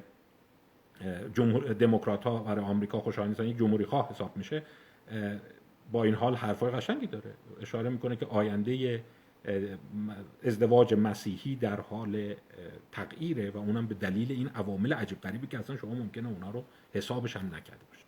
جمهور 1.34 1.74
دموکرات 1.74 2.24
ها 2.24 2.40
برای 2.40 2.66
آمریکا 2.66 3.00
خوشحال 3.00 3.28
نیستن 3.28 3.48
یک 3.48 3.58
جمهوری 3.58 3.86
خواه 3.86 4.10
حساب 4.10 4.38
میشه 4.38 4.64
با 5.92 6.04
این 6.04 6.14
حال 6.14 6.36
حرفای 6.36 6.72
قشنگی 6.72 7.08
داره. 7.08 7.32
اشاره 7.62 7.90
می‌کنه 7.90 8.16
که 8.16 8.26
آینده 8.26 9.04
ازدواج 10.44 10.94
مسیحی 10.94 11.56
در 11.56 11.82
حال 11.82 12.36
تغییره 12.92 13.50
و 13.50 13.58
اونم 13.58 13.88
به 13.88 13.96
دلیل 13.96 14.32
این 14.32 14.48
عوامل 14.48 14.94
عجیب 14.94 15.22
غریبی 15.22 15.48
که 15.48 15.60
اصلا 15.60 15.78
شما 15.78 15.94
ممکنه 15.94 16.28
اونا 16.28 16.52
رو 16.52 16.64
حسابش 16.94 17.38
هم 17.38 17.46
نکرده 17.46 17.86
باشید. 17.90 18.08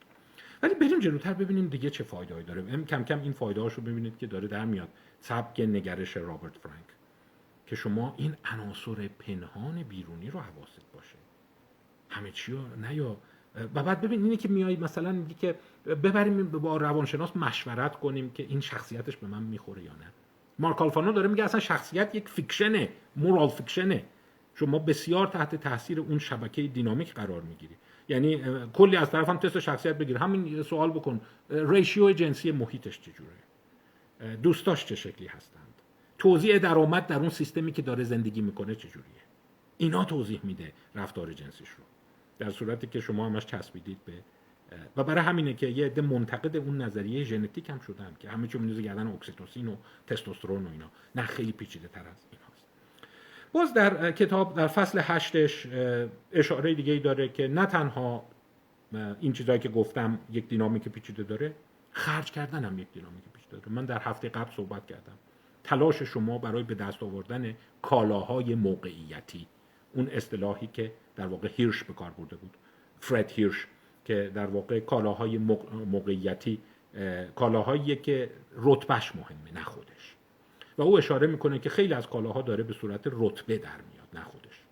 ولی 0.64 0.74
بریم 0.74 1.00
جلوتر 1.00 1.34
ببینیم 1.34 1.68
دیگه 1.68 1.90
چه 1.90 2.04
فایده 2.04 2.42
داره. 2.42 2.84
کم 2.84 3.04
کم 3.04 3.22
این 3.22 3.32
فایده 3.32 3.62
ببینید 3.62 4.18
که 4.18 4.28
داره 4.28 4.48
در 4.48 4.66
میاد. 4.66 4.90
سبک 5.22 5.60
نگرش 5.60 6.18
رابرت 6.18 6.58
فرانک. 6.58 6.99
که 7.70 7.76
شما 7.76 8.14
این 8.18 8.36
عناصر 8.46 9.08
پنهان 9.08 9.84
بیرونی 9.84 10.30
رو 10.30 10.40
حواست 10.40 10.82
باشه. 10.94 11.16
همه 12.10 12.32
چی 12.32 12.52
رو 12.52 12.60
نه 12.76 12.96
یا 12.96 13.18
و 13.76 13.84
بعد 13.84 14.02
ببین 14.02 14.24
اینه 14.24 14.38
که 14.38 14.50
میای 14.50 14.76
مثلا 14.76 15.12
میگی 15.12 15.34
که 15.34 15.56
ببریم 15.86 16.50
با 16.50 16.78
روانشناس 16.78 17.38
مشورت 17.38 17.96
کنیم 17.96 18.32
که 18.32 18.44
این 18.44 18.60
شخصیتش 18.60 19.18
به 19.18 19.28
من 19.28 19.44
می‌خوره 19.44 19.84
یا 19.84 19.92
نه. 19.92 20.12
مارک 20.60 20.82
آلفانو 20.82 21.12
داره 21.12 21.28
میگه 21.28 21.44
اصلا 21.44 21.60
شخصیت 21.60 22.16
یک 22.16 22.30
فیکشنه 22.30 22.90
مورال 23.16 23.48
فیکشنه. 23.48 24.04
شما 24.56 24.80
بسیار 24.80 25.28
تحت 25.28 25.56
تاثیر 25.56 26.00
اون 26.00 26.20
شبکه 26.20 26.62
دینامیک 26.62 27.14
قرار 27.14 27.42
می‌گیری. 27.42 27.76
یعنی 28.08 28.42
کلی 28.74 28.98
از 28.98 29.12
طرف 29.12 29.30
هم 29.30 29.38
تست 29.38 29.60
شخصیت 29.60 29.98
بگیر. 29.98 30.18
همین 30.18 30.64
سوال 30.64 30.92
بکن. 30.92 31.22
ریشیو 31.50 32.12
جنسی 32.12 32.52
محیطش 32.52 33.00
چجوره؟ 33.02 34.36
دوستاش 34.36 34.86
چه 34.86 34.96
شکلی 34.96 35.28
هستند 35.28 35.69
توزیع 36.20 36.60
درآمد 36.60 37.08
در 37.08 37.20
اون 37.20 37.30
سیستمی 37.30 37.72
که 37.72 37.82
داره 37.82 38.04
زندگی 38.04 38.42
می‌کنه 38.42 38.76
چجوریه؟ 38.76 39.24
اینا 39.78 40.06
توضیح 40.06 40.40
میده 40.44 40.74
رفتار 40.96 41.34
جنسیش 41.34 41.70
رو. 41.70 41.84
در 42.40 42.50
صورتی 42.50 42.88
که 42.88 43.00
شما 43.00 43.26
همش 43.26 43.46
چسبیدید 43.46 43.98
به 44.06 44.14
و 44.98 45.04
برای 45.04 45.24
همینه 45.24 45.54
که 45.54 45.68
یه 45.68 45.86
عده 45.86 46.02
منتقد 46.02 46.56
اون 46.58 46.82
نظریه 46.82 47.24
ژنتیک 47.24 47.70
هم 47.70 47.80
شدن 47.80 48.16
که 48.20 48.30
همه 48.30 48.48
چی 48.48 48.58
میندازه 48.58 48.82
گردن 48.82 49.08
اکسیتوسین 49.08 49.68
و 49.68 49.76
تستوسترون 50.08 50.66
و 50.66 50.70
اینا. 50.72 50.92
نه 51.16 51.22
خیلی 51.22 51.52
پیچیده 51.52 51.88
تر 51.88 52.00
از 52.00 52.26
این 52.32 52.42
هاست 52.50 52.66
باز 53.52 53.74
در 53.74 54.12
کتاب 54.12 54.56
در 54.56 54.68
فصل 54.68 55.02
هشتش 55.04 55.68
اشاره 56.32 56.76
دیگه 56.76 56.94
ای 56.94 57.00
داره 57.00 57.30
که 57.30 57.48
نه 57.48 57.66
تنها 57.66 58.26
این 59.22 59.34
چیزهایی 59.34 59.60
که 59.60 59.70
گفتم 59.70 60.20
یک 60.32 60.48
دینامیک 60.48 60.90
پیچیده 60.90 61.24
داره 61.24 61.54
خرج 61.92 62.32
کردن 62.32 62.66
هم 62.66 62.80
یک 62.80 62.88
دینامیک 62.94 63.24
پیچیده 63.34 63.58
داره. 63.58 63.70
من 63.70 63.86
در 63.86 64.02
هفته 64.02 64.30
قبل 64.30 64.52
صحبت 64.52 64.88
کردم. 64.88 65.18
تلاش 65.64 66.04
شما 66.04 66.38
برای 66.38 66.64
به 66.64 66.76
دست 66.76 67.04
آوردن 67.04 67.56
کالاهای 67.82 68.56
موقعیتی. 68.56 69.48
اون 69.94 70.08
اصطلاحی 70.08 70.68
که 70.68 70.94
در 71.16 71.28
واقع 71.28 71.50
هیرش 71.56 71.84
به 71.84 71.94
کار 71.94 72.12
برده 72.12 72.36
بود. 72.36 72.58
فرد 73.00 73.32
هیرش 73.32 73.68
که 74.06 74.32
در 74.34 74.48
واقع 74.48 74.80
کالاهای 74.80 75.38
موقعیتی 75.86 76.62
کالاهایی 77.36 77.96
که 77.96 78.32
رتبهش 78.56 79.16
مهمه 79.16 79.52
نه 79.54 79.64
خودش. 79.64 80.16
و 80.78 80.82
او 80.82 80.98
اشاره 80.98 81.28
می‌کنه 81.28 81.60
که 81.60 81.70
خیلی 81.70 81.94
از 81.94 82.08
کالاها 82.08 82.42
داره 82.42 82.64
به 82.64 82.74
صورت 82.74 83.02
رتبه 83.06 83.58
در 83.58 83.82
میاد 83.92 84.08
نه 84.14 84.24
خودش. 84.24 84.64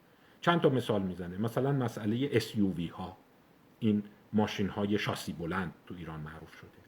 چند 0.42 0.62
تا 0.62 0.70
مثال 0.70 1.02
می‌زنه. 1.02 1.38
مثلا 1.38 1.72
مسئله 1.72 2.40
SUV 2.40 2.92
ها. 2.92 3.18
این 3.80 4.04
ماشین 4.34 4.70
های 4.70 4.98
شاسی 4.98 5.34
بلند 5.34 5.74
تو 5.86 5.96
ایران 5.98 6.20
معروف 6.20 6.54
شده. 6.54 6.87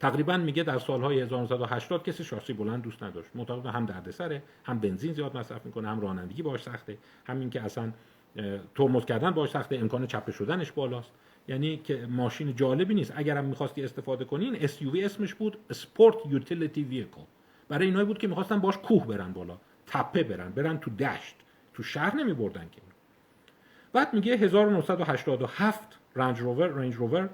تقریبا 0.00 0.36
میگه 0.36 0.62
در 0.62 0.78
سالهای 0.78 1.20
1980 1.20 2.04
کسی 2.04 2.24
شاسی 2.24 2.52
بلند 2.52 2.82
دوست 2.82 3.02
نداشت. 3.02 3.30
معتقد 3.34 3.66
هم 3.66 3.86
دردسره 3.86 4.42
هم 4.64 4.78
بنزین 4.78 5.12
زیاد 5.12 5.36
مصرف 5.36 5.66
می‌کنه 5.66 5.88
هم 5.88 6.00
رانندگی 6.00 6.42
باش 6.42 6.62
سخته 6.62 6.98
همین 7.26 7.50
که 7.50 7.62
اصلا 7.62 7.92
ترمز 8.74 9.04
کردن 9.04 9.30
باش 9.30 9.50
سخته 9.50 9.76
امکان 9.76 10.06
چپه 10.06 10.32
شدنش 10.32 10.72
بالاست. 10.72 11.10
یعنی 11.48 11.76
که 11.76 12.06
ماشین 12.06 12.56
جالبی 12.56 12.94
نیست. 12.94 13.12
اگرم 13.16 13.44
می‌خواستی 13.44 13.84
استفاده 13.84 14.24
کنی 14.24 14.44
این 14.44 14.68
SUV 14.68 15.04
اسمش 15.04 15.34
بود 15.34 15.58
Sport 15.72 16.14
Utility 16.14 16.78
Vehicle. 16.92 17.24
برای 17.68 17.86
اینایی 17.86 18.06
بود 18.06 18.18
که 18.18 18.28
می‌خواستن 18.28 18.58
باش 18.58 18.78
کوه 18.78 19.06
برن 19.06 19.32
بالا 19.32 19.58
تپه 19.86 20.22
برن 20.22 20.50
برن 20.50 20.78
تو 20.78 20.90
دشت 20.90 21.36
تو 21.74 21.82
شهر 21.82 22.16
نمی 22.16 22.32
بردن 22.32 22.68
که. 22.72 22.80
بعد 23.92 24.14
میگه 24.14 24.34
1987 24.34 25.98
رنج 26.16 26.40
روور 26.40 26.66
رنج 26.66 26.94
روور 26.94 27.30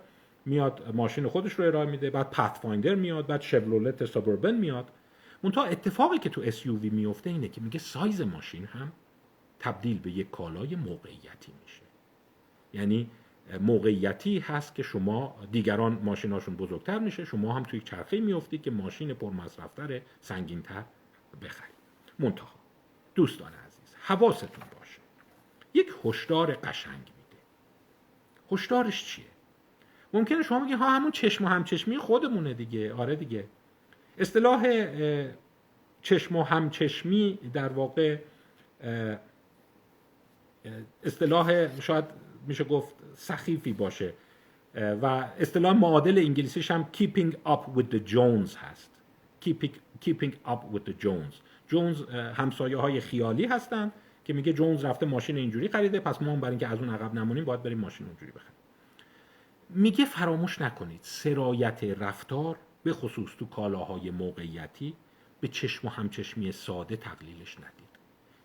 میاد 0.47 0.95
ماشین 0.95 1.29
خودش 1.29 1.53
رو 1.53 1.65
ارائه 1.65 1.91
میده 1.91 2.11
بعد 2.11 2.31
پثفایندر 2.31 2.95
میاد 2.95 3.27
بعد 3.27 3.41
شورولت 3.41 4.05
سابوربن 4.05 4.55
میاد. 4.55 4.91
منتها 5.43 5.65
اتفاقی 5.65 6.19
که 6.19 6.29
تو 6.29 6.51
SUV 6.51 6.93
میفته 6.93 7.31
اینه 7.31 7.49
که 7.49 7.61
میگه 7.61 7.79
سایز 7.79 8.21
ماشین 8.21 8.65
هم 8.65 8.93
تبدیل 9.59 9.99
به 9.99 10.11
یک 10.11 10.31
کالای 10.31 10.77
موقعیتی 10.77 11.53
میشه. 11.63 11.83
یعنی 12.73 13.11
موقعیتی 13.61 14.39
هست 14.39 14.75
که 14.75 14.83
شما 14.83 15.37
دیگران 15.53 16.01
ماشیناشون 16.03 16.57
بزرگتر 16.57 16.99
میشه 16.99 17.25
شما 17.25 17.53
هم 17.53 17.63
توی 17.63 17.81
چرخه 17.81 18.21
میفتی 18.21 18.59
که 18.59 18.71
ماشین 18.71 19.15
پرمصرفتر 19.15 20.01
سنگینتر 20.21 20.85
بخرید 21.43 21.75
منتها 22.19 22.49
دوستان 23.15 23.53
عزیز 23.67 23.95
حواستون 24.01 24.65
باشه. 24.79 24.99
یک 25.75 25.95
هشدار 26.05 26.55
قشنگ 26.55 26.95
میده. 26.95 27.43
هشدارش 28.53 29.05
چیه؟ 29.05 29.25
ممکنه 30.15 30.43
شما 30.43 30.65
بگید 30.65 30.79
ها 30.79 30.91
همون 30.91 31.11
چشم 31.11 31.45
و 31.45 31.49
همچشمی 31.49 31.99
خودمونه 31.99 32.55
دیگه. 32.55 32.95
آره 32.95 33.17
دیگه. 33.17 33.45
اصطلاح 34.19 34.87
چشم 36.03 36.37
و 36.37 36.43
همچشمی 36.43 37.39
در 37.53 37.69
واقع 37.69 38.19
اصطلاح 41.05 41.81
شاید 41.81 42.05
میشه 42.47 42.65
گفت 42.65 42.95
سخیفی 43.15 43.73
باشه. 43.73 44.15
و 44.75 45.07
اصطلاح 45.41 45.77
معادل 45.77 46.19
انگلیسیش 46.19 46.71
هم 46.71 46.89
keeping 46.93 47.33
up 47.47 47.79
with 47.79 47.95
the 47.95 48.13
Jones 48.13 48.57
هست. 48.57 48.91
Keeping, 49.45 49.71
keeping 50.07 50.33
up 50.47 50.75
with 50.75 50.91
the 50.91 51.05
Jones. 51.05 51.35
جونز 51.69 52.03
همسایه 52.11 52.77
های 52.77 53.01
خیالی 53.01 53.47
هستن 53.47 53.93
که 54.25 54.33
میگه 54.33 54.53
جونز 54.53 54.85
رفته 54.85 55.07
ماشین 55.07 55.37
اینجوری 55.37 55.69
خریده 55.69 56.01
پس 56.01 56.23
ما 56.23 56.33
هم 56.33 56.41
برای 56.41 56.51
اینکه 56.51 56.69
از 56.69 56.79
اون 56.79 56.91
عقب 56.91 57.15
نمونیم 57.15 57.45
باید 57.45 57.63
بریم 57.63 57.79
ماشین 57.79 58.07
اونجوری 58.07 58.33
بخریم. 58.33 58.64
میگه 59.71 60.05
فراموش 60.05 60.61
نکنید 60.61 61.01
سرایت 61.03 61.85
رفتار 61.85 62.59
به 62.83 62.93
خصوص 62.93 63.31
تو 63.39 63.47
کالاهای 63.47 64.11
موقعیتی 64.11 64.95
به 65.41 65.49
چشم 65.49 65.89
و 65.89 65.91
همچشمی 65.91 66.53
ساده 66.53 66.97
تقلیلش 66.97 67.57
ندید. 67.59 67.89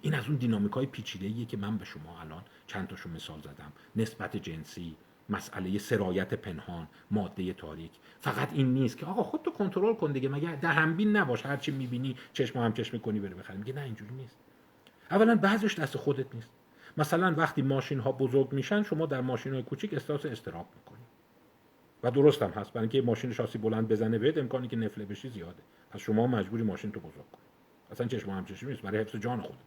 این 0.02 0.14
از 0.14 0.28
اون 0.28 0.36
دینامیک 0.36 0.72
های 0.72 0.86
پیچیده 0.86 1.46
که 1.46 1.58
من 1.58 1.78
به 1.78 1.86
شما 1.86 2.20
الان 2.22 2.44
چند 2.68 2.88
تاشو 2.88 3.10
مثال 3.10 3.40
زدم. 3.40 3.74
نسبت 3.96 4.38
جنسی 4.38 4.96
مسئله 5.30 5.78
سرایت 5.78 6.34
پنهان 6.34 6.88
ماده 7.12 7.54
تاریک. 7.54 7.92
فقط 8.20 8.50
این 8.54 8.74
نیست 8.74 8.98
که 8.98 9.06
آقا 9.06 9.24
خودتو 9.24 9.52
کنترل 9.52 9.94
کن 9.94 10.12
دیگه. 10.12 10.30
مگه 10.30 10.56
در 10.56 10.72
همبین 10.72 11.18
نباش. 11.18 11.46
هر 11.46 11.58
چی 11.58 11.72
می‌بینی 11.72 12.16
چشم 12.34 12.60
هم 12.60 12.74
چشم 12.74 12.98
کنی 12.98 13.20
بره 13.20 13.36
بخری. 13.36 13.58
میگه 13.58 13.74
نه 13.74 13.82
اینجوری 13.82 14.16
نیست. 14.16 14.38
اولا 15.12 15.36
بعضش 15.36 15.80
دست 15.80 15.98
خودت 15.98 16.36
نیست. 16.36 16.50
مثلا 16.98 17.36
وقتی 17.38 17.62
ماشین 17.62 18.00
ها 18.00 18.12
بزرگ 18.12 18.54
میشن 18.54 18.84
شما 18.84 19.06
در 19.06 19.22
ماشین 19.22 19.54
های 19.54 19.64
کوچیک 19.64 19.94
احساس 19.94 20.26
استراب 20.26 20.68
می‌کنی. 20.76 20.99
و 22.04 22.12
درست 22.12 22.42
هم 22.42 22.50
هست. 22.50 22.74
برای 22.74 22.84
اینکه 22.84 23.02
ماشین 23.02 23.32
شاسی 23.32 23.58
بلند 23.58 23.88
بزنه 23.88 24.18
بهت 24.18 24.38
امکانی 24.38 24.68
که 24.68 24.76
نفله 24.76 25.06
بشی 25.06 25.30
زیاده. 25.30 25.64
پس 25.92 26.00
شما 26.00 26.28
مجبوری 26.28 26.64
ماشین 26.64 26.92
تو 26.92 27.00
بزرگ 27.00 27.14
کنی. 27.32 27.42
اصلا 27.92 28.08
چشم 28.08 28.32
هم 28.32 28.46
چشم 28.46 28.68
نیست. 28.68 28.82
برای 28.82 29.02
حفظ 29.02 29.16
جان 29.16 29.42
خودت 29.42 29.60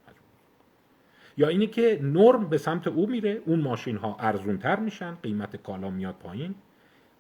یا 1.36 1.48
اینی 1.48 1.66
که 1.66 2.00
نرم 2.02 2.48
به 2.48 2.58
سمت 2.58 2.86
او 2.86 3.06
میره. 3.06 3.42
اون 3.46 3.60
ماشین 3.60 3.96
ها 3.96 4.16
ارزون 4.20 4.58
تر 4.58 4.80
میشن. 4.80 5.14
قیمت 5.22 5.56
کالا 5.56 5.90
میاد 5.90 6.14
پایین. 6.14 6.54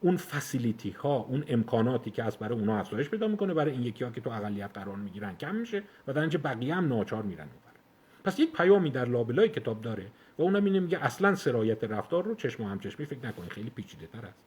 اون 0.00 0.16
فسیلیتی 0.16 0.90
ها 0.90 1.16
اون 1.16 1.44
امکاناتی 1.48 2.10
که 2.10 2.24
از 2.24 2.36
برای 2.36 2.58
اونها 2.58 2.78
افزایش 2.78 3.08
پیدا 3.08 3.28
می‌کنه 3.28 3.54
برای 3.54 3.72
این 3.72 3.82
یکی 3.82 4.04
ها 4.04 4.10
که 4.10 4.20
تو 4.20 4.30
اقلیت 4.30 4.70
قرار 4.74 4.96
می‌گیرن 4.96 5.36
کم 5.36 5.54
میشه 5.54 5.82
و 6.06 6.12
در 6.12 6.26
بقیه 6.26 6.74
هم 6.74 6.88
ناچار 6.88 7.22
میرن 7.22 7.40
اونور 7.40 7.72
پس 8.24 8.40
یک 8.40 8.52
پیامی 8.52 8.90
در 8.90 9.04
لابلای 9.04 9.48
کتاب 9.48 9.82
داره 9.82 10.06
و 10.38 10.42
اونم 10.42 10.64
اینه 10.64 10.80
میگه 10.80 11.04
اصلا 11.04 11.34
سرایت 11.34 11.84
رفتار 11.84 12.24
رو 12.24 12.34
چشم 12.34 12.64
و 12.64 12.68
همچشمی 12.68 13.06
فکر 13.06 13.26
نکنید. 13.26 13.50
خیلی 13.50 13.70
پیچیده 13.70 14.06
تر 14.06 14.18
هست 14.18 14.38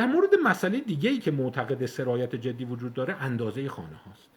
در 0.00 0.06
مورد 0.06 0.34
مسئله 0.44 0.80
دیگه 0.80 1.10
ای 1.10 1.18
که 1.18 1.30
معتقد 1.30 1.86
سرایت 1.86 2.34
جدی 2.34 2.64
وجود 2.64 2.94
داره 2.94 3.14
اندازه 3.14 3.68
خانه 3.68 3.96
هاست 3.96 4.28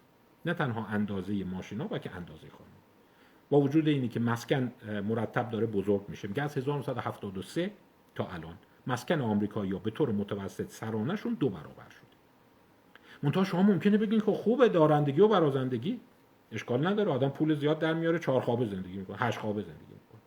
نه 0.45 0.53
تنها 0.53 0.85
اندازه 0.85 1.43
ماشینا 1.43 1.87
بلکه 1.87 2.15
اندازه 2.15 2.47
خانه 2.49 2.69
با 3.49 3.61
وجود 3.61 3.87
اینی 3.87 4.07
که 4.07 4.19
مسکن 4.19 4.71
مرتب 5.09 5.49
داره 5.49 5.65
بزرگ 5.65 6.05
میشه. 6.07 6.27
میگه 6.27 6.43
از 6.43 6.57
1973 6.57 7.71
تا 8.15 8.27
الان 8.27 8.57
مسکن 8.87 9.21
آمریکایی 9.21 9.73
به 9.73 9.91
طور 9.91 10.11
متوسط 10.11 10.69
سرانهشون 10.69 11.33
دو 11.33 11.49
برابر 11.49 11.89
شده. 11.89 12.17
منتها 13.23 13.43
شما 13.43 13.63
ممکنه 13.63 13.97
بگین 13.97 14.19
که 14.19 14.31
خوبه 14.31 14.69
دارندگی 14.69 15.21
و 15.21 15.27
برازندگی. 15.27 15.99
اشکال 16.51 16.87
نداره. 16.87 17.11
آدم 17.11 17.29
پول 17.29 17.55
زیاد 17.55 17.79
در 17.79 17.93
میاره 17.93 18.19
چهار 18.19 18.41
خوابه 18.41 18.65
زندگی 18.65 18.97
می‌کنه 18.97 19.17
هشت 19.17 19.39
خوابه 19.39 19.61
زندگی 19.61 19.93
می‌کنه. 19.93 20.21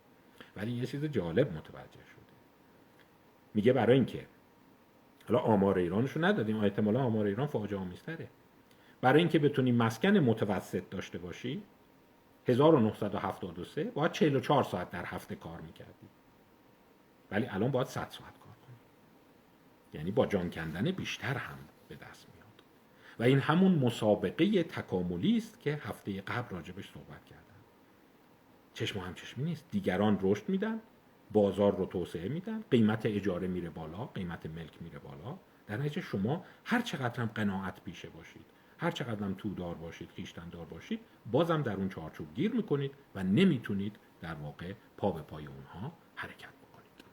ولی 0.57 0.73
یه 0.73 0.87
چیز 0.87 1.05
جالب 1.05 1.49
متوجه 1.49 1.93
شده. 1.93 2.33
میگه 3.55 3.73
برای 3.73 3.97
اینکه 3.97 4.27
حالا 5.29 5.41
آمار 5.41 5.79
ایرانشو 5.79 6.25
ندادیم. 6.25 6.61
احتمالا 6.61 7.01
آمار 7.01 7.27
ایران 7.27 7.47
فاجعه 7.47 7.79
آمیزتره. 7.79 8.29
برای 9.01 9.21
اینکه 9.21 9.39
بتونی 9.39 9.73
مسکن 9.73 10.19
متوسط 10.19 10.91
داشته 10.91 11.19
باشی 11.19 11.63
1973 12.49 13.85
باید 13.85 14.13
44 14.13 14.63
ساعت 14.65 14.91
در 14.91 15.05
هفته 15.05 15.35
کار 15.35 15.61
می‌کردی. 15.61 16.09
ولی 17.31 17.47
الان 17.47 17.71
باید 17.71 17.87
100 17.87 18.09
ساعت 18.11 18.39
کار 18.39 18.55
کنی. 18.67 18.77
یعنی 19.95 20.11
با 20.11 20.27
جان 20.27 20.51
کندن 20.51 20.91
بیشتر 20.91 21.35
هم 21.35 21.59
به 21.89 21.95
دست 21.95 22.27
میاد. 22.35 22.63
و 23.19 23.23
این 23.23 23.39
همون 23.39 23.79
مسابقه 23.79 24.63
تکاملی 24.63 25.37
است 25.37 25.61
که 25.61 25.75
هفته 25.75 26.21
قبل 26.21 26.57
راجبش 26.57 26.91
صحبت 26.91 27.25
کردم. 27.25 27.43
چشم 28.75 28.99
و 28.99 29.03
همچشمی 29.03 29.45
نیست. 29.45 29.71
دیگران 29.71 30.19
رشد 30.23 30.49
میدن. 30.49 30.81
بازار 31.33 31.77
رو 31.77 31.87
توسعه 31.87 32.29
میدن 32.29 32.65
قیمت 32.71 33.07
اجاره 33.07 33.49
میره 33.49 33.71
بالا 33.71 34.05
قیمت 34.05 34.47
ملک 34.47 34.83
میره 34.83 34.99
بالا. 34.99 35.39
در 35.67 35.77
نتیجه 35.77 36.01
شما 36.01 36.45
هر 36.65 36.81
چقدر 36.81 37.21
هم 37.21 37.31
قناعت 37.35 37.85
پیشه 37.85 38.09
باشید 38.09 38.45
هر 38.79 38.91
چقدر 38.91 39.25
هم 39.25 39.35
تودار 39.35 39.75
باشید 39.75 40.11
خیشتن 40.17 40.49
دار 40.49 40.67
باشید 40.67 41.01
بازم 41.33 41.63
در 41.63 41.77
اون 41.77 41.89
چارچوب 41.89 42.35
گیر 42.35 42.53
می‌کنید 42.53 42.95
و 43.15 43.23
نمی‌تونید 43.23 43.97
در 44.21 44.35
واقع 44.35 44.73
پا 44.97 45.11
به 45.13 45.23
پای 45.23 45.47
اونها 45.47 45.93
حرکت 46.15 46.49
بکنید. 46.49 47.05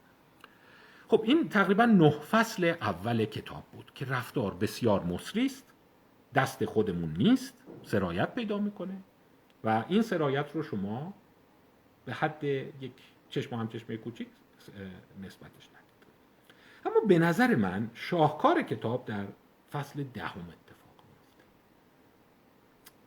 خب 1.07 1.21
این 1.23 1.49
تقریبا 1.49 1.85
نه 1.85 2.09
فصل 2.09 2.73
اول 2.81 3.25
کتاب 3.25 3.63
بود 3.63 3.91
که 3.95 4.05
رفتار 4.05 4.53
بسیار 4.53 5.03
مصری 5.03 5.45
است 5.45 5.65
دست 6.35 6.65
خودمون 6.65 7.13
نیست 7.17 7.53
سرایت 7.83 8.35
پیدا 8.35 8.57
می‌کنه 8.57 9.03
و 9.63 9.85
این 9.87 10.01
سرایت 10.01 10.51
رو 10.53 10.63
شما 10.63 11.13
به 12.05 12.13
حد 12.13 12.43
یک 12.43 12.91
چشم 13.33 13.55
هم 13.55 13.67
چشمه 13.67 13.97
کوچیک 13.97 14.27
نسبتش 15.21 15.69
ندید. 15.69 16.13
اما 16.85 16.99
به 17.07 17.19
نظر 17.19 17.55
من 17.55 17.89
شاهکار 17.93 18.61
کتاب 18.61 19.05
در 19.05 19.25
فصل 19.71 20.03
دهم 20.03 20.53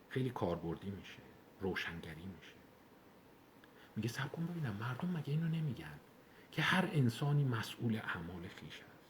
خیلی 0.09 0.31
کاربردی 0.31 0.91
میشه 0.91 1.19
روشنگری 1.61 2.27
میشه. 2.37 2.53
میگه 3.97 4.09
سب 4.09 4.33
کن 4.33 4.47
ببینم 4.47 4.77
مردم 4.81 5.11
مگه 5.17 5.31
اینو 5.31 5.49
نمیگن 5.49 6.01
که 6.53 6.63
هر 6.63 6.89
انسانی 6.93 7.45
مسئول 7.45 7.97
اعمال 7.97 8.43
خیش 8.49 8.81
است 8.81 9.01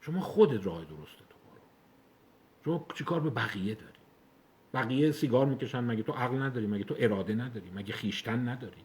شما 0.00 0.20
خودت 0.20 0.66
راه 0.66 0.84
درست 0.84 1.18
تو 1.18 1.36
برو. 1.50 1.62
شما 2.64 2.86
چیکار 2.94 3.20
به 3.20 3.30
بقیه 3.30 3.74
داری؟ 3.74 3.98
بقیه 4.74 5.12
سیگار 5.12 5.46
می‌کشن 5.46 5.80
مگه 5.80 6.02
تو 6.02 6.12
عقل 6.12 6.42
نداری؟ 6.42 6.66
مگه 6.66 6.84
تو 6.84 6.94
اراده 6.98 7.34
نداری؟ 7.34 7.70
مگه 7.70 7.92
خیشتن 7.92 8.48
نداری؟ 8.48 8.84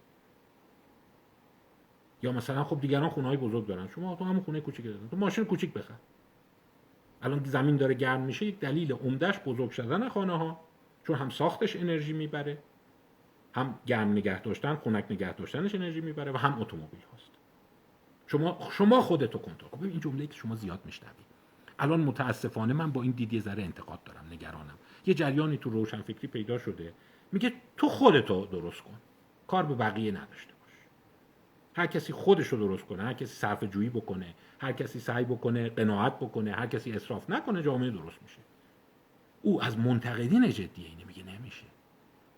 یا 2.21 2.31
مثلا 2.31 2.63
خب 2.63 2.81
دیگران 2.81 3.09
خونه 3.09 3.27
های 3.27 3.37
بزرگ 3.37 3.67
دارن. 3.67 3.87
شما 3.87 4.15
تو 4.15 4.23
همون 4.23 4.41
خونه 4.41 4.61
کوچیک 4.61 4.85
دارن. 4.85 5.09
تو 5.11 5.17
ماشین 5.17 5.45
کوچیک 5.45 5.73
بخر. 5.73 5.93
الان 7.21 7.43
زمین 7.43 7.77
داره 7.77 7.93
گرم 7.93 8.21
میشه 8.21 8.45
یک 8.45 8.59
دلیل 8.59 8.91
عمدهش 8.93 9.39
بزرگ 9.45 9.69
شدن 9.69 10.09
خانه 10.09 10.37
ها 10.37 10.59
چون 11.03 11.15
هم 11.15 11.29
ساختش 11.29 11.75
انرژی 11.75 12.13
می‌بره 12.13 12.57
هم 13.53 13.79
گرم 13.85 14.11
نگه 14.11 14.41
داشتن 14.41 14.75
خنک 14.75 15.05
نگه 15.09 15.33
داشتنش 15.33 15.75
انرژی 15.75 16.01
می‌بره 16.01 16.31
و 16.31 16.37
هم 16.37 16.61
اتومبیل 16.61 16.99
هاست. 17.11 17.31
شما 18.27 18.67
شما 18.71 19.01
خودتو 19.01 19.37
کنترل 19.37 19.69
کن. 19.69 19.85
این 19.85 19.99
جمله 19.99 20.27
که 20.27 20.33
شما 20.33 20.55
زیاد 20.55 20.79
میشنوید 20.85 21.29
الان 21.79 21.99
متاسفانه 21.99 22.73
من 22.73 22.91
با 22.91 23.01
این 23.01 23.11
دیدی 23.11 23.39
ذره 23.39 23.63
انتقاد 23.63 24.03
دارم 24.03 24.25
نگرانم. 24.31 24.77
یه 25.05 25.13
جریانی 25.13 25.57
تو 25.57 25.69
روشنفکری 25.69 26.27
پیدا 26.27 26.57
شده. 26.57 26.93
میگه 27.31 27.53
تو 27.77 27.87
خودتو 27.87 28.45
درست 28.45 28.81
کن. 28.81 28.97
کار 29.47 29.63
به 29.63 29.75
بقیه 29.75 30.11
نداشته 30.11 30.53
هر 31.75 31.87
کسی 31.87 32.13
خودش 32.13 32.47
رو 32.47 32.57
درست 32.57 32.85
کنه 32.85 33.03
هر 33.03 33.13
کسی 33.13 33.25
صرف 33.25 33.63
جویی 33.63 33.89
بکنه 33.89 34.33
هر 34.59 34.71
کسی 34.71 34.99
سعی 34.99 35.25
بکنه 35.25 35.69
قناعت 35.69 36.15
بکنه 36.19 36.51
هر 36.51 36.67
کسی 36.67 36.91
اسراف 36.91 37.29
نکنه 37.29 37.63
جامعه 37.63 37.91
درست 37.91 38.21
میشه. 38.21 38.39
او 39.41 39.63
از 39.63 39.77
منتقدین 39.77 40.49
جدی 40.49 40.85
اینه 40.85 41.05
میگه 41.05 41.23
نمیشه. 41.23 41.65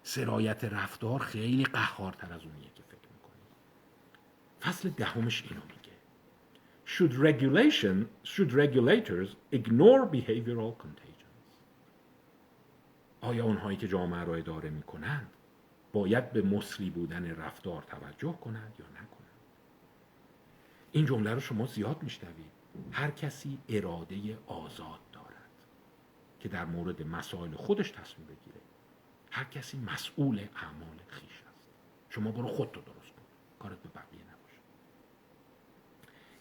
سرایت 0.03 0.63
رفتار 0.63 1.19
خیلی 1.19 1.63
قهارتر 1.63 2.34
از 2.34 2.41
اونیه 2.43 2.69
که 2.75 2.84
فکر 2.84 3.09
می‌کنی. 3.13 3.41
فصل 4.61 4.89
دهمش 4.89 5.43
اینو 5.43 5.61
میگه. 5.63 5.82
Should 6.86 7.13
regulation 7.27 8.27
should 8.32 8.51
regulators 8.51 9.29
ignore 9.55 10.05
behavioral 10.15 10.84
contagions? 10.84 11.11
آیا 13.21 13.45
اونهایی 13.45 13.77
که 13.77 13.88
جامعه 13.88 14.23
را 14.23 14.36
اداره 14.36 14.69
می‌کنند 14.69 15.27
باید 15.93 16.32
به 16.32 16.41
مصری 16.41 16.89
بودن 16.89 17.36
رفتار 17.36 17.84
توجه 17.84 18.34
کنند 18.41 18.73
یا 18.79 18.86
نکنند؟ 18.86 19.20
این 20.91 21.05
جمله 21.05 21.33
رو 21.33 21.39
شما 21.39 21.65
زیاد 21.65 22.03
میشنوید. 22.03 22.51
هر 22.91 23.11
کسی 23.11 23.59
اراده 23.69 24.37
آزاد 24.47 24.99
که 26.41 26.49
در 26.49 26.65
مورد 26.65 27.01
مسائل 27.01 27.55
خودش 27.55 27.91
تصمیم 27.91 28.27
بگیره. 28.27 28.61
هر 29.31 29.43
کسی 29.43 29.77
مسئول 29.77 30.39
اعمال 30.55 30.97
خیش 31.07 31.43
است. 31.55 31.69
شما 32.09 32.31
برو 32.31 32.47
خودتو 32.47 32.81
درست 32.81 33.09
کن. 33.09 33.21
کارت 33.59 33.79
به 33.83 33.89
بقیه 33.89 34.21
نباشه. 34.21 34.59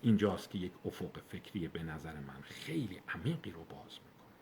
اینجاست 0.03 0.51
که 0.51 0.59
یک 0.59 0.73
افق 0.85 1.21
فکری 1.29 1.69
به 1.69 1.83
نظر 1.83 2.21
من 2.21 2.41
خیلی 2.43 3.01
عمیقی 3.09 3.51
رو 3.51 3.65
باز 3.65 3.93
می‌کنه. 3.93 4.37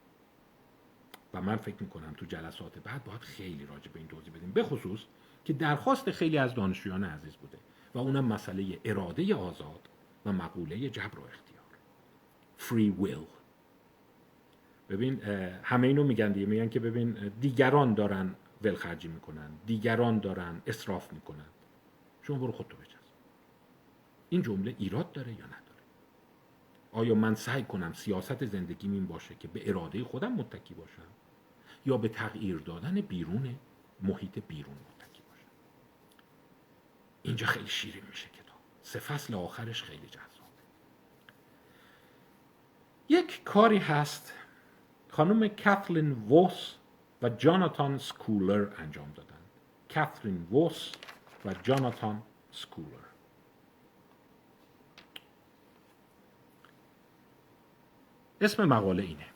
و 1.35 1.43
من 1.43 1.57
فکر 1.57 1.83
می‌کنم 1.83 2.15
تو 2.17 2.27
جلسات 2.27 2.79
بعد 2.79 3.05
باید 3.05 3.21
خیلی 3.21 3.67
راجع 3.67 3.91
به 3.91 3.99
این 3.99 4.09
توضیح 4.09 4.33
بدیم. 4.33 4.53
به 4.53 4.63
خصوص 4.63 5.01
که 5.45 5.53
درخواست 5.53 6.11
خیلی 6.11 6.39
از 6.39 6.55
دانشجویان 6.55 7.05
عزیز 7.05 7.37
بوده 7.37 7.59
و 7.95 7.99
اونم 7.99 8.25
مسئله 8.25 8.81
اراده 8.85 9.35
آزاد 9.35 9.89
و 10.27 10.33
مقوله 10.33 10.91
جبر 10.91 11.19
و 11.19 11.25
اختیار. 11.25 11.65
Free 12.59 13.03
will. 13.03 13.27
ببین 14.89 15.23
همه 15.63 15.87
اینو 15.87 16.05
میگن 16.05 16.33
دیگه. 16.33 16.47
میگن 16.47 16.69
که 16.69 16.81
ببین 16.81 17.33
دیگران 17.41 17.95
دارن 17.95 18.35
ولخرجی 18.63 19.09
می‌کنن 19.09 19.51
دیگران 19.67 20.19
دارن 20.19 20.63
اصراف 20.67 21.13
می‌کنن. 21.13 21.47
شما 22.23 22.39
برو 22.39 22.53
خودتو 22.53 22.77
بچسب. 22.77 22.99
این 24.29 24.43
جمله 24.43 24.75
ایراد 24.79 25.13
داره 25.13 25.33
یا 25.33 25.47
نداره؟ 25.47 25.59
آیا 26.93 27.15
من 27.15 27.35
سعی 27.35 27.63
کنم 27.63 27.93
سیاست 27.93 28.45
زندگیم 28.47 28.93
این 28.93 29.07
باشه 29.07 29.35
که 29.35 29.49
به 29.49 29.69
اراده 29.69 30.05
خودم 30.05 30.33
متکی 30.33 30.75
باشم؟ 30.75 31.03
یا 31.87 31.97
به 31.97 32.09
تغییر 32.09 32.59
دادن 32.59 33.01
بیرون 33.01 33.59
محیط 34.03 34.39
بیرون 34.49 34.75
متکی 34.75 35.23
باشم؟ 35.31 35.51
اینجا 37.23 37.47
خیلی 37.47 37.69
شیرین 37.69 38.03
میشه 38.11 38.29
سه 38.83 38.99
فصل 38.99 39.35
آخرش 39.35 39.83
خیلی 39.83 40.07
جذاب. 40.07 40.29
یک 43.09 43.45
کاری 43.45 43.79
هست 43.79 44.33
خانم 45.11 45.49
کاتلین 45.49 46.13
ووس 46.13 46.75
و 47.23 47.29
جاناتان 47.29 47.99
سکولر 47.99 48.69
انجام 48.79 49.13
دادن. 49.13 49.39
کاتلین 49.95 50.49
ووس 50.51 50.93
و 51.45 51.55
جاناتان 51.63 52.23
سکولر. 52.51 53.09
اسم 58.41 58.65
مقاله 58.65 59.03
اینه. 59.03 59.27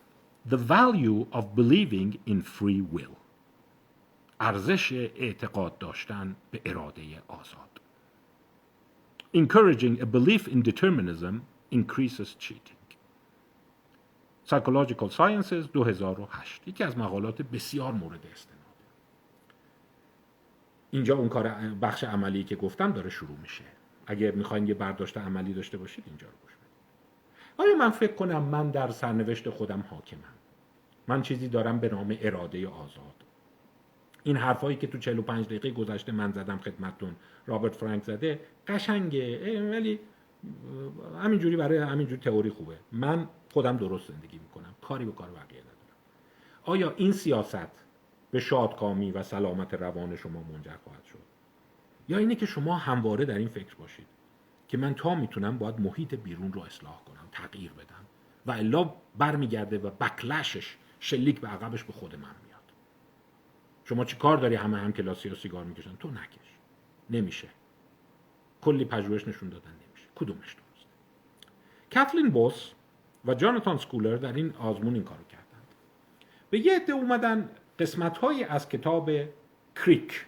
The 0.48 0.56
value 0.56 1.26
of 1.32 1.44
believing 1.56 2.18
in 2.26 2.42
free 2.42 2.96
will. 2.96 3.16
ارزش 4.40 4.92
اعتقاد 4.92 5.78
داشتن 5.78 6.36
به 6.50 6.62
اراده 6.66 7.22
آزاد. 7.28 7.80
Encouraging 9.34 10.00
a 10.00 10.06
belief 10.06 10.46
in 10.46 10.60
determinism 10.62 11.34
increases 11.70 12.36
cheating. 12.38 12.76
Psychological 14.44 15.08
Sciences 15.10 15.66
2008 15.72 16.68
یکی 16.68 16.84
از 16.84 16.98
مقالات 16.98 17.42
بسیار 17.42 17.92
مورد 17.92 18.26
استناد. 18.32 18.58
اینجا 20.90 21.16
اون 21.16 21.28
کار 21.28 21.48
بخش 21.82 22.04
عملی 22.04 22.44
که 22.44 22.56
گفتم 22.56 22.92
داره 22.92 23.10
شروع 23.10 23.36
میشه. 23.42 23.64
اگه 24.06 24.30
می‌خواین 24.30 24.66
یه 24.66 24.74
برداشت 24.74 25.16
عملی 25.16 25.52
داشته 25.52 25.78
باشید 25.78 26.04
اینجا 26.06 26.26
رو 26.26 26.32
گوش 26.42 26.52
آیا 27.58 27.76
من 27.76 27.90
فکر 27.90 28.12
کنم 28.12 28.42
من 28.42 28.70
در 28.70 28.90
سرنوشت 28.90 29.50
خودم 29.50 29.84
حاکمم؟ 29.90 30.20
من 31.08 31.22
چیزی 31.22 31.48
دارم 31.48 31.80
به 31.80 31.88
نام 31.88 32.16
اراده 32.20 32.68
آزاد. 32.68 33.21
این 34.24 34.36
حرفایی 34.36 34.76
که 34.76 34.86
تو 34.86 34.98
45 34.98 35.46
دقیقه 35.46 35.70
گذشته 35.70 36.12
من 36.12 36.32
زدم 36.32 36.58
خدمتتون. 36.58 37.16
رابرت 37.46 37.76
فرانک 37.76 38.02
زده. 38.02 38.40
قشنگه. 38.68 39.70
ولی 39.70 40.00
همینجوری 41.22 41.56
برای 41.56 41.78
همینجور 41.78 42.18
تئوری 42.18 42.50
خوبه. 42.50 42.76
من 42.92 43.28
خودم 43.52 43.76
درست 43.76 44.08
زندگی 44.08 44.38
می‌کنم. 44.38 44.74
کاری 44.82 45.04
به 45.04 45.12
کار 45.12 45.30
بقیه 45.30 45.60
ندارم. 45.60 45.96
آیا 46.64 46.94
این 46.96 47.12
سیاست 47.12 47.84
به 48.30 48.40
شادکامی 48.40 49.10
و 49.10 49.22
سلامت 49.22 49.74
روان 49.74 50.16
شما 50.16 50.42
منجر 50.52 50.76
خواهد 50.84 51.04
شد؟ 51.04 51.18
یا 52.08 52.18
اینه 52.18 52.34
که 52.34 52.46
شما 52.46 52.76
همواره 52.76 53.24
در 53.24 53.38
این 53.38 53.48
فکر 53.48 53.74
باشید 53.74 54.06
که 54.68 54.78
من 54.78 54.94
تا 54.94 55.14
می‌تونم 55.14 55.58
باید 55.58 55.80
محیط 55.80 56.14
بیرون 56.14 56.52
رو 56.52 56.60
اصلاح 56.60 57.04
کنم 57.04 57.28
تغییر 57.32 57.72
بدم 57.72 58.04
و 58.46 58.50
الا 58.50 58.94
برمیگرده 59.18 59.78
و 59.78 59.90
بکلشش 59.90 60.76
شلیک 61.00 61.40
به 61.40 61.48
عقبش 61.48 61.84
به 61.84 61.92
خود 61.92 62.14
من 62.14 62.34
میاد 62.46 62.51
شما 63.84 64.04
چی 64.04 64.16
کار 64.16 64.36
داری 64.36 64.54
همه 64.54 64.78
هم 64.78 64.92
کلاسی 64.92 65.28
ها 65.28 65.34
سیگار 65.34 65.64
می‌کشن؟ 65.64 65.96
تو 66.00 66.10
نکش. 66.10 66.56
نمیشه. 67.10 67.48
کلی 68.60 68.84
پژوهش 68.84 69.28
نشون 69.28 69.48
دادن 69.48 69.70
نمیشه. 69.70 70.08
کدومش 70.14 70.54
درسته؟ 70.54 70.88
کاتلین 71.94 72.30
بوس 72.30 72.70
و 73.24 73.34
جاناتان 73.34 73.78
سکولر 73.78 74.16
در 74.16 74.32
این 74.32 74.54
آزمون 74.58 74.94
این 74.94 75.04
کارو 75.04 75.24
کردند 75.24 75.74
به 76.50 76.58
یه 76.58 76.76
عده 76.76 76.92
اومدن 76.92 77.50
قسمت 77.78 78.18
های 78.18 78.44
از 78.44 78.68
کتاب 78.68 79.10
کریک. 79.76 80.26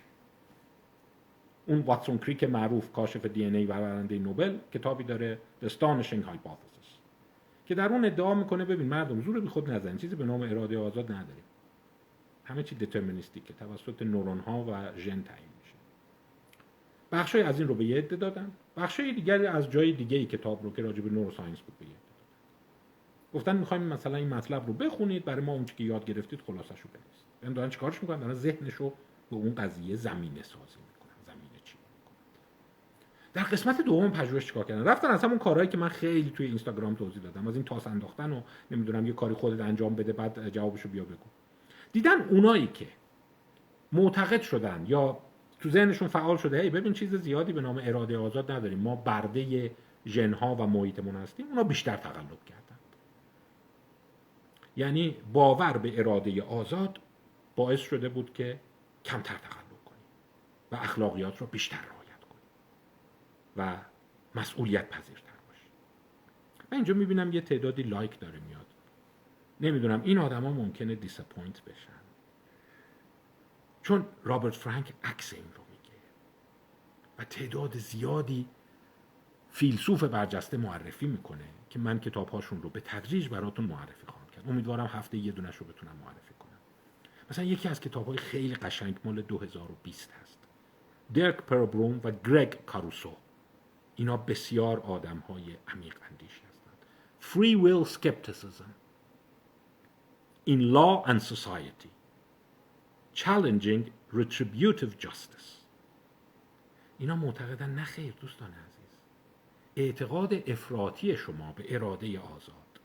اون 1.66 1.80
واتسون 1.80 2.18
کریک 2.18 2.44
معروف 2.44 2.92
کاشف 2.92 3.26
دی 3.26 3.44
ان 3.44 3.54
ای 3.54 3.66
و 3.66 3.72
برنده 3.72 4.18
نوبل 4.18 4.58
کتابی 4.72 5.04
داره 5.04 5.38
The 5.62 5.68
Astonishing 5.68 6.24
که 7.66 7.74
در 7.74 7.92
اون 7.92 8.04
ادعا 8.04 8.34
می‌کنه 8.34 8.64
ببین 8.64 8.86
مردم 8.86 9.20
زور 9.20 9.40
بی 9.40 9.48
خود 9.48 9.70
نزنید 9.70 9.96
چیزی 10.00 10.16
به 10.16 10.24
نام 10.24 10.42
اراده 10.42 10.78
آزاد 10.78 11.12
نداریم. 11.12 11.44
همه 12.44 12.62
چی 12.62 12.76
که 12.76 13.54
توسط 13.58 14.02
نورون 14.02 14.38
ها 14.38 14.64
و 14.64 14.98
ژن 14.98 15.22
تعیین 15.22 15.50
میشه. 15.62 15.74
بخشای 17.12 17.42
از 17.42 17.58
این 17.58 17.68
رو 17.68 17.74
به 17.74 17.84
یه 17.84 17.98
عده 17.98 18.16
دادن. 18.16 18.52
بخشای 18.76 19.12
دیگری 19.12 19.46
از 19.46 19.70
جای 19.70 19.92
دیگه 19.92 20.16
ای 20.16 20.26
کتاب 20.26 20.62
رو 20.62 20.72
که 20.72 20.82
راجع 20.82 21.02
به 21.02 21.10
نوروساینس 21.10 21.60
بود 21.60 21.78
به 21.78 21.84
گفتن 23.34 23.56
می‌خوایم 23.56 23.82
مثلا 23.82 24.16
این 24.16 24.28
مطلب 24.28 24.66
رو 24.66 24.72
بخونید 24.72 25.24
برای 25.24 25.44
ما 25.44 25.52
اون 25.52 25.64
که 25.64 25.84
یاد 25.84 26.04
گرفتید 26.04 26.40
خلاصش 26.40 26.80
رو 26.80 26.90
بنویسید. 26.94 27.24
یعنی 27.42 27.54
دارن 27.54 27.70
چیکارش 27.70 28.02
می‌کنن؟ 28.02 28.20
دارن 28.20 28.34
ذهنش 28.34 28.74
رو 28.74 28.92
به 29.30 29.36
اون 29.36 29.54
قضیه 29.54 29.96
زمینه 29.96 30.42
سازی 30.42 30.78
می‌کنن. 30.92 31.16
زمینه 31.26 31.60
چی 31.64 31.74
در 33.32 33.42
قسمت 33.42 33.80
دوم 33.80 34.10
پژوهش 34.10 34.46
چیکار 34.46 34.64
کردن؟ 34.64 34.84
رفتن 34.84 35.08
از 35.08 35.24
همون 35.24 35.38
کارهایی 35.38 35.68
که 35.68 35.76
من 35.76 35.88
خیلی 35.88 36.30
توی 36.30 36.46
اینستاگرام 36.46 36.94
توضیح 36.94 37.22
دادم. 37.22 37.48
از 37.48 37.54
این 37.54 37.64
تاس 37.64 37.86
انداختن 37.86 38.32
و 38.32 38.40
نمی‌دونم 38.70 39.06
یه 39.06 39.12
کاری 39.12 39.34
خودت 39.34 39.60
انجام 39.60 39.94
بده 39.94 40.12
بعد 40.12 40.48
جوابشو 40.48 40.88
بیا 40.88 41.04
بگو. 41.04 41.26
دیدن 41.94 42.20
اونایی 42.20 42.66
که 42.66 42.86
معتقد 43.92 44.42
شدن 44.42 44.84
یا 44.88 45.18
تو 45.60 45.70
ذهنشون 45.70 46.08
فعال 46.08 46.36
شده 46.36 46.62
هی 46.62 46.70
ببین 46.70 46.92
چیز 46.92 47.14
زیادی 47.14 47.52
به 47.52 47.60
نام 47.60 47.80
اراده 47.84 48.18
آزاد 48.18 48.50
نداریم. 48.50 48.78
ما 48.78 48.96
برده 48.96 49.70
ژنها 50.06 50.54
و 50.54 50.66
محیطمون 50.66 51.16
هستیم 51.16 51.46
اونا 51.46 51.62
بیشتر 51.62 51.96
تقلب 51.96 52.44
کرد 52.44 52.64
یعنی 54.76 55.16
باور 55.32 55.78
به 55.78 55.98
اراده 55.98 56.42
آزاد 56.42 56.98
باعث 57.56 57.80
شده 57.80 58.08
بود 58.08 58.32
که 58.32 58.60
کمتر 59.04 59.34
تقلب 59.34 59.84
کنیم 59.84 60.04
و 60.72 60.76
اخلاقیات 60.76 61.38
رو 61.38 61.46
بیشتر 61.46 61.76
رعایت 61.76 62.24
کنیم 62.30 62.42
و 63.56 63.76
مسئولیت 64.34 64.88
پذیرتر 64.88 65.38
باشیم. 65.48 65.70
من 66.72 66.76
اینجا 66.76 66.94
می‌بینم 66.94 67.32
یه 67.32 67.40
تعدادی 67.40 67.82
لایک 67.82 68.18
داره 68.18 68.40
میاد. 68.48 68.66
نمی‌دونم. 69.60 70.02
این 70.02 70.18
آدما 70.18 70.52
ممکنه 70.52 70.94
disappoint 70.94 71.64
بشن. 71.64 71.92
چون 73.82 74.06
رابرت 74.24 74.54
فرانک 74.54 74.92
عکس 75.04 75.32
این 75.32 75.44
رو 75.56 75.62
میگه. 75.70 75.98
و 77.18 77.24
تعداد 77.24 77.76
زیادی 77.76 78.48
فیلسوف 79.50 80.04
برجسته 80.04 80.56
معرفی 80.56 81.06
می‌کنه 81.06 81.44
که 81.70 81.78
من 81.78 82.00
کتابهاشون 82.00 82.62
رو 82.62 82.70
به 82.70 82.80
تدریج 82.80 83.28
براتون 83.28 83.64
معرفی 83.64 84.06
خواهم 84.06 84.24
امیدوارم 84.48 84.86
هفته 84.86 85.18
یه 85.18 85.32
دونش 85.32 85.56
رو 85.56 85.66
بتونم 85.66 85.96
معرفی 85.96 86.34
کنم. 86.38 86.58
مثلا 87.30 87.44
یکی 87.44 87.68
از 87.68 87.80
کتاب 87.80 88.06
های 88.06 88.16
خیلی 88.16 88.54
قشنگ 88.54 88.96
مال 89.04 89.22
2020 89.22 90.12
هست. 90.22 90.38
درک 91.14 91.36
پربروم 91.36 92.00
و 92.04 92.10
گرگ 92.10 92.64
کاروسو. 92.64 93.16
اینا 93.96 94.16
بسیار 94.16 94.80
آدم 94.80 95.18
های 95.18 95.56
عمیق 95.68 95.96
اندیش 96.10 96.40
هستند. 96.48 96.76
Free 97.20 97.56
Will 97.64 97.92
Skepticism. 97.94 98.83
In 100.46 100.72
Law 100.72 101.02
and 101.06 101.22
Society 101.22 101.90
Challenging 103.14 103.84
Retributive 104.12 104.98
Justice. 104.98 105.64
اینا 106.98 107.16
معتقدن 107.16 107.70
نه 107.70 107.84
خیر 107.84 108.14
دوستان 108.20 108.48
عزیز. 108.48 108.98
اعتقاد 109.76 110.50
افراطی 110.50 111.16
شما 111.16 111.52
به 111.52 111.74
اراده 111.74 112.20
آزاد 112.20 112.80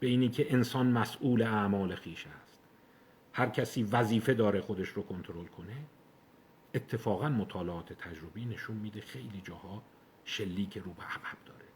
به 0.00 0.06
اینی 0.06 0.28
که 0.28 0.52
انسان 0.52 0.86
مسئول 0.86 1.42
اعمال 1.42 1.94
خیش 1.94 2.26
است. 2.26 2.58
هر 3.32 3.48
کسی 3.48 3.82
وظیفه 3.82 4.34
داره 4.34 4.60
خودش 4.60 4.88
رو 4.88 5.02
کنترل 5.02 5.46
کنه 5.46 5.76
اتفاقا 6.74 7.28
مطالعات 7.28 7.92
تجربی 7.92 8.44
نشون 8.44 8.76
میده 8.76 9.00
خیلی 9.00 9.40
جاها 9.44 9.82
شلیک 10.24 10.78
رو 10.78 10.92
به 10.92 11.02
عقب 11.02 11.38
داره 11.46 11.66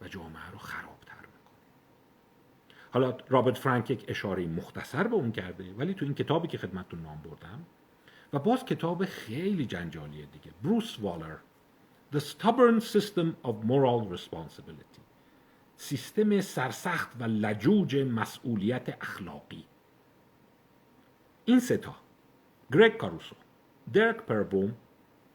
و 0.00 0.08
جامعه 0.08 0.50
رو 0.50 0.58
می‌کنه 0.58 1.07
حالا 2.98 3.16
رابرت 3.28 3.58
فرانک 3.58 3.90
یک 3.90 4.04
اشاره 4.08 4.46
مختصر 4.46 5.06
به 5.06 5.14
اون 5.14 5.32
کرده 5.32 5.74
ولی 5.78 5.94
تو 5.94 6.04
این 6.04 6.14
کتابی 6.14 6.48
که 6.48 6.58
خدمتتون 6.58 7.02
نام 7.02 7.22
بردم 7.22 7.66
و 8.32 8.38
باز 8.38 8.64
کتاب 8.64 9.04
خیلی 9.04 9.66
جنجالیه 9.66 10.26
دیگه. 10.26 10.50
بروس 10.62 11.00
والر 11.00 11.36
The 12.14 12.18
Stubborn 12.18 12.80
System 12.80 13.48
of 13.48 13.54
Moral 13.66 14.16
Responsibility. 14.16 15.00
سیستم 15.76 16.40
سرسخت 16.40 17.10
و 17.20 17.24
لجوج 17.24 17.96
مسئولیت 17.96 19.02
اخلاقی. 19.02 19.64
این 21.44 21.60
ستا 21.60 21.94
گرگ 22.72 22.96
کاروسو 22.96 23.36
درک 23.92 24.16
پربوم 24.16 24.74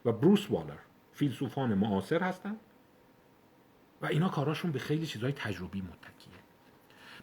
و 0.05 0.11
بروس 0.11 0.51
والر. 0.51 0.79
فیلسوفان 1.13 1.73
معاصر 1.73 2.23
هستند 2.23 2.59
و 4.01 4.05
اینا 4.05 4.29
کاراشون 4.29 4.71
به 4.71 4.79
خیلی 4.79 5.05
چیزهای 5.05 5.31
تجربی 5.31 5.81
متکیه 5.81 6.32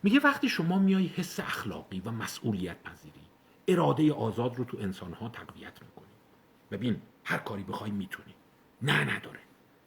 میگه 0.02 0.20
وقتی 0.20 0.48
شما 0.48 0.78
میای 0.78 1.06
حس 1.06 1.40
اخلاقی 1.40 2.02
و 2.04 2.10
مسئولیت 2.10 2.82
پذیری 2.82 3.20
اراده 3.68 4.12
آزاد 4.12 4.56
رو 4.56 4.64
تو 4.64 4.78
انسانها 4.80 5.28
تقویت 5.28 5.82
می‌کنی. 5.82 6.06
ببین 6.70 7.02
هر 7.24 7.38
کاری 7.38 7.62
بخوای 7.62 7.90
می‌تونی. 7.90 8.34
نه 8.82 9.16
نداره. 9.16 9.38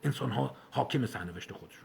انسانها 0.04 0.56
حاکم 0.72 1.06
سرنوشت 1.06 1.52
خودشون 1.52 1.84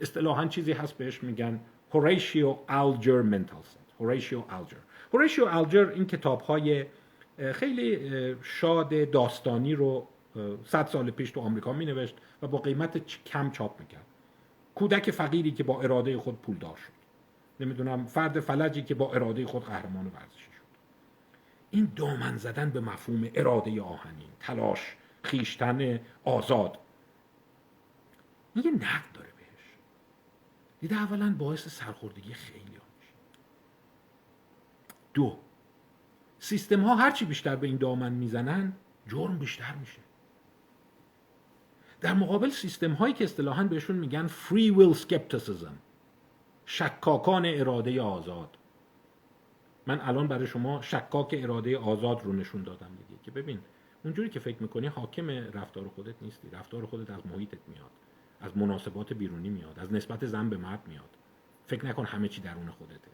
اصطلاحا 0.00 0.46
چیزی 0.46 0.72
هست 0.72 0.98
بهش 0.98 1.22
میگن 1.22 1.60
هوریشیو 1.94 2.56
آلجر 2.68 3.22
منتال 3.22 3.62
هوریشیو 4.00 4.42
آلجر 4.50 4.76
هوریشیو 5.12 5.46
آلجر 5.46 5.88
این 5.88 6.06
کتاب 6.06 6.40
های 6.40 6.86
خیلی 7.52 8.36
شاد 8.42 9.10
داستانی 9.10 9.74
رو 9.74 10.08
صد 10.64 10.86
سال 10.86 11.10
پیش 11.10 11.30
تو 11.30 11.40
آمریکا 11.40 11.72
می 11.72 11.86
نوشت 11.86 12.14
و 12.42 12.46
با 12.46 12.58
قیمت 12.58 13.24
کم 13.24 13.50
چاپ 13.50 13.80
می‌کرد. 13.80 14.06
کودک 14.74 15.10
فقیری 15.10 15.50
که 15.50 15.64
با 15.64 15.82
اراده 15.82 16.18
خود 16.18 16.42
پولدار 16.42 16.76
شد. 16.76 16.97
نمی‌دونم 17.60 18.06
فرد 18.06 18.40
فلجی 18.40 18.82
که 18.82 18.94
با 18.94 19.12
اراده 19.12 19.46
خود 19.46 19.64
قهرمان 19.64 20.06
ورزشی 20.06 20.52
شد. 20.52 20.68
این 21.70 21.92
دامن 21.96 22.36
زدن 22.36 22.70
به 22.70 22.80
مفهوم 22.80 23.30
اراده 23.34 23.82
آهنین 23.82 24.28
تلاش 24.40 24.96
خیشتن 25.22 26.00
آزاد 26.24 26.78
یه 28.56 28.70
نقد 28.70 29.12
داره 29.14 29.28
بهش. 29.36 29.72
دیده 30.80 30.96
اولا 30.96 31.34
باعث 31.38 31.68
سرخوردگی 31.68 32.32
خیلی 32.32 32.76
ها 32.76 32.84
میشه. 33.00 33.12
دو 35.14 35.38
سیستم 36.38 36.80
ها 36.80 36.94
هرچی 36.94 37.24
بیشتر 37.24 37.56
به 37.56 37.66
این 37.66 37.76
دامن 37.76 38.12
می‌زنن 38.12 38.72
جرم 39.06 39.38
بیشتر 39.38 39.74
میشه. 39.74 40.00
در 42.00 42.14
مقابل 42.14 42.50
سیستم 42.50 42.92
هایی 42.92 43.14
که 43.14 43.24
اصطلاحا 43.24 43.64
بهشون 43.64 43.96
میگن 43.96 44.28
free 44.28 44.74
will 44.76 44.98
skepticism 44.98 45.87
شکاکان 46.70 47.46
اراده 47.46 48.02
آزاد. 48.02 48.58
من 49.86 50.00
الان 50.00 50.28
برای 50.28 50.46
شما 50.46 50.82
شکاک 50.82 51.34
اراده 51.38 51.78
آزاد 51.78 52.22
رو 52.24 52.32
نشون 52.32 52.62
دادم 52.62 52.88
دیگه 52.88 53.22
که 53.22 53.30
ببین 53.30 53.60
اونجوری 54.04 54.30
که 54.30 54.40
فکر 54.40 54.62
می‌کنی 54.62 54.86
حاکم 54.86 55.30
رفتار 55.30 55.88
خودت 55.88 56.14
نیستی. 56.22 56.50
رفتار 56.50 56.86
خودت 56.86 57.10
از 57.10 57.26
محیطت 57.26 57.58
میاد 57.68 57.90
از 58.40 58.56
مناسبات 58.56 59.12
بیرونی 59.12 59.48
میاد 59.48 59.78
از 59.78 59.92
نسبت 59.92 60.26
زن 60.26 60.50
به 60.50 60.56
مرد 60.56 60.88
میاد. 60.88 61.10
فکر 61.66 61.86
نکن 61.86 62.04
همه 62.04 62.28
چی 62.28 62.40
درون 62.40 62.70
خودته. 62.70 63.10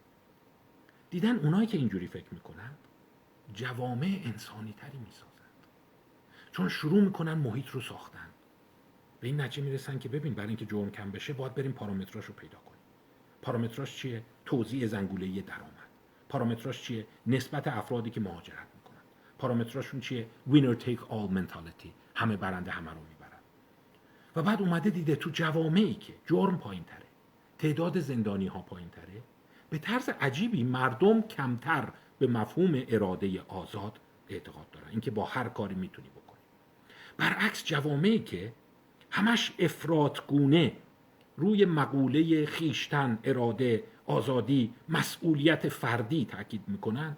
دیدن 1.11 1.37
اونایی 1.37 1.67
که 1.67 1.79
اینجوری 1.79 2.07
فکر 2.07 2.29
می‌کنن 2.31 2.71
جوامع 3.53 4.21
انسانی 4.25 4.75
تری 4.79 4.99
می‌سازند 4.99 5.67
چون 6.53 6.69
شروع 6.69 7.01
می‌کنن 7.01 7.35
محیط 7.35 7.69
رو 7.69 7.81
ساختن. 7.81 8.29
به 9.21 9.27
این 9.27 9.41
نتیجه 9.41 9.67
می‌رسن 9.67 9.99
که 9.99 10.09
ببین 10.09 10.35
برای 10.35 10.49
اینکه 10.49 10.67
جرم 10.67 10.91
کم 10.91 11.11
بشه 11.11 11.33
باید 11.33 11.55
بریم 11.55 11.73
پارامتراش 11.73 12.25
رو 12.25 12.35
پیدا 12.35 12.59
کنیم. 12.59 12.74
پارامتراش 13.45 13.97
چیه؟ 13.97 14.23
توزیع 14.45 14.87
زنگوله 14.87 15.41
درآمد. 15.41 15.89
پارامتراش 16.29 16.83
چیه؟ 16.83 17.07
نسبت 17.27 17.69
افرادی 17.69 18.11
که 18.11 18.21
مهاجرت 18.21 18.67
می‌کنن 18.75 19.03
پارامتراشون 19.39 20.01
چیه؟ 20.01 20.27
وینر 20.47 20.75
تیک 20.75 21.11
آل 21.11 21.31
منتالیتی 21.31 21.93
همه 22.15 22.37
برنده 22.37 22.71
همه 22.71 22.91
رو 22.91 23.01
می‌برن. 23.01 23.39
و 24.37 24.43
بعد 24.43 24.63
اومده 24.63 24.91
دیده 24.91 25.17
تو 25.17 25.31
جوامعی 25.31 25.95
که 25.95 26.15
جرم 26.27 26.59
پایین 26.59 26.85
تره 26.85 27.07
تعداد 27.59 28.01
زندانی 28.01 28.47
ها 28.47 28.63
پایین 28.63 28.89
تره 28.89 29.23
به 29.71 29.79
طرز 29.79 30.09
عجیبی 30.21 30.63
مردم 30.63 31.23
کمتر 31.23 31.93
به 32.19 32.27
مفهوم 32.27 32.83
اراده 32.89 33.43
آزاد 33.49 34.01
اعتقاد 34.29 34.71
دارن. 34.71 34.89
اینکه 34.91 35.11
با 35.11 35.25
هر 35.25 35.49
کاری 35.49 35.75
می‌تونی 35.75 36.09
بکنی. 36.09 36.41
برعکس 37.17 37.65
جوامعی 37.65 38.19
که 38.19 38.53
همش 39.11 39.53
افرادگونه 39.59 40.73
روی 41.37 41.65
مقوله 41.65 42.47
خیشتن 42.47 43.19
اراده 43.25 43.85
آزادی 44.07 44.75
مسئولیت 44.89 45.69
فردی 45.69 46.25
تاکید 46.31 46.63
می‌کنند 46.67 47.17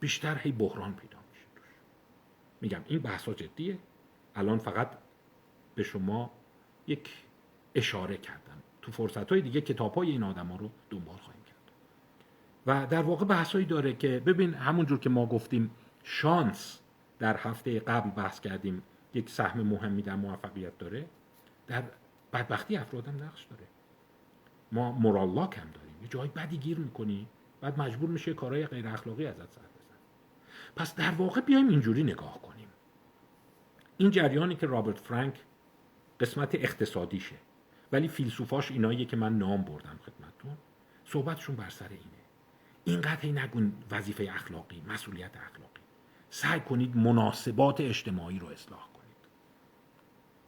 بیشتر 0.00 0.38
هی 0.38 0.52
بحران 0.52 0.94
پیدا 0.94 1.18
میشه 1.30 1.46
میگم 2.60 2.80
این 2.86 2.98
بحثا 2.98 3.34
جدیه. 3.34 3.78
الان 4.34 4.58
فقط 4.58 4.90
به 5.74 5.82
شما 5.82 6.30
یک 6.86 7.10
اشاره 7.74 8.16
کردم. 8.16 8.62
تو 8.82 8.92
فرصت 8.92 9.30
های 9.30 9.40
دیگه 9.40 9.60
کتاب 9.60 9.94
های 9.94 10.10
این 10.10 10.22
آدم 10.22 10.46
ها 10.46 10.56
رو 10.56 10.70
دنبال 10.90 11.16
خواهیم 11.16 11.42
کرد. 11.46 11.72
و 12.66 12.86
در 12.86 13.02
واقع 13.02 13.24
بحثایی 13.24 13.64
داره 13.64 13.92
که 13.92 14.22
ببین 14.26 14.54
همونجور 14.54 14.98
که 14.98 15.10
ما 15.10 15.26
گفتیم 15.26 15.70
شانس 16.04 16.80
در 17.18 17.36
هفته 17.36 17.80
قبل 17.80 18.10
بحث 18.10 18.40
کردیم 18.40 18.82
یک 19.14 19.30
سهم 19.30 19.60
مهمی 19.60 20.02
در 20.02 20.16
موفقیت 20.16 20.78
داره. 20.78 21.06
در 21.66 21.82
بدبختی 22.32 22.76
افرادم 22.76 23.24
نقش 23.24 23.44
داره. 23.44 23.64
ما 24.72 24.92
مورالاک 24.92 25.58
هم 25.58 25.70
داریم. 25.74 26.02
یه 26.02 26.08
جای 26.08 26.28
بدی 26.28 26.56
گیر 26.56 26.78
می‌کنی 26.78 27.26
بعد 27.60 27.78
مجبور 27.78 28.10
میشه 28.10 28.34
کارهای 28.34 28.66
غیر 28.66 28.88
اخلاقی 28.88 29.26
ازت 29.26 29.52
سر 29.52 29.60
بزن 29.60 29.96
پس 30.76 30.94
در 30.94 31.10
واقع 31.10 31.40
بیایم 31.40 31.68
اینجوری 31.68 32.02
نگاه 32.02 32.42
کنیم. 32.42 32.68
این 33.96 34.10
جریانی 34.10 34.56
که 34.56 34.66
رابرت 34.66 34.98
فرانک 34.98 35.34
قسمت 36.20 36.54
اقتصادیشه. 36.54 37.36
ولی 37.92 38.08
فیلسوفاش 38.08 38.70
ایناییه 38.70 39.04
که 39.04 39.16
من 39.16 39.38
نام 39.38 39.62
بردم 39.62 39.98
خدمتتون. 40.06 40.56
صحبتشون 41.04 41.56
بر 41.56 41.68
سر 41.68 41.88
اینه. 41.88 42.02
اینقدر 42.84 43.28
نگون 43.28 43.72
وظیفه 43.90 44.28
اخلاقی 44.34 44.82
مسئولیت 44.88 45.36
اخلاقی. 45.36 45.80
سعی 46.30 46.60
کنید 46.60 46.96
مناسبات 46.96 47.80
اجتماعی 47.80 48.38
رو 48.38 48.46
اصلاح 48.46 48.89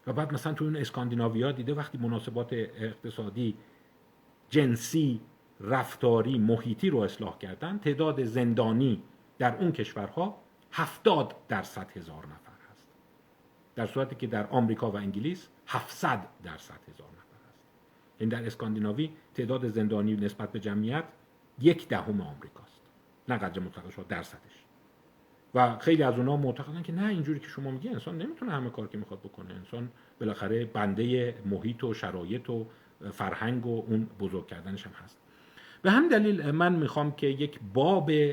و 0.06 0.12
بعد 0.12 0.34
مثلا 0.34 0.52
تو 0.52 0.64
اون 0.64 0.76
اسکاندیناویا 0.76 1.52
دیده 1.52 1.74
وقتی 1.74 1.98
مناسبات 1.98 2.52
اقتصادی 2.52 3.56
جنسی 4.50 5.20
رفتاری 5.60 6.38
محیطی 6.38 6.90
رو 6.90 6.98
اصلاح 6.98 7.38
کردن 7.38 7.78
تعداد 7.78 8.24
زندانی 8.24 9.02
در 9.38 9.56
اون 9.56 9.72
کشورها 9.72 10.38
هفتاد 10.72 11.34
درصد 11.48 11.90
هزار 11.96 12.26
نفر 12.26 12.70
هست. 12.70 12.86
در 13.74 13.86
صورتی 13.86 14.16
که 14.16 14.26
در 14.26 14.46
آمریکا 14.46 14.90
و 14.90 14.96
انگلیس 14.96 15.48
700 15.66 16.26
درصد 16.44 16.80
هزار 16.88 17.08
نفر 17.08 17.48
هست. 17.48 17.64
این 18.18 18.28
در 18.28 18.46
اسکاندیناوی 18.46 19.10
تعداد 19.34 19.68
زندانی 19.68 20.16
نسبت 20.16 20.52
به 20.52 20.60
جمعیت 20.60 21.04
یک 21.58 21.88
دهم 21.88 22.20
آمریکاست. 22.20 22.80
نه 23.28 23.36
قدر 23.36 23.60
مطلقش 23.60 23.94
درصدش. 24.08 24.64
و 25.54 25.78
خیلی 25.78 26.02
از 26.02 26.18
اونها 26.18 26.36
معتقدن 26.36 26.82
که 26.82 26.92
نه 26.92 27.06
اینجوری 27.06 27.40
که 27.40 27.48
شما 27.48 27.70
میگی 27.70 27.88
انسان 27.88 28.18
نمی‌تونه 28.18 28.52
همه 28.52 28.70
کار 28.70 28.88
که 28.88 28.98
می‌خواد 28.98 29.20
بکنه. 29.20 29.54
انسان 29.54 29.88
بالاخره 30.20 30.64
بنده 30.64 31.34
محیط 31.46 31.84
و 31.84 31.94
شرایط 31.94 32.50
و 32.50 32.66
فرهنگ 33.12 33.66
و 33.66 33.84
اون 33.88 34.08
بزرگ 34.20 34.46
کردنش 34.46 34.86
هم 34.86 34.92
هست. 35.04 35.18
به 35.82 35.90
هم 35.90 36.08
دلیل 36.08 36.50
من 36.50 36.72
می‌خوام 36.72 37.12
که 37.12 37.26
یک 37.26 37.60
باب 37.74 38.32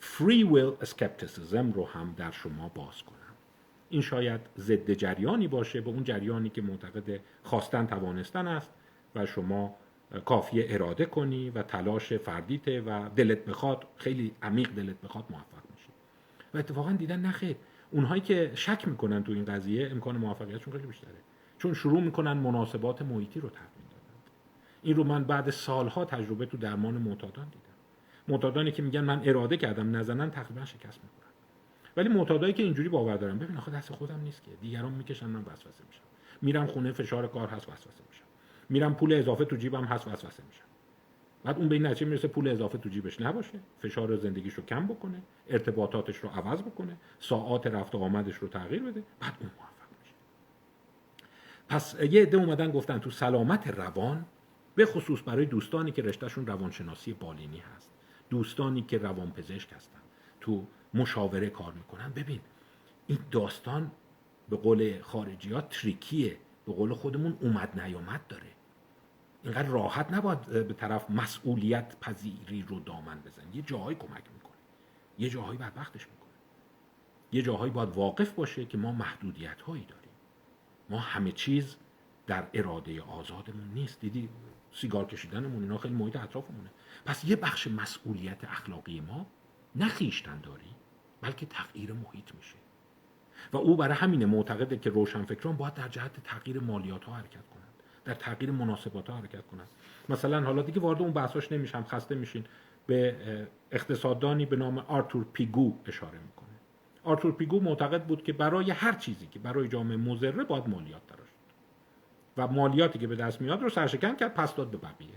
free 0.00 0.44
will 0.52 0.86
skepticism 0.86 1.74
رو 1.74 1.86
هم 1.86 2.14
در 2.16 2.30
شما 2.30 2.68
باز 2.68 3.02
کنم. 3.02 3.18
این 3.90 4.02
شاید 4.02 4.40
ضد 4.58 4.92
جریانی 4.92 5.48
باشه 5.48 5.80
به 5.80 5.90
اون 5.90 6.04
جریانی 6.04 6.50
که 6.50 6.62
معتقد 6.62 7.20
خواستن 7.42 7.86
توانستن 7.86 8.46
است 8.46 8.70
و 9.14 9.26
شما 9.26 9.74
کافی 10.24 10.74
اراده 10.74 11.06
کنی 11.06 11.50
و 11.50 11.62
تلاش 11.62 12.12
فردیته 12.12 12.80
و 12.80 13.08
دلت 13.16 13.44
بخواد 13.44 13.86
خیلی 13.96 14.34
عمیق 14.42 14.70
دلت 14.70 15.00
بخواد 15.00 15.24
موفق 15.30 15.53
و 16.54 16.58
اتفاقا 16.58 16.92
دیدن 16.92 17.20
نخیر 17.20 17.56
اونهایی 17.90 18.20
که 18.22 18.52
شک 18.54 18.88
می‌کنن 18.88 19.24
تو 19.24 19.32
این 19.32 19.44
قضیه 19.44 19.90
امکان 19.90 20.16
موفقیتشون 20.16 20.72
خیلی 20.74 20.86
بیشتره. 20.86 21.10
چون 21.58 21.74
شروع 21.74 22.00
می‌کنن 22.00 22.32
مناسبات 22.32 23.02
محیطی 23.02 23.40
رو 23.40 23.48
تغییر 23.48 23.84
دادن. 23.90 24.20
این 24.82 24.96
رو 24.96 25.04
من 25.04 25.24
بعد 25.24 25.50
سالها 25.50 26.04
تجربه 26.04 26.46
تو 26.46 26.56
درمان 26.56 26.94
معتادان 26.94 27.44
دیدم. 27.44 27.64
معتادانی 28.28 28.72
که 28.72 28.82
میگن 28.82 29.00
من 29.00 29.20
اراده 29.24 29.56
کردم 29.56 29.96
نزنن 29.96 30.30
تقریبا 30.30 30.64
شکست 30.64 31.00
می‌کنن 31.02 31.24
ولی 31.96 32.08
معتادایی 32.08 32.52
که 32.52 32.62
اینجوری 32.62 32.88
باور 32.88 33.16
دارن 33.16 33.38
ببین 33.38 33.56
آخه 33.56 33.70
دست 33.70 33.92
خودم 33.92 34.20
نیست 34.20 34.42
که. 34.44 34.50
دیگران 34.60 34.92
می‌کشن 34.92 35.26
من 35.26 35.40
وسوسه 35.40 35.84
میشم. 35.88 36.00
میرم 36.42 36.66
خونه 36.66 36.92
فشار 36.92 37.26
کار 37.26 37.48
هست 37.48 37.68
وسوسه 37.68 38.00
میشم. 38.10 38.24
میرم 38.68 38.94
پول 38.94 39.12
اضافه 39.12 39.44
تو 39.44 39.56
جیبم 39.56 39.84
هست 39.84 40.08
وسوسه 40.08 40.42
میشم. 40.48 40.64
بعد 41.44 41.58
اون 41.58 41.68
به 41.68 41.74
این 41.74 41.86
نتیجه 41.86 42.06
می‌رسه 42.06 42.28
پول 42.28 42.48
اضافه 42.48 42.78
تو 42.78 42.88
جیبش 42.88 43.20
نباشه 43.20 43.60
فشار 43.78 44.16
زندگیش 44.16 44.54
رو 44.54 44.64
کم 44.64 44.86
بکنه 44.86 45.22
ارتباطاتش 45.48 46.16
رو 46.16 46.28
عوض 46.28 46.62
بکنه 46.62 46.96
ساعات 47.18 47.66
رفت 47.66 47.94
و 47.94 47.98
آمدش 47.98 48.36
رو 48.36 48.48
تغییر 48.48 48.82
بده 48.82 49.02
بعد 49.20 49.36
اون 49.40 49.50
موفق 49.56 50.00
میشه. 50.00 50.14
پس 51.68 51.96
یه 52.10 52.22
عده 52.22 52.36
اومدن 52.36 52.70
گفتن 52.70 52.98
تو 52.98 53.10
سلامت 53.10 53.68
روان 53.68 54.26
به 54.74 54.86
خصوص 54.86 55.22
برای 55.26 55.46
دوستانی 55.46 55.90
که 55.90 56.02
رشتهشون 56.02 56.46
روانشناسی 56.46 57.12
بالینی 57.12 57.62
هست 57.76 57.90
دوستانی 58.30 58.82
که 58.82 58.98
روانپزشک 58.98 59.72
هستن 59.72 60.00
تو 60.40 60.66
مشاوره 60.94 61.50
کار 61.50 61.72
می‌کنن. 61.72 62.12
ببین 62.16 62.40
این 63.06 63.18
داستان 63.30 63.90
به 64.48 64.56
قول 64.56 65.00
خارجی 65.02 65.52
ها 65.52 65.60
تریکیه 65.60 66.36
به 66.66 66.72
قول 66.72 66.94
خودمون 66.94 67.36
اومد 67.40 67.80
نیامد 67.80 68.26
داره. 68.28 68.46
اینقدر 69.44 69.68
راحت 69.68 70.12
نباید 70.12 70.40
به 70.68 70.74
طرف 70.74 71.10
مسئولیت 71.10 72.00
پذیری 72.00 72.62
رو 72.62 72.80
دامن 72.80 73.20
بزن 73.20 73.42
یه 73.54 73.62
جاهایی 73.62 73.96
کمک 73.96 74.24
می‌کنه. 74.34 74.52
یه 75.18 75.30
جاهایی 75.30 75.58
بدبختش 75.58 76.06
می‌کنه. 76.08 76.30
یه 77.32 77.42
جاهایی 77.42 77.72
باید 77.72 77.88
واقف 77.88 78.32
باشه 78.32 78.64
که 78.64 78.78
ما 78.78 78.92
محدودیت 78.92 79.60
هایی 79.60 79.84
داریم. 79.84 80.12
ما 80.90 80.98
همه 80.98 81.32
چیز 81.32 81.76
در 82.26 82.46
اراده 82.54 83.02
آزادمون 83.02 83.68
نیست. 83.74 84.00
دیدی؟ 84.00 84.28
سیگار 84.72 85.04
کشیدنمون 85.04 85.62
اینا 85.62 85.78
خیلی 85.78 85.94
محیط 85.94 86.16
اطرافمونه. 86.16 86.70
پس 87.04 87.24
یه 87.24 87.36
بخش 87.36 87.66
مسئولیت 87.66 88.44
اخلاقی 88.44 89.00
ما 89.00 89.26
نه 89.76 89.88
داری 90.42 90.74
بلکه 91.20 91.46
تغییر 91.46 91.92
محیط 91.92 92.34
میشه. 92.34 92.56
و 93.52 93.56
او 93.56 93.76
برای 93.76 93.94
همین 93.94 94.24
معتقده 94.24 94.78
که 94.78 94.90
روشنفکران 94.90 95.56
باید 95.56 95.74
در 95.74 95.88
جهت 95.88 96.22
تغییر 96.24 96.60
مالیات 96.60 97.04
ها 97.04 97.14
حرکت 97.14 97.53
در 98.04 98.14
تغییر 98.14 98.50
مناسبات 98.50 99.10
ها 99.10 99.16
حرکت 99.16 99.46
کنند 99.46 99.68
مثلا 100.08 100.40
حالا 100.40 100.62
دیگه 100.62 100.80
وارد 100.80 101.02
اون 101.02 101.12
بحثاش 101.12 101.52
نمیشم 101.52 101.84
خسته 101.84 102.14
میشین. 102.14 102.44
به 102.86 103.16
اقتصاددانی 103.72 104.46
به 104.46 104.56
نام 104.56 104.78
آرتور 104.78 105.26
پیگو 105.32 105.74
اشاره 105.86 106.18
می‌کنه. 106.18 106.48
آرتور 107.04 107.32
پیگو 107.32 107.60
معتقد 107.60 108.04
بود 108.04 108.22
که 108.22 108.32
برای 108.32 108.70
هر 108.70 108.92
چیزی 108.92 109.26
که 109.26 109.38
برای 109.38 109.68
جامعه 109.68 109.96
مضره 109.96 110.44
باید 110.44 110.68
مالیات 110.68 111.06
تراش 111.06 111.28
و 112.36 112.46
مالیاتی 112.46 112.98
که 112.98 113.06
به 113.06 113.16
دست 113.16 113.40
میاد 113.40 113.62
رو 113.62 113.68
سرشکن 113.68 114.16
کرد 114.16 114.34
پس 114.34 114.54
داد 114.54 114.70
به 114.70 114.76
بقیه. 114.76 115.08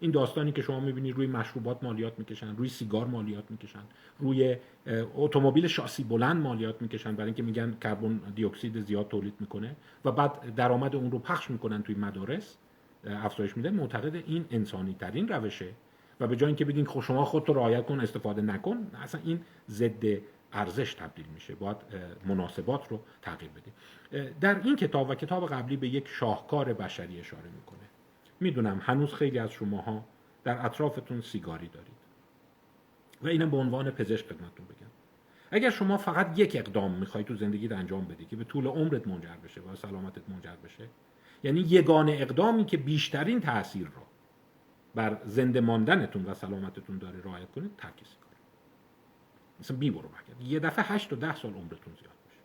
این 0.00 0.10
داستانی 0.10 0.52
که 0.52 0.62
شما 0.62 0.80
می‌بینید 0.80 1.16
روی 1.16 1.26
مشروبات 1.26 1.84
مالیات 1.84 2.18
می‌کشن 2.18 2.56
روی 2.56 2.68
سیگار 2.68 3.06
مالیات 3.06 3.50
می‌کشن 3.50 3.82
روی 4.18 4.56
اتومبیل 5.16 5.66
شاسی 5.66 6.04
بلند 6.04 6.42
مالیات 6.42 6.82
می‌کشن 6.82 7.12
برای 7.12 7.26
اینکه 7.26 7.42
میگن 7.42 7.76
کربن 7.82 8.20
دی 8.34 8.44
اکسید 8.44 8.80
زیاد 8.80 9.08
تولید 9.08 9.34
می‌کنه 9.40 9.76
و 10.04 10.12
بعد 10.12 10.54
درآمد 10.54 10.96
اون 10.96 11.10
رو 11.10 11.18
پخش 11.18 11.50
می‌کنن 11.50 11.82
توی 11.82 11.94
مدارس 11.94 12.56
افزایش 13.04 13.56
میده. 13.56 13.70
معتقد 13.70 14.14
این 14.14 14.44
انسانی 14.50 14.94
ترین 14.94 15.28
روشه 15.28 15.68
و 16.20 16.26
به 16.26 16.36
جای 16.36 16.46
اینکه 16.46 16.64
بگین 16.64 16.86
خب 16.86 17.00
شما 17.00 17.24
خودتو 17.24 17.52
رعایت 17.52 17.86
کن 17.86 18.00
استفاده 18.00 18.42
نکن 18.42 18.86
اصلا 19.02 19.20
این 19.24 19.40
ضد 19.68 20.04
ارزش 20.52 20.94
تبدیل 20.94 21.26
میشه. 21.34 21.54
باید 21.54 21.76
مناسبات 22.26 22.88
رو 22.88 23.00
تغییر 23.22 23.50
بده. 23.50 24.32
در 24.40 24.60
این 24.62 24.76
کتاب 24.76 25.10
و 25.10 25.14
کتاب 25.14 25.48
قبلی 25.48 25.76
به 25.76 25.88
یک 25.88 26.08
شاهکار 26.08 26.72
بشری 26.72 27.20
اشاره 27.20 27.48
می‌کنه. 27.56 27.85
می‌دونم 28.40 28.80
هنوز 28.82 29.14
خیلی 29.14 29.38
از 29.38 29.50
شماها 29.50 30.04
در 30.44 30.66
اطرافتون 30.66 31.20
سیگاری 31.20 31.68
دارید. 31.68 31.96
و 33.22 33.28
اینم 33.28 33.50
به 33.50 33.56
عنوان 33.56 33.90
پزشک 33.90 34.26
خدمتتون 34.26 34.66
بگم. 34.66 34.90
اگر 35.50 35.70
شما 35.70 35.96
فقط 35.96 36.38
یک 36.38 36.56
اقدام 36.56 36.90
می‌خوای 36.90 37.24
تو 37.24 37.34
زندگی 37.34 37.68
انجام 37.68 38.04
بدی 38.04 38.24
که 38.24 38.36
به 38.36 38.44
طول 38.44 38.66
عمرت 38.66 39.08
منجر 39.08 39.36
بشه 39.44 39.60
و 39.60 39.76
سلامتت 39.76 40.28
منجر 40.28 40.56
بشه 40.64 40.88
یعنی 41.44 41.60
یگانه 41.60 42.12
اقدامی 42.12 42.64
که 42.64 42.76
بیشترین 42.76 43.40
تاثیر 43.40 43.86
رو 43.86 44.02
بر 44.94 45.20
زنده 45.24 45.60
ماندنتون 45.60 46.24
و 46.24 46.34
سلامتتون 46.34 46.98
داره 46.98 47.20
رعایت 47.24 47.50
کنید 47.50 47.70
ترک 47.76 47.94
سیگار 48.04 48.26
مثلا 49.60 49.76
بی 49.76 49.90
برو 49.90 50.08
یه 50.40 50.60
دفعه 50.60 50.84
8 50.84 51.10
تا 51.10 51.16
10 51.16 51.36
سال 51.36 51.52
عمرتون 51.52 51.94
زیاد 51.94 52.14
میشه. 52.26 52.40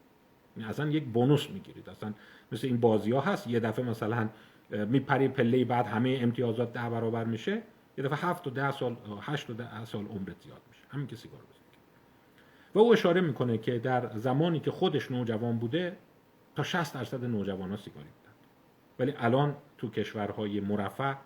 یعنی 0.57 0.69
اصلا 0.69 0.89
یک 0.89 1.03
بونوس 1.03 1.49
می‌گیرید. 1.49 1.89
اصلا 1.89 2.13
مثل 2.51 2.67
این 2.67 2.79
بازی 2.79 3.11
ها 3.11 3.21
هست 3.21 3.47
یه 3.47 3.59
دفعه 3.59 3.85
مثلا 3.85 4.29
میپری 4.71 5.27
پله 5.27 5.65
بعد 5.65 5.85
همه 5.85 6.19
امتیازات 6.21 6.73
ده 6.73 6.89
برابر 6.89 7.23
میشه 7.23 7.61
یه 7.97 8.03
دفعه 8.03 8.29
7 8.29 8.43
تا 8.43 8.49
10 8.49 8.71
سال 8.71 8.97
8 9.21 9.47
تا 9.47 9.53
10 9.53 9.85
سال 9.85 10.05
عمرت 10.05 10.41
زیاد 10.41 10.61
میشه. 10.69 10.81
همین 10.89 11.07
که 11.07 11.15
سیگار 11.15 11.39
بزنید 11.39 11.61
و 12.75 12.79
او 12.79 12.93
اشاره 12.93 13.21
می‌کنه 13.21 13.57
که 13.57 13.79
در 13.79 14.17
زمانی 14.17 14.59
که 14.59 14.71
خودش 14.71 15.11
نوجوان 15.11 15.57
بوده 15.57 15.97
تا 16.55 16.63
60 16.63 16.93
درصد 16.93 17.25
نوجوانان 17.25 17.77
سیگاری 17.77 18.07
بودن 18.07 18.33
ولی 18.99 19.13
الان 19.17 19.55
تو 19.77 19.89
کشورهای 19.89 20.59
مرفه 20.59 21.17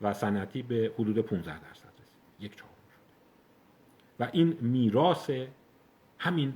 و 0.00 0.12
صنعتی 0.12 0.62
به 0.62 0.92
حدود 0.98 1.18
15 1.18 1.60
درصد 1.60 1.88
رسید. 1.88 2.06
یک 2.40 2.56
چهارم. 2.56 2.74
شده 2.88 4.26
و 4.26 4.30
این 4.32 4.58
میراث 4.60 5.30
همین 6.18 6.54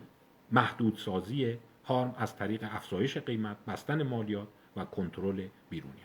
محدود 0.53 0.97
سازی 0.97 1.59
هارم 1.85 2.15
از 2.19 2.37
طریق 2.37 2.69
افزایش 2.71 3.17
قیمت 3.17 3.57
بستن 3.67 4.03
مالیات 4.03 4.49
و 4.77 4.85
کنترل 4.85 5.49
بیرونی 5.71 6.01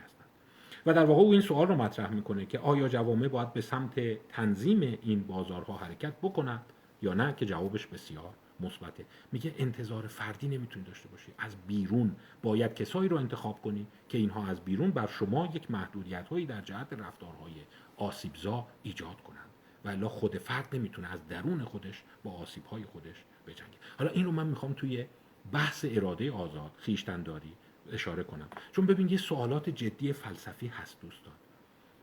و 0.85 0.93
در 0.93 1.05
واقع 1.05 1.21
او 1.21 1.31
این 1.31 1.41
سوال 1.41 1.67
رو 1.67 1.75
مطرح 1.75 2.09
می‌کنه 2.09 2.45
که 2.45 2.59
آیا 2.59 2.87
جوامع 2.87 3.27
باید 3.27 3.53
به 3.53 3.61
سمت 3.61 4.27
تنظیم 4.29 4.99
این 5.01 5.23
بازارها 5.23 5.77
حرکت 5.77 6.13
بکنند 6.21 6.65
یا 7.01 7.13
نه 7.13 7.33
که 7.37 7.45
جوابش 7.45 7.87
بسیار 7.87 8.33
مثبته. 8.59 9.05
میگه 9.31 9.55
انتظار 9.57 10.07
فردی 10.07 10.47
نمی‌تونی 10.47 10.85
داشته 10.85 11.09
باشی. 11.09 11.31
از 11.37 11.55
بیرون 11.67 12.15
باید 12.43 12.73
کسایی 12.73 13.09
رو 13.09 13.17
انتخاب 13.17 13.61
کنی 13.61 13.87
که 14.09 14.17
اینها 14.17 14.47
از 14.47 14.61
بیرون 14.61 14.91
بر 14.91 15.07
شما 15.07 15.49
یک 15.53 15.71
محدودیت 15.71 16.27
هایی 16.27 16.45
در 16.45 16.61
جهت 16.61 16.93
رفتارهای 16.93 17.53
آسیبزا 17.97 18.67
ایجاد 18.83 19.21
کنند. 19.21 19.49
و 19.85 19.89
الا 19.89 20.09
خود 20.09 20.37
فرد 20.37 20.75
نمی‌تونه 20.75 21.13
از 21.13 21.27
درون 21.27 21.63
خودش 21.63 22.03
با 22.23 22.31
آسیب 22.31 22.65
های 22.65 22.83
خودش 22.83 23.23
بجنگه. 23.47 23.77
حالا 23.99 24.11
این 24.11 24.25
رو 24.25 24.31
من 24.31 24.47
می‌خوام 24.47 24.73
توی 24.73 25.05
بحث 25.51 25.85
اراده 25.89 26.31
آزاد 26.31 26.71
خیشتنداری 26.77 27.53
اشاره 27.91 28.23
کنم. 28.23 28.47
چون 28.71 28.85
ببین 28.85 29.09
یه 29.09 29.17
سوالات 29.17 29.69
جدی 29.69 30.13
فلسفی 30.13 30.67
هست 30.67 31.01
دوستان. 31.01 31.33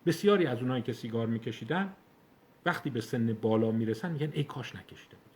بسیاری 0.07 0.47
از 0.47 0.59
اونایی 0.59 0.83
که 0.83 0.93
سیگار 0.93 1.27
میکشیدن 1.27 1.93
وقتی 2.67 2.91
به 2.91 3.01
سن 3.01 3.33
بالا 3.33 3.71
می‌رسن 3.71 4.13
میگن 4.13 4.31
ای 4.33 4.45
کاش 4.45 4.77
نکشیده 4.77 5.17
بود. 5.17 5.33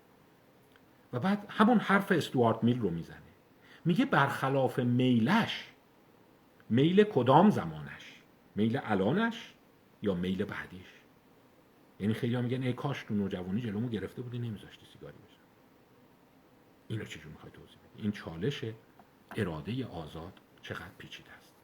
و 1.12 1.20
بعد 1.20 1.46
همون 1.48 1.78
حرف 1.78 2.12
استوارت 2.12 2.64
میل 2.64 2.80
رو 2.80 2.90
می‌زنه. 2.90 3.16
میگه 3.84 4.04
برخلاف 4.04 4.78
میلش 4.78 5.64
میل 6.70 7.04
کدام 7.04 7.50
زمانش؟ 7.50 8.22
میل 8.56 8.80
الانش 8.84 9.54
یا 10.02 10.14
میل 10.14 10.44
بعدیش؟ 10.44 10.86
یعنی 12.00 12.14
خیلی 12.14 12.36
میگن 12.36 12.62
ای 12.62 12.72
کاش 12.72 13.02
تو 13.02 13.14
نوجوانی 13.14 13.60
جلومو 13.60 13.88
گرفته 13.88 14.22
بودی 14.22 14.38
نمیذاشتی 14.38 14.86
سیگاری 14.92 15.16
بشم 15.28 15.40
اینو 16.88 17.04
چجور 17.04 17.32
می‌خوای 17.32 17.52
توضیح 17.52 17.76
بدی؟ 17.76 18.02
این 18.02 18.12
چالش 18.12 18.64
اراده 19.36 19.86
آزاد 19.86 20.32
چقدر 20.62 20.90
پیچیده 20.98 21.30
است. 21.32 21.56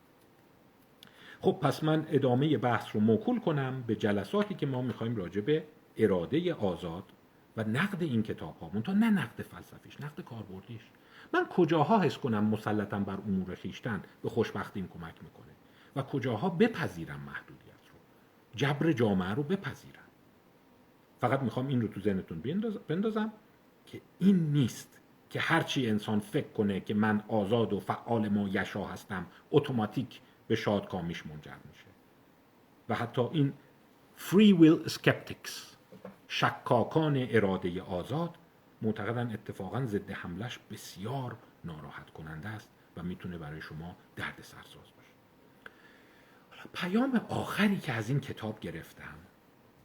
خب 1.40 1.58
پس 1.62 1.84
من 1.84 2.06
ادامه 2.08 2.58
بحث 2.58 2.94
رو 2.94 3.00
موکول 3.00 3.40
کنم 3.40 3.84
به 3.86 3.96
جلساتی 3.96 4.54
که 4.54 4.66
ما 4.66 4.82
می‌خوایم 4.82 5.16
راجع 5.16 5.40
به 5.40 5.64
اراده 5.96 6.54
آزاد 6.54 7.04
و 7.56 7.64
نقد 7.64 8.02
این 8.02 8.22
کتاب 8.22 8.56
ها 8.60 8.80
تا 8.80 8.92
نه 8.92 9.10
نقد 9.10 9.42
فلسفیش 9.42 10.00
نقد 10.00 10.20
کاربردیش. 10.20 10.82
من 11.34 11.46
کجاها 11.46 12.00
حس 12.00 12.18
کنم 12.18 12.44
مسلطم 12.44 13.04
بر 13.04 13.14
امور 13.14 13.54
خیشتن 13.54 14.02
به 14.22 14.28
خوشبختیم 14.28 14.88
کمک 14.88 15.14
می‌کنه 15.22 15.52
و 15.96 16.02
کجاها 16.02 16.48
بپذیرم 16.48 17.20
محدودیت 17.20 17.88
رو؟ 17.92 17.98
جبر 18.54 18.92
جامعه 18.92 19.30
رو 19.30 19.42
بپذیرم. 19.42 20.02
فقط 21.20 21.40
می‌خوام 21.40 21.66
این 21.66 21.80
رو 21.80 21.88
تو 21.88 22.00
ذهنتون 22.00 22.42
بندازم 22.88 23.32
که 23.86 24.00
این 24.18 24.52
نیست 24.52 25.00
که 25.32 25.40
هرچی 25.40 25.90
انسان 25.90 26.20
فکر 26.20 26.48
کنه 26.48 26.80
که 26.80 26.94
من 26.94 27.24
آزاد 27.28 27.72
و 27.72 27.80
فعال 27.80 28.28
ما 28.28 28.48
یشا 28.48 28.84
هستم 28.84 29.26
اتوماتیک 29.50 30.20
به 30.48 30.54
شادکامیش 30.54 31.26
منجر 31.26 31.56
میشه. 31.70 31.84
و 32.88 32.94
حتی 32.94 33.22
این 33.22 33.52
free 34.18 34.54
will 34.60 34.90
skeptics 34.90 35.50
شکاکان 36.28 37.26
اراده 37.30 37.82
آزاد 37.82 38.34
معتقدن 38.82 39.32
اتفاقا 39.32 39.86
ضد 39.86 40.10
حملش 40.10 40.58
بسیار 40.70 41.36
ناراحت 41.64 42.10
کننده 42.10 42.48
است 42.48 42.68
و 42.96 43.02
می‌تونه 43.02 43.38
برای 43.38 43.60
شما 43.60 43.96
درد 44.16 44.38
سرساز 44.42 44.74
باشه. 44.96 45.12
پیام 46.72 47.26
آخری 47.28 47.78
که 47.78 47.92
از 47.92 48.08
این 48.08 48.20
کتاب 48.20 48.60
گرفتم 48.60 49.14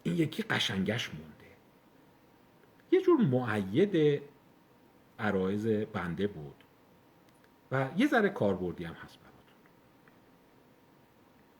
این 0.04 0.16
یکی 0.16 0.43
قشنگش 0.43 1.10
مونده. 1.10 1.48
یه 2.91 3.02
جور 3.02 3.22
معید 3.22 4.22
عرایز 5.20 5.68
بنده 5.68 6.28
بود. 6.28 6.63
و 7.72 7.89
یه 7.97 8.07
ذره 8.07 8.30
کاربردی 8.30 8.84
هم 8.84 8.93
هست 8.93 9.20
براتون. 9.20 9.57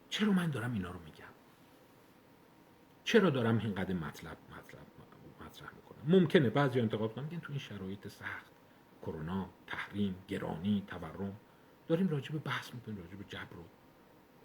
چرا 0.10 0.32
من 0.32 0.50
دارم 0.50 0.74
اینا 0.74 0.92
رو 0.92 1.00
میگم؟ 1.00 1.24
چرا 3.04 3.30
دارم 3.30 3.58
اینقدر 3.58 3.94
مطلب 3.94 4.38
مطلب 4.50 4.88
مطرح 5.46 5.70
می‌کنم؟ 5.76 6.20
ممکنه 6.20 6.50
بعضی 6.50 6.80
انتقاد 6.80 7.14
کنن 7.14 7.24
میگن 7.24 7.40
تو 7.40 7.52
این 7.52 7.60
شرایط 7.60 8.08
سخت 8.08 8.52
کرونا 9.02 9.50
تحریم 9.68 10.16
گرانی 10.28 10.84
تورم 10.88 11.40
داریم 11.88 12.08
راجع 12.08 12.32
به 12.32 12.40
بحث 12.40 12.74
می‌کنیم 12.74 12.98
راجع 12.98 13.16
به 13.16 13.24
جبر 13.24 13.58
و 13.58 13.64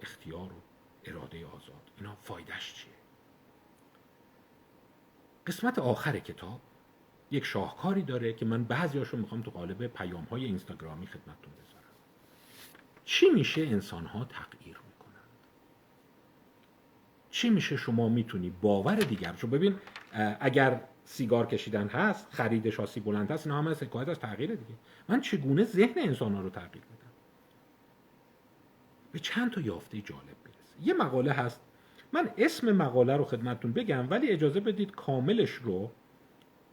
اختیار 0.01 0.53
و 0.53 0.61
اراده 1.05 1.47
آزاد. 1.47 1.91
اینا 1.99 2.17
فایدهش 2.23 2.75
چیه؟ 2.75 2.93
قسمت 5.47 5.79
آخر 5.79 6.19
کتاب 6.19 6.61
یک 7.33 7.45
شاهکاری 7.45 8.03
داره 8.03 8.33
که 8.33 8.45
من 8.45 8.65
بعضیاشو 8.65 9.17
می‌خوام 9.17 9.43
تو 9.43 9.51
قالب 9.51 9.87
پیام 9.87 10.25
های 10.25 10.45
اینستاگرامی 10.45 11.07
خدمتتون 11.07 11.53
بذارم. 11.63 11.83
چی 13.05 13.31
میشه 13.31 13.63
انسان 13.63 14.07
ها 14.07 14.25
تغییر 14.25 14.77
می‌کنن 14.77 15.23
چی 17.31 17.51
میشه 17.51 17.77
شما 17.77 18.09
می‌تونی 18.09 18.53
باور 18.63 18.97
دیگر؟ 18.97 19.35
رو 19.41 19.49
ببین 19.49 19.75
اگر 20.41 20.81
سیگار 21.05 21.47
کشیدن 21.47 21.89
هست 21.89 22.27
خرید 22.31 22.71
شاسی 22.71 23.01
بلند 23.01 23.31
هست 23.31 23.47
اینا 23.47 23.59
همه 23.59 23.71
حکایت 23.71 24.09
از 24.09 24.19
تغییر 24.19 24.51
دیگه. 24.51 24.75
من 25.09 25.21
چگونه 25.21 25.65
ذهن 25.65 25.95
انسان 25.97 26.35
ها 26.35 26.41
رو 26.41 26.51
تغییر 26.51 26.85
بدم؟ 26.85 27.13
به 29.13 29.19
چند 29.19 29.51
تا 29.51 29.61
یافته 29.61 30.01
جالب 30.01 30.37
برسه. 30.45 30.75
یه 30.83 30.95
مقاله 30.95 31.33
هست. 31.33 31.61
من 32.13 32.31
اسم 32.39 32.73
مقاله 32.73 33.17
رو 33.17 33.25
خدمتتون 33.25 33.73
بگم 33.73 34.11
ولی 34.11 34.29
اجازه 34.29 34.61
بدید 34.61 34.91
کاملش 34.91 35.51
رو 35.51 35.91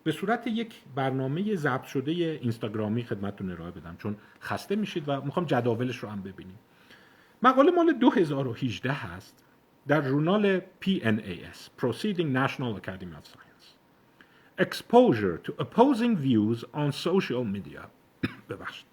به 0.03 0.11
صورت 0.11 0.47
یک 0.47 0.75
برنامه 0.95 1.55
ضبط 1.55 1.83
شده 1.83 2.11
اینستاگرامی 2.11 3.03
خدمتتون 3.03 3.51
ارائه 3.51 3.71
بدم 3.71 3.95
چون 3.99 4.17
خسته 4.41 4.75
میشید 4.75 5.03
و 5.09 5.21
می‌خوام 5.21 5.45
جداولش 5.45 5.97
رو 5.97 6.09
هم 6.09 6.21
ببینیم. 6.21 6.59
مقاله 7.43 7.71
مال 7.71 7.93
2018 7.93 8.91
هست 8.91 9.45
در 9.87 10.01
ژورنال 10.01 10.59
PNAS 10.59 11.81
Proceeding 11.81 12.33
National 12.35 12.77
Academy 12.81 13.15
of 13.15 13.25
Science. 13.25 13.75
Exposure 14.57 15.37
to 15.45 15.51
opposing 15.59 16.15
views 16.17 16.63
on 16.73 16.91
social 16.91 17.43
media. 17.55 17.89
ببخشید 18.49 18.85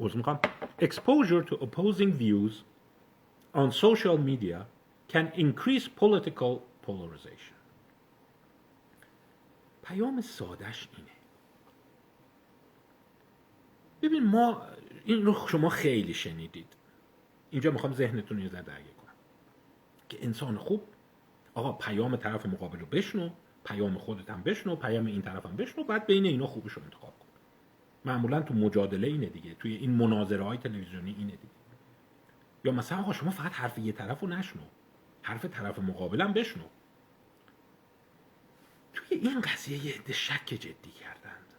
می‌خوام. 0.00 0.38
Exposure 0.80 1.42
to 1.50 1.54
opposing 1.54 2.12
views 2.12 2.52
on 3.54 3.70
social 3.70 4.18
media 4.18 4.66
can 5.12 5.38
increase 5.38 5.88
political 6.00 6.60
polarization. 6.86 7.56
پیام 9.82 10.20
سادش 10.20 10.88
اینه. 10.96 11.10
ببین 14.02 14.24
ما 14.24 14.62
این 15.04 15.24
رو 15.24 15.46
شما 15.48 15.68
خیلی 15.68 16.14
شنیدید. 16.14 16.76
اینجا 17.50 17.70
می‌خوام 17.70 17.92
ذهنتون 17.92 18.38
یه 18.38 18.48
ذره 18.48 18.64
کنم. 18.64 19.14
که 20.08 20.24
انسان 20.24 20.58
خوب 20.58 20.82
آقا 21.54 21.72
پیام 21.72 22.16
طرف 22.16 22.46
مقابل 22.46 22.78
رو 22.78 22.86
بشنو 22.86 23.30
پیام 23.64 23.98
خودت 23.98 24.30
هم 24.30 24.42
بشنو 24.42 24.76
پیام 24.76 25.06
این 25.06 25.22
طرف 25.22 25.46
هم 25.46 25.56
بشنو 25.56 25.84
بعد 25.84 26.06
بین 26.06 26.26
اینا 26.26 26.46
خوبش 26.46 26.72
رو 26.72 26.82
انتخاب 26.82 27.18
کن. 27.18 27.26
معمولا 28.04 28.42
تو 28.42 28.54
مجادله 28.54 29.06
اینه 29.06 29.26
دیگه 29.26 29.54
توی 29.54 29.74
این 29.74 29.90
مناظره 29.90 30.44
های 30.44 30.58
تلویزیونی 30.58 31.14
اینه 31.18 31.32
دیگه. 31.32 31.54
یا 32.64 32.72
مثلا 32.72 32.98
آقا 32.98 33.12
شما 33.12 33.30
فقط 33.30 33.52
حرف 33.52 33.78
یه 33.78 33.92
طرف 33.92 34.20
رو 34.20 34.28
نشنو. 34.28 34.62
حرف 35.26 35.44
طرف 35.44 35.78
مقابلم 35.78 36.32
بشنو. 36.32 36.64
توی 38.92 39.18
این 39.18 39.40
قضیه 39.40 39.86
یه 39.86 39.94
عده 39.94 40.12
شک 40.12 40.46
جدی 40.46 40.90
کردند 40.90 41.52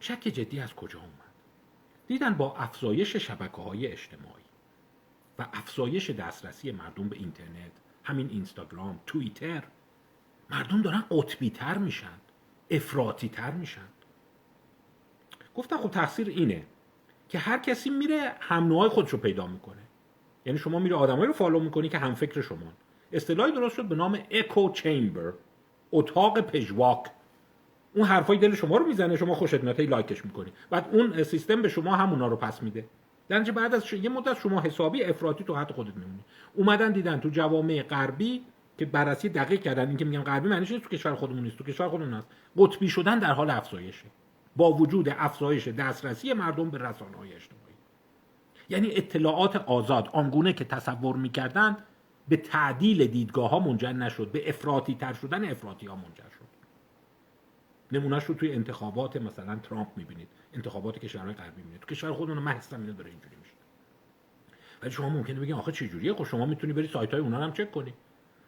شک 0.00 0.20
جدی 0.20 0.60
از 0.60 0.74
کجا 0.74 0.98
اومد؟ 0.98 1.12
دیدن 2.06 2.34
با 2.34 2.56
افزایش 2.56 3.16
شبکه 3.16 3.62
های 3.62 3.86
اجتماعی 3.86 4.44
و 5.38 5.46
افزایش 5.52 6.10
دسترسی 6.10 6.72
مردم 6.72 7.08
به 7.08 7.16
اینترنت 7.16 7.72
همین 8.04 8.30
اینستاگرام 8.30 9.00
توییتر 9.06 9.64
مردم 10.50 10.82
دارن 10.82 11.04
قطبی 11.10 11.50
تر 11.50 11.78
میشن 11.78 12.20
افراطی 12.70 13.28
تر 13.28 13.50
میشن. 13.50 13.88
گفتن 15.54 15.76
خب 15.76 15.90
تقصیر 15.90 16.28
اینه 16.28 16.66
که 17.28 17.38
هر 17.38 17.58
کسی 17.58 17.90
میره 17.90 18.34
هم 18.40 18.66
نوعای 18.66 18.88
خودش 18.88 19.10
رو 19.10 19.18
پیدا 19.18 19.46
می‌کنه. 19.46 19.85
یعنی 20.46 20.58
شما 20.58 20.78
میره 20.78 20.96
آدمایی 20.96 21.26
رو 21.26 21.32
follow 21.32 21.60
می‌کنی 21.60 21.88
که 21.88 21.98
هم 21.98 22.14
فکر 22.14 22.40
شما. 22.40 22.72
اصطلاحی 23.12 23.52
درست 23.52 23.76
شد 23.76 23.84
به 23.84 23.94
نام 23.94 24.18
echo 24.30 24.72
chamber 24.72 25.32
اتاق 25.92 26.40
پژواک. 26.40 26.98
اون 27.94 28.04
حرفای 28.04 28.38
دل 28.38 28.54
شما 28.54 28.76
رو 28.76 28.86
می‌زنه 28.86 29.16
شما 29.16 29.34
خوشت 29.34 29.62
میاد 29.62 29.80
لایکش 29.80 30.24
می‌کنی. 30.24 30.52
بعد 30.70 30.88
اون 30.92 31.22
سیستم 31.22 31.62
به 31.62 31.68
شما 31.68 31.96
همونا 31.96 32.26
رو 32.26 32.36
پس 32.36 32.62
میده. 32.62 32.84
در 33.28 33.40
بعد 33.40 33.74
از 33.74 33.92
یه 33.92 34.08
مدت 34.08 34.38
شما 34.38 34.60
حسابی 34.60 35.04
افراطی 35.04 35.44
تو 35.44 35.54
حد 35.54 35.72
خودت 35.72 35.96
میمونی. 35.96 36.20
اومدن 36.54 36.92
دیدن 36.92 37.20
تو 37.20 37.28
جوامع 37.28 37.82
غربی 37.82 38.42
که 38.78 38.84
بررسی 38.84 39.28
دقیق 39.28 39.60
کردن. 39.60 39.88
این 39.88 39.96
که 39.96 40.04
میگن 40.04 40.22
غربی 40.22 40.48
معنیش 40.48 40.70
نیست 40.70 40.84
تو 40.84 40.88
کشور 40.88 41.14
خودمون 41.14 41.42
نیست 41.42 41.58
تو 41.58 41.64
کشور 41.64 41.88
خودمون 41.88 42.14
هست. 42.14 42.28
قطبی 42.56 42.88
شدن 42.88 43.18
در 43.18 43.32
حال 43.32 43.50
افزایشه. 43.50 44.04
با 44.56 44.72
وجود 44.72 45.08
افزایش 45.18 45.68
دسترسی 45.68 46.32
مردم 46.32 46.70
به 46.70 46.78
رسانه 46.78 47.16
های 47.16 47.32
اجتماعی. 47.32 47.65
یعنی 48.68 48.90
اطلاعات 48.90 49.56
آزاد 49.56 50.08
آنگونه 50.12 50.52
که 50.52 50.64
تصور 50.64 51.16
می‌کردن 51.16 51.76
به 52.28 52.36
تعدیل 52.36 53.06
دیدگاه 53.06 53.50
ها 53.50 53.58
منجر 53.58 53.92
نشد 53.92 54.32
به 54.32 54.48
افراطی 54.48 54.94
تر 54.94 55.12
شدن 55.12 55.44
افراطی 55.50 55.86
ها 55.86 55.96
منجر 55.96 56.30
شد. 56.38 56.46
نمونهش 57.92 58.24
رو 58.24 58.34
توی 58.34 58.52
انتخابات 58.52 59.16
مثلا 59.16 59.56
ترامپ 59.56 59.88
می‌بینید 59.96 60.28
انتخابات 60.54 60.98
کشورهای 60.98 61.34
غربی 61.34 61.56
می‌بینید. 61.56 61.80
تو 61.80 61.86
کشور 61.86 62.12
خودمون 62.12 62.38
من 62.38 62.52
هستم 62.52 62.80
اینو 62.80 62.92
داره 62.92 63.10
اینجوری 63.10 63.36
میشه. 63.36 63.52
ولی 64.82 64.90
شما 64.90 65.08
ممکنه 65.08 65.40
بگین 65.40 65.54
آخه 65.54 65.72
چه 65.72 65.88
جوریه 65.88 66.14
خب 66.14 66.24
شما 66.24 66.46
می‌تونی 66.46 66.72
بری 66.72 66.86
سایت 66.86 67.10
های 67.10 67.20
اونا 67.20 67.38
هم 67.38 67.52
چک 67.52 67.72
کنی. 67.72 67.94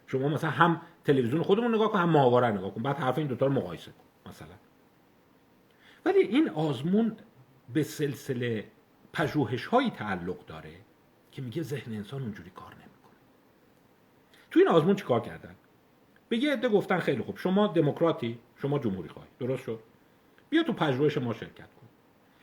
شما 0.06 0.28
مثلا 0.28 0.50
هم 0.50 0.80
تلویزیون 1.04 1.42
خودمون 1.42 1.74
نگاه 1.74 1.92
کن 1.92 1.98
هم 1.98 2.10
ماهواره 2.10 2.48
نگاه 2.48 2.74
کن. 2.74 2.82
بعد 2.82 2.96
حرف 2.96 3.18
این 3.18 3.26
دوتا 3.26 3.46
رو 3.46 3.52
مقایسه 3.52 3.90
کن 3.90 4.30
مثلا. 4.30 4.54
ولی 6.04 6.18
این 6.18 6.50
آزمون 6.50 7.16
به 7.74 7.82
سلسله 7.82 8.64
پژوهش 9.18 9.66
هایی 9.66 9.90
تعلق 9.90 10.46
داره 10.46 10.74
که 11.32 11.42
میگه 11.42 11.62
ذهن 11.62 11.92
انسان 11.92 12.22
اونجوری 12.22 12.50
کار 12.50 12.72
نمی‌کنه. 12.74 13.18
تو 14.50 14.60
این 14.60 14.68
آزمون 14.68 14.96
چیکار 14.96 15.20
کردن؟ 15.20 15.54
به 16.28 16.36
یه 16.36 16.52
عده 16.52 16.68
گفتن 16.68 16.98
خیلی 16.98 17.22
خوب 17.22 17.38
شما 17.38 17.66
دموکراتی 17.66 18.38
شما 18.56 18.78
جمهوری 18.78 19.08
خواهی. 19.08 19.28
درست 19.38 19.62
شد؟ 19.62 19.80
بیا 20.50 20.62
تو 20.62 20.72
پژوهش 20.72 21.18
ما 21.18 21.32
شرکت 21.34 21.74
کن. 21.74 21.86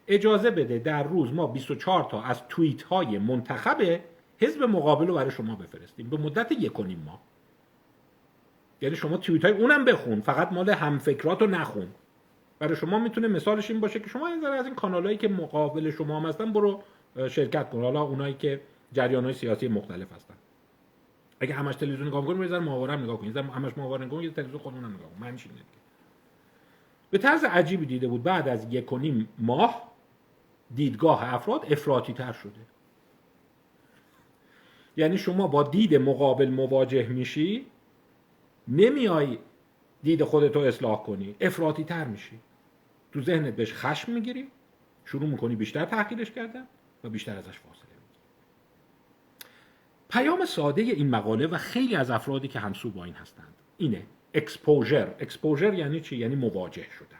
اجازه 0.07 0.51
بده 0.51 0.79
در 0.79 1.03
روز 1.03 1.33
ما 1.33 1.47
24 1.47 2.03
تا 2.03 2.21
از 2.21 2.47
توییت 2.47 2.83
های 2.83 3.17
منتخب 3.19 4.01
حزب 4.37 4.63
مقابل 4.63 5.07
رو 5.07 5.13
برای 5.13 5.31
شما 5.31 5.55
بفرستیم. 5.55 6.09
به 6.09 6.17
مدت 6.17 6.51
یک 6.51 6.79
ماه. 6.79 7.21
یعنی 8.81 8.95
شما 8.95 9.17
توییت 9.17 9.45
های 9.45 9.53
اونم 9.53 9.85
بخون 9.85 10.21
فقط 10.21 10.51
مال 10.51 10.69
همفکرات 10.69 11.41
رو 11.41 11.47
نخون. 11.47 11.87
برای 12.59 12.75
شما 12.75 12.99
می‌تونه 12.99 13.27
مثالش 13.27 13.71
این 13.71 13.79
باشه 13.79 13.99
که 13.99 14.09
شما 14.09 14.27
این 14.27 14.45
از 14.45 14.65
این 14.65 14.75
کانالایی 14.75 15.17
که 15.17 15.27
مقابل 15.27 15.91
شما 15.91 16.19
هم 16.19 16.29
هستن 16.29 16.53
برو 16.53 16.83
شرکت 17.29 17.69
کن. 17.69 17.81
حالا 17.81 18.01
اونایی 18.01 18.33
که 18.33 18.61
جریان 18.93 19.23
های 19.23 19.33
سیاسی 19.33 19.67
مختلف 19.67 20.13
هستن. 20.13 20.33
اگه 21.39 21.53
همش 21.53 21.75
تلویزیون 21.75 22.07
نگاه 22.07 22.25
کنیم 22.25 22.43
یه 22.43 22.59
ماهواره 22.59 22.93
هم 22.93 23.03
نگاه 23.03 23.17
کنیم 23.17 23.37
همش 23.37 23.71
ماهواره 23.77 24.05
نگاه 24.05 24.19
کنیم 24.19 24.31
تلویزیون 24.31 24.61
خودمون 24.61 24.83
نگاه 24.83 25.09
معنیش 25.19 25.45
اینه 25.45 25.61
به 27.09 27.17
طرز 27.17 27.43
عجیبی 27.43 27.85
دیده 27.85 28.07
بود. 28.07 28.23
بعد 28.23 28.47
از 28.47 28.67
یک 28.69 28.93
و 28.93 28.97
نیم 28.97 29.29
ماه 29.39 29.91
دیدگاه 30.75 31.33
افراد 31.33 31.65
افراطی 31.71 32.13
تر 32.13 32.31
شده. 32.31 32.51
یعنی 34.97 35.17
شما 35.17 35.47
با 35.47 35.63
دید 35.63 35.95
مقابل 35.95 36.49
مواجه 36.49 37.07
میشی 37.07 37.65
نمیای 38.67 39.37
دید 40.05 40.23
خودتو 40.23 40.59
اصلاح 40.59 41.03
کنی. 41.03 41.35
افراطی 41.41 41.83
تر 41.83 42.05
میشی. 42.05 42.39
تو 43.11 43.21
ذهنت 43.21 43.55
بهش 43.55 43.73
خشم 43.73 44.11
می‌گیری. 44.11 44.47
شروع 45.05 45.29
می‌کنی 45.29 45.55
بیشتر 45.55 45.85
تحقیرش 45.85 46.31
کردن 46.31 46.67
و 47.03 47.09
بیشتر 47.09 47.37
ازش 47.37 47.59
فاصله 47.59 47.89
می‌گیری. 47.89 48.21
پیام 50.09 50.45
ساده 50.45 50.81
این 50.81 51.09
مقاله 51.09 51.47
و 51.47 51.57
خیلی 51.57 51.95
از 51.95 52.11
افرادی 52.11 52.47
که 52.47 52.59
همسو 52.59 52.89
با 52.89 53.03
این 53.03 53.13
هستند. 53.13 53.53
اینه. 53.77 54.05
exposure 54.33 55.15
exposure 55.19 55.73
یعنی 55.73 56.01
چی؟ 56.01 56.17
یعنی 56.17 56.35
مواجه 56.35 56.85
شدن. 56.99 57.17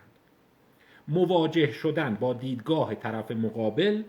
مواجه 1.08 1.72
شدن 1.72 2.16
با 2.16 2.34
دیدگاه 2.34 2.96
طرف 2.96 3.32
مقابل 3.32 4.04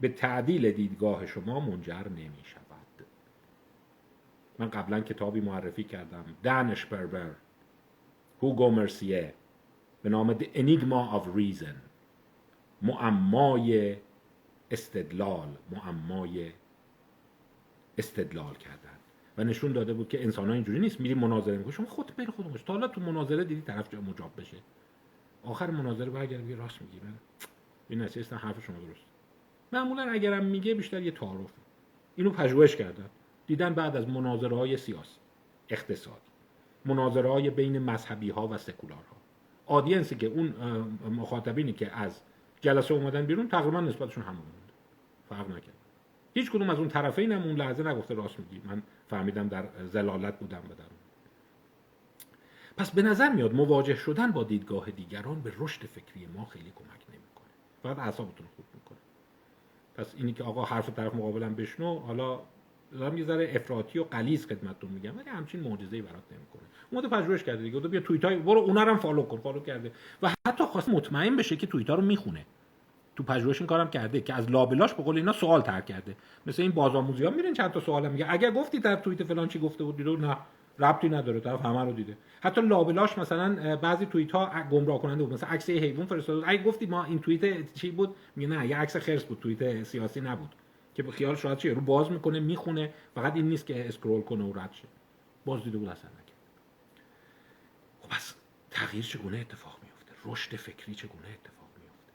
به 0.00 0.08
تعدیل 0.08 0.72
دیدگاه 0.72 1.26
شما 1.26 1.60
منجر 1.60 2.08
نمی 2.08 2.44
شود 2.44 3.06
من 4.58 4.68
قبلا 4.68 5.00
کتابی 5.00 5.40
معرفی 5.40 5.84
کردم. 5.84 6.24
دانش 6.42 6.86
بربر 6.86 7.30
هوگو 8.42 8.70
مرسیه 8.70 9.34
به 10.02 10.08
نام 10.08 10.38
The 10.38 10.44
Enigma 10.44 11.14
of 11.14 11.36
Reason. 11.36 11.74
معمای 12.82 13.96
استدلال 14.70 15.48
معمای 15.70 16.52
استدلال 17.98 18.54
کردن. 18.54 18.98
و 19.38 19.44
نشون 19.44 19.72
داده 19.72 19.92
بود 19.92 20.08
که 20.08 20.22
انسان 20.24 20.48
ها 20.48 20.54
اینجوری 20.54 20.78
نیست. 20.78 21.00
میری 21.00 21.14
مناظره 21.14 21.56
می‌کنی 21.56 21.72
شما 21.72 21.86
خود 21.86 22.16
بری 22.16 22.26
خود 22.26 22.62
تا 22.66 22.72
حالا 22.72 22.88
تو 22.88 23.00
مناظره 23.00 23.44
دیدی 23.44 23.60
طرف 23.60 23.92
جا 23.92 24.00
مجاب 24.00 24.30
بشه. 24.40 24.56
آخر 25.44 25.70
مناظره 25.70 26.10
برگرد 26.10 26.40
میگه 26.40 26.56
راست 26.56 26.82
میگی. 26.82 26.96
من 27.04 27.14
این 27.88 28.02
نتیجه 28.02 28.36
حرف 28.36 28.64
شما 28.64 28.76
درست. 28.78 29.04
معمولا 29.72 30.02
اگرم 30.02 30.44
میگه 30.44 30.74
بیشتر 30.74 31.02
یه 31.02 31.10
تعارف 31.10 31.52
اینو 32.16 32.30
پژوهش 32.30 32.76
کردن. 32.76 33.10
دیدن 33.46 33.74
بعد 33.74 33.96
از 33.96 34.08
مناظره 34.08 34.56
های 34.56 34.76
سیاسی. 34.76 35.16
اقتصاد 35.68 36.20
مناظره 36.84 37.30
های 37.30 37.50
بین 37.50 37.78
مذهبی 37.78 38.30
ها 38.30 38.48
و 38.48 38.58
سکولار 38.58 38.98
ها 38.98 39.16
آدینسی 39.66 40.14
که 40.14 40.26
اون 40.26 40.54
مخاطبینی 41.10 41.72
که 41.72 41.96
از 41.96 42.20
جلسه 42.60 42.94
اومدن 42.94 43.26
بیرون 43.26 43.48
تقریبا 43.48 43.80
نسبتشون 43.80 44.24
همون 44.24 44.42
بود. 44.42 44.72
فرق 45.28 45.50
نکرد. 45.50 45.74
هیچ 46.34 46.50
کدوم 46.50 46.70
از 46.70 46.78
اون 46.78 46.88
طرفین 46.88 47.32
هم 47.32 47.42
اون 47.42 47.56
لحظه 47.56 47.82
نگفته 47.82 48.14
راست 48.14 48.38
میگی. 48.38 48.60
من 48.64 48.82
فهمیدم 49.08 49.48
در 49.48 49.64
زلالت 49.84 50.38
بودم 50.38 50.58
و 50.70 50.74
در 50.74 50.84
پس 52.76 52.90
به 52.90 53.02
نظر 53.02 53.28
میاد 53.28 53.54
مواجه 53.54 53.94
شدن 53.94 54.30
با 54.30 54.44
دیدگاه 54.44 54.90
دیگران 54.90 55.40
به 55.40 55.52
رشد 55.58 55.86
فکری 55.86 56.26
ما 56.26 56.44
خیلی 56.44 56.72
کمک 56.76 57.00
نمی‌کنه. 57.08 57.50
فقط 57.82 57.98
اعصابتون 57.98 58.46
خورد 58.56 58.64
می‌کنه. 58.74 58.98
پس 59.94 60.14
اینی 60.16 60.32
که 60.32 60.44
آقا 60.44 60.64
حرف 60.64 60.90
طرف 60.90 61.14
مقابلم 61.14 61.54
بشنو 61.54 61.98
حالا 61.98 62.40
دارم 62.98 63.18
یه 63.18 63.24
ذره 63.24 63.52
افراطی 63.54 63.98
و 63.98 64.04
غلیظ 64.04 64.46
خدمتتون 64.46 64.90
میگم 64.90 65.18
ولی 65.18 65.28
همچین 65.28 65.60
معجزه‌ای 65.60 66.02
برات 66.02 66.22
نمی‌کنه. 66.30 66.62
اومده 66.90 67.08
پژوهش 67.08 67.42
کرده 67.42 67.62
دیگه. 67.62 67.80
بیا 67.80 68.00
توییت 68.00 68.24
های 68.24 68.36
برو 68.36 68.60
اونا 68.60 68.82
رو 68.82 68.90
هم 68.90 68.98
follow 68.98 69.22
کن 69.22 69.36
follow 69.36 69.60
کرده. 69.60 69.92
و 70.22 70.30
حتی 70.48 70.64
خواست 70.64 70.88
مطمئن 70.88 71.36
بشه 71.36 71.56
که 71.56 71.66
توییت 71.66 71.90
ها 71.90 71.96
رو 71.96 72.02
می‌خونه. 72.02 72.46
تو 73.16 73.22
پژوهش 73.22 73.60
این 73.60 73.66
کارم 73.66 73.90
کرده 73.90 74.20
که 74.20 74.34
از 74.34 74.50
لابلاش 74.50 74.94
به 74.94 75.02
قول 75.02 75.16
اینا 75.16 75.32
سوال 75.32 75.60
طرح 75.60 75.80
کرده. 75.80 76.16
مثل 76.46 76.62
این 76.62 76.70
بازآموزی 76.70 77.24
ها 77.24 77.30
میرن 77.30 77.52
چند 77.52 77.70
تا 77.70 77.80
سوال 77.80 78.08
میگه. 78.08 78.26
اگر 78.28 78.50
گفتی 78.50 78.80
در 78.80 78.96
توییت 78.96 79.24
فلان 79.24 79.48
چی 79.48 79.58
گفته 79.58 79.84
بود 79.84 79.96
دیدو 79.96 80.16
نه 80.16 80.36
ربطی 80.78 81.08
نداره 81.08 81.40
طرف 81.40 81.64
همه 81.64 81.84
رو 81.84 81.92
دیده. 81.92 82.16
حتی 82.40 82.60
لابلاش 82.60 83.18
مثلا 83.18 83.76
بعضی 83.76 84.06
توییت 84.06 84.32
ها 84.32 84.50
گمراه 84.70 85.02
کننده 85.02 85.24
بود. 85.24 85.32
مثلا 85.32 85.48
عکس 85.48 85.70
حیوان 85.70 86.06
فرستاد. 86.06 86.42
اگه 86.46 86.62
گفتی 86.62 86.86
ما 86.86 87.04
این 87.04 87.18
توییت 87.18 87.74
چی 87.74 87.90
بود؟ 87.90 88.14
میگه 88.36 88.48
نه 88.48 88.66
یه 88.66 88.76
عکس 88.76 88.96
خرس 88.96 89.24
بود 89.24 89.38
توییت 89.40 89.82
سیاسی 89.82 90.20
نبود. 90.20 90.48
که 90.94 91.02
به 91.02 91.10
خیال 91.10 91.34
شاید 91.34 91.58
چیه 91.58 91.74
رو 91.74 91.80
باز 91.80 92.10
می‌کنه 92.10 92.40
می‌خونه 92.40 92.94
فقط 93.14 93.34
این 93.34 93.48
نیست 93.48 93.66
که 93.66 93.88
اسکرول 93.88 94.22
کنه 94.22 94.44
و 94.44 94.52
رد 94.52 94.72
شه. 94.72 94.88
باز 95.44 95.64
دیده 95.64 95.78
بود 95.78 95.88
اصلا 95.88 96.10
نکرد. 96.10 96.36
خب 98.00 98.08
پس 98.08 98.34
تغییر 98.70 99.04
چگونه 99.04 99.38
اتفاق 99.38 99.78
میفته 99.82 100.12
رشد 100.24 100.56
فکری 100.56 100.94
چگونه 100.94 101.28
اتفاق 101.28 101.68
میفته 101.82 102.12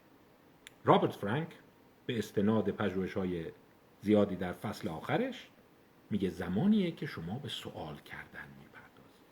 رابرت 0.83 1.15
فرانک 1.15 1.49
به 2.05 2.17
استناد 2.17 2.71
پژوهش 2.71 3.13
های 3.13 3.45
زیادی 4.01 4.35
در 4.35 4.53
فصل 4.53 4.87
آخرش 4.87 5.49
میگه 6.09 6.29
زمانیه 6.29 6.91
که 6.91 7.05
شما 7.05 7.39
به 7.39 7.49
سوال 7.49 7.95
کردن 7.97 8.47
می‌پردازید. 8.59 9.25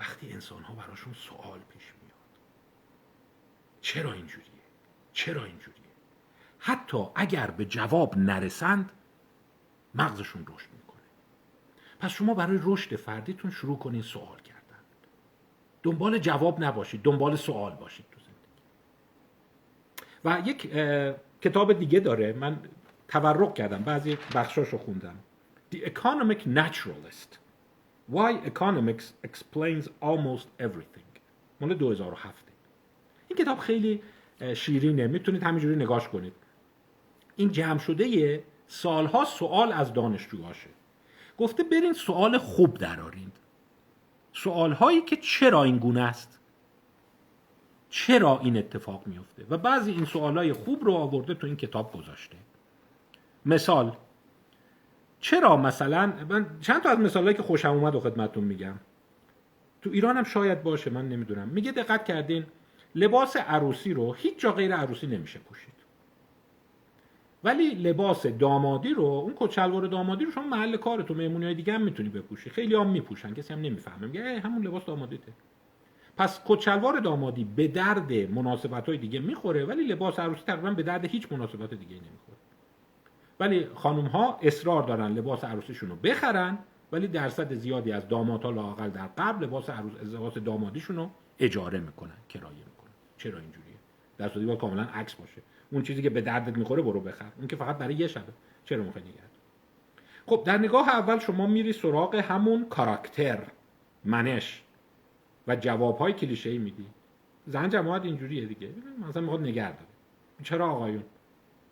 وقتی 0.00 0.32
انسان 0.32 0.62
ها 0.62 0.74
براشون 0.74 1.12
سوال 1.12 1.58
پیش 1.58 1.92
میاد. 2.02 2.12
چرا 3.80 4.12
اینجوریه؟ 4.12 4.46
چرا 5.12 5.44
اینجوریه؟ 5.44 5.81
حتی 6.64 7.06
اگر 7.14 7.50
به 7.50 7.64
جواب 7.64 8.18
نرسند 8.18 8.90
مغزشون 9.94 10.42
رشد 10.42 10.68
می‌کنه. 10.72 11.02
پس 12.00 12.10
شما 12.10 12.34
برای 12.34 12.58
رشد 12.62 12.96
فردیتون 12.96 13.50
شروع 13.50 13.78
کنین 13.78 14.02
سوال 14.02 14.38
کردن. 14.38 14.82
دنبال 15.82 16.18
جواب 16.18 16.64
نباشید 16.64 17.02
دنبال 17.02 17.36
سوال 17.36 17.72
باشید 17.72 18.06
تو 18.12 18.20
زندگی. 18.20 18.62
و 20.24 20.48
یک 20.48 20.72
کتاب 21.40 21.72
دیگه 21.72 22.00
داره 22.00 22.32
من 22.32 22.58
تورق 23.08 23.54
کردم 23.54 23.82
بعضی 23.82 24.18
بخشاشو 24.34 24.78
خوندم. 24.78 25.14
The 25.74 25.78
Economic 25.78 26.38
Naturalist. 26.38 27.38
Why 28.12 28.32
Economics 28.46 29.04
Explains 29.26 29.86
Almost 30.02 30.46
Everything. 30.60 31.20
مال 31.60 31.74
2007 31.74 32.44
این 33.28 33.38
کتاب 33.38 33.58
خیلی 33.58 34.02
شیرینه. 34.54 35.06
می‌تونید 35.06 35.42
همینجوری 35.42 35.76
نگاش 35.76 36.08
کنید. 36.08 36.32
این 37.42 37.52
جمع 37.52 37.78
شده 37.78 38.44
سالها 38.66 39.24
سوال 39.24 39.72
از 39.72 39.92
دانشجوهاشه. 39.92 40.68
گفته 41.38 41.62
برین 41.62 41.92
سوال 41.92 42.38
خوب 42.38 42.78
درارین. 42.78 43.32
سوال 44.32 44.72
هایی 44.72 45.02
که 45.02 45.16
چرا 45.16 45.62
این 45.62 45.78
گونه 45.78 46.00
است؟ 46.02 46.38
چرا 47.90 48.38
این 48.38 48.56
اتفاق 48.56 49.06
میفته 49.06 49.46
و 49.50 49.58
بعضی 49.58 49.90
این 49.90 50.04
سوال 50.04 50.38
های 50.38 50.52
خوب 50.52 50.84
رو 50.84 50.92
آورده 50.92 51.34
تو 51.34 51.46
این 51.46 51.56
کتاب 51.56 51.92
گذاشته. 51.92 52.36
مثال 53.46 53.96
چرا 55.20 55.56
مثلا 55.56 56.12
من 56.28 56.46
چند 56.60 56.82
تا 56.82 56.90
از 56.90 56.98
مثالهایی 56.98 57.36
که 57.36 57.42
خوشم 57.42 57.70
اومد 57.70 57.94
و 57.94 58.00
خدمتتون 58.00 58.44
میگم. 58.44 58.74
تو 59.82 59.90
ایران 59.90 60.16
هم 60.16 60.24
شاید 60.24 60.62
باشه 60.62 60.90
من 60.90 61.08
نمی‌دونم. 61.08 61.48
میگه 61.48 61.72
دقت 61.72 62.04
کردین 62.04 62.46
لباس 62.94 63.36
عروسی 63.36 63.94
رو 63.94 64.12
هیچ 64.12 64.38
جا 64.38 64.52
غیر 64.52 64.74
عروسی 64.74 65.06
نمیشه 65.06 65.38
پوشید. 65.38 65.81
ولی 67.44 67.74
لباس 67.74 68.26
دامادی 68.26 68.94
رو 68.94 69.04
اون 69.04 69.34
کچلوار 69.36 69.86
دامادی 69.86 70.24
رو 70.24 70.30
شما 70.30 70.44
محل 70.44 70.76
کار 70.76 71.02
تو 71.02 71.14
مهمونی 71.14 71.44
های 71.44 71.54
دیگه 71.54 71.72
هم 71.72 71.82
می‌تونی 71.82 72.08
بپوشی. 72.08 72.50
خیلی 72.50 72.74
هم 72.74 72.90
میپوشن 72.90 73.34
کسی 73.34 73.52
هم 73.52 73.60
نمی‌فهمه. 73.60 74.06
میگه 74.06 74.40
همون 74.40 74.66
لباس 74.66 74.84
دامادیته. 74.84 75.32
پس 76.16 76.40
کچلوار 76.46 77.00
دامادی 77.00 77.44
به 77.44 77.68
درد 77.68 78.12
مناسبت 78.12 78.88
های 78.88 78.98
دیگه 78.98 79.20
می‌خوره 79.20 79.64
ولی 79.64 79.84
لباس 79.84 80.18
عروسی 80.18 80.42
تقریبا 80.46 80.70
به 80.70 80.82
درد 80.82 81.04
هیچ 81.04 81.32
مناسبت 81.32 81.74
دیگه 81.74 81.94
نمی‌خوره. 81.96 82.38
ولی 83.40 83.66
خانم 83.74 84.06
ها 84.06 84.38
اصرار 84.42 84.82
دارن 84.82 85.12
لباس 85.12 85.44
عروسیشون 85.44 85.90
رو 85.90 85.96
بخرن 85.96 86.58
ولی 86.92 87.08
درصد 87.08 87.54
زیادی 87.54 87.92
از 87.92 88.08
دامادها 88.08 88.50
لاقل 88.50 88.90
در 88.90 89.06
قبل 89.18 89.44
لباس 89.44 89.70
عروس 89.70 89.92
لباس 90.02 90.38
دامادیشون 90.38 90.96
رو 90.96 91.10
اجاره 91.38 91.80
می‌کنن 91.80 92.16
کرایه 92.28 92.56
می‌کنن. 92.56 92.92
چرا 93.16 93.38
اینجوریه؟ 93.38 93.76
در 94.18 94.28
صورتی 94.28 94.56
کاملا 94.56 94.82
عکس 94.82 95.14
باشه. 95.14 95.42
اون 95.72 95.82
چیزی 95.82 96.02
که 96.02 96.10
به 96.10 96.20
دردت 96.20 96.58
می‌خوره 96.58 96.82
برو 96.82 97.00
بخر. 97.00 97.32
اون 97.38 97.46
که 97.46 97.56
فقط 97.56 97.78
برای 97.78 97.94
یه 97.94 98.06
شبه. 98.06 98.32
چرا 98.64 98.82
می‌خوای 98.82 99.04
نگرد 99.04 99.30
خب 100.26 100.42
در 100.46 100.58
نگاه 100.58 100.88
اول 100.88 101.18
شما 101.18 101.46
میری 101.46 101.72
سراغ 101.72 102.14
همون 102.14 102.66
کاراکتر 102.68 103.38
منش 104.04 104.62
و 105.46 105.56
جواب 105.56 105.98
های 105.98 106.12
کلیشه 106.12 106.50
ای 106.50 106.58
میدی. 106.58 106.86
زن 107.46 107.68
جماعت 107.68 108.04
اینجوریه 108.04 108.46
دیگه. 108.46 108.68
مثلا 109.08 109.22
می‌خواد 109.22 109.40
نگرد 109.40 109.76
داره. 109.76 109.88
چرا 110.42 110.70
آقایون؟ 110.70 111.04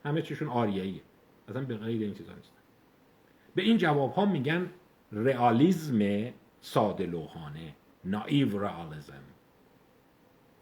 همه 0.05 0.23
چیشون 0.23 0.49
آریاییه 0.49 1.03
اصلا 1.49 1.65
به 1.65 1.77
غیر 1.77 2.03
این 2.03 2.15
چیزا 2.15 2.33
نیستن. 2.33 2.57
به 3.55 3.63
این 3.63 3.77
جواب 3.77 4.13
ها 4.13 4.25
میگن 4.25 4.71
رئالیسم 5.13 6.33
ساده 6.61 7.07
لوحانه 7.07 7.75
نایو 8.05 8.59
رئالیسم 8.59 9.23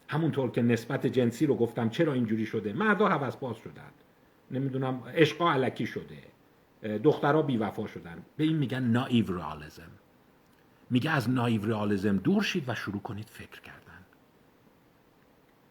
همونطور 0.09 0.50
که 0.50 0.62
نسبت 0.62 1.06
جنسی 1.06 1.46
رو 1.46 1.56
گفتم 1.56 1.88
چرا 1.88 2.12
اینجوری 2.12 2.46
شده؟ 2.46 2.72
مردا 2.72 3.09
هوس 3.09 3.36
باز 3.36 3.56
شدن. 3.56 3.90
نمی‌دونم 4.50 5.02
عشقا 5.14 5.52
علکی 5.52 5.86
شده. 5.86 6.18
دخترها 6.98 7.42
بیوفا 7.42 7.86
شدن. 7.86 8.22
به 8.36 8.44
این 8.44 8.56
میگن 8.56 8.82
نایو 8.82 9.32
رئالیسم 9.32 9.90
میگه 10.90 11.11
از 11.11 11.30
نایو 11.30 11.64
رئالیسم 11.66 12.16
دور 12.16 12.42
شید 12.42 12.64
و 12.68 12.74
شروع 12.74 13.00
کنید 13.00 13.28
فکر 13.30 13.61
کردن. 13.61 14.04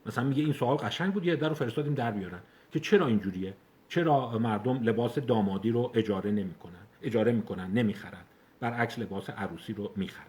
مثلا 0.05 0.23
میگه 0.23 0.43
این 0.43 0.53
سوال 0.53 0.77
قشنگ 0.77 1.13
بود 1.13 1.25
یه 1.25 1.35
در 1.35 1.53
فرستادیم 1.53 1.93
در 1.93 2.11
بیارن. 2.11 2.39
که 2.71 2.79
چرا 2.79 3.07
اینجوریه؟ 3.07 3.53
چرا 3.87 4.37
مردم 4.37 4.83
لباس 4.83 5.19
دامادی 5.19 5.71
رو 5.71 5.91
اجاره 5.95 6.31
نمی‌کنن؟ 6.31 6.73
اجاره 7.01 7.31
می‌کنن 7.31 7.71
نمی‌خرن. 7.71 8.23
برعکس 8.59 8.99
لباس 8.99 9.29
عروسی 9.29 9.73
رو 9.73 9.91
می‌خرن. 9.95 10.25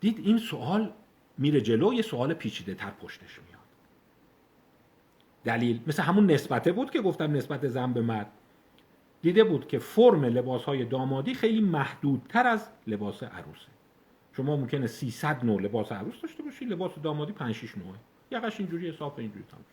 دید 0.00 0.18
این 0.18 0.38
سوال 0.38 0.92
میره 1.38 1.60
جلو 1.60 1.94
یه 1.94 2.02
سوال 2.02 2.34
پیچیده 2.34 2.74
تر 2.74 2.90
پشتش 2.90 3.38
میاد. 3.48 3.60
دلیل 5.44 5.80
مثل 5.86 6.02
همون 6.02 6.30
نسبته 6.30 6.72
بود 6.72 6.90
که 6.90 7.00
گفتم 7.00 7.32
نسبت 7.32 7.68
زن 7.68 7.92
به 7.92 8.02
مرد. 8.02 8.32
دیده 9.22 9.44
بود 9.44 9.68
که 9.68 9.78
فرم 9.78 10.24
لباس 10.24 10.64
های 10.64 10.84
دامادی 10.84 11.34
خیلی 11.34 11.60
محدودتر 11.60 12.46
از 12.46 12.68
لباس 12.86 13.22
عروسه. 13.22 13.68
شما 14.36 14.56
ممکنه 14.56 14.86
300 14.86 15.44
نوع 15.44 15.62
لباس 15.62 15.92
عروس 15.92 16.20
داشته 16.22 16.42
باشی 16.42 16.64
لباس 16.64 16.92
دامادی 17.02 17.32
5 17.32 17.54
6 17.54 17.78
نوعه. 17.78 17.98
یقش 18.30 18.60
اینجوری 18.60 18.88
حساب 18.88 19.14
اینجوری 19.18 19.44
تمام 19.50 19.64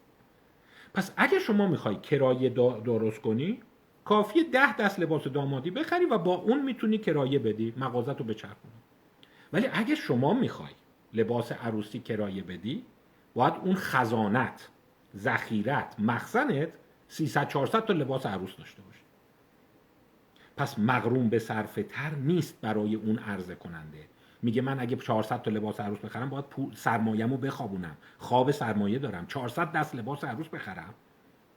پس 0.93 1.11
اگه 1.17 1.39
شما 1.39 1.67
می‌خوای 1.67 1.95
کرایه 1.95 2.49
درست 2.49 3.21
کنی 3.21 3.59
کافیه 4.05 4.43
ده 4.43 4.77
دست 4.77 4.99
لباس 4.99 5.23
دامادی 5.23 5.71
بخری 5.71 6.05
و 6.05 6.17
با 6.17 6.35
اون 6.35 6.61
می‌تونی 6.61 6.97
کرایه 6.97 7.39
بدی 7.39 7.73
مغازت 7.77 8.19
رو 8.19 8.25
بچرخونی. 8.25 8.73
ولی 9.53 9.67
اگه 9.73 9.95
شما 9.95 10.33
می‌خوای 10.33 10.69
لباس 11.13 11.51
عروسی 11.51 11.99
کرایه 11.99 12.43
بدی 12.43 12.85
باید 13.33 13.53
اون 13.53 13.75
خزانت 13.75 14.69
ذخیرت 15.15 15.95
مخزنت 15.99 16.69
300 17.07 17.47
400 17.47 17.85
تا 17.85 17.93
لباس 17.93 18.25
عروس 18.25 18.55
داشته 18.55 18.81
باشه. 18.81 18.99
پس 20.57 20.79
مغروم 20.79 21.29
به 21.29 21.39
صرفه 21.39 21.83
تر 21.83 22.09
نیست 22.15 22.61
برای 22.61 22.95
اون 22.95 23.19
عرضه 23.19 23.55
کننده. 23.55 24.07
میگه 24.41 24.61
من 24.61 24.79
اگه 24.79 24.95
400 24.95 25.41
تا 25.41 25.51
لباس 25.51 25.79
عروس 25.79 25.99
بخرم 25.99 26.29
باید 26.29 26.45
سرمایه‌مو 26.73 27.37
بخوابونم. 27.37 27.97
خواب 28.17 28.51
سرمایه 28.51 28.99
دارم. 28.99 29.27
400 29.27 29.71
دست 29.71 29.95
لباس 29.95 30.23
عروس 30.23 30.47
بخرم 30.47 30.93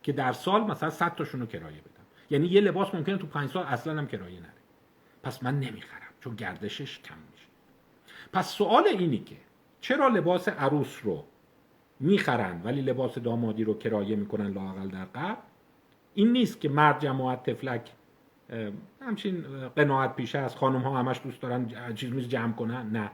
که 0.02 0.12
در 0.12 0.32
سال 0.32 0.64
مثلا 0.64 0.90
100 0.90 1.14
تاشون 1.14 1.40
رو 1.40 1.46
کرایه 1.46 1.80
بدم. 1.80 2.04
یعنی 2.30 2.46
یه 2.46 2.60
لباس 2.60 2.94
ممکنه 2.94 3.16
تو 3.16 3.26
5 3.26 3.50
سال 3.50 3.66
اصلا 3.66 3.98
هم 3.98 4.06
کرایه 4.06 4.40
نره. 4.40 4.50
پس 5.22 5.42
من 5.42 5.60
نمی‌خرم 5.60 6.10
چون 6.20 6.34
گردشش 6.34 6.98
کم 6.98 7.14
میشه. 7.32 7.46
پس 8.32 8.48
سوال 8.50 8.86
اینی 8.86 9.18
که 9.18 9.36
چرا 9.84 10.08
لباس 10.08 10.48
عروس 10.48 11.00
رو 11.02 11.24
می‌خرن 12.00 12.60
ولی 12.64 12.80
لباس 12.80 13.18
دامادی 13.18 13.64
رو 13.64 13.74
کرایه 13.74 14.16
می‌کنن 14.16 14.46
لاقل 14.46 14.88
در 14.88 15.04
قبل؟ 15.04 15.40
این 16.14 16.32
نیست 16.32 16.60
که 16.60 16.68
مرد 16.68 17.00
جماعت 17.00 17.50
تفلک 17.50 17.90
همچین 19.00 19.44
قناعت 19.76 20.16
پیشه 20.16 20.38
از 20.38 20.56
خانم 20.56 20.80
ها 20.80 20.98
همش 20.98 21.20
دوست 21.24 21.42
دارن 21.42 21.94
چیز 21.94 22.12
میز 22.12 22.28
جمع 22.28 22.52
کنن؟ 22.52 22.90
نه. 22.92 23.10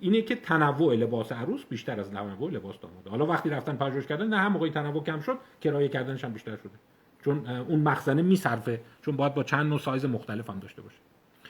اینه 0.00 0.22
که 0.22 0.34
تنوع 0.34 0.94
لباس 0.94 1.32
عروس 1.32 1.64
بیشتر 1.64 2.00
از 2.00 2.10
تنوع 2.10 2.50
لباس 2.50 2.80
داماد 2.80 3.08
حالا 3.08 3.26
وقتی 3.26 3.50
رفتن 3.50 3.76
پژوهش 3.76 4.06
کردن 4.06 4.28
نه 4.28 4.38
هم 4.38 4.52
موقعی 4.52 4.70
تنوع 4.70 5.04
کم 5.04 5.20
شد 5.20 5.38
کرایه 5.60 5.88
کردنش 5.88 6.24
هم 6.24 6.32
بیشتر 6.32 6.56
شده. 6.56 6.78
چون 7.24 7.46
اون 7.46 7.80
مخزنه 7.80 8.22
میصرفه 8.22 8.80
چون 9.02 9.16
باید 9.16 9.34
با 9.34 9.42
چند 9.42 9.66
نوع 9.66 9.78
سایز 9.78 10.04
مختلف 10.04 10.50
هم 10.50 10.58
داشته 10.58 10.82
باشه. 10.82 10.98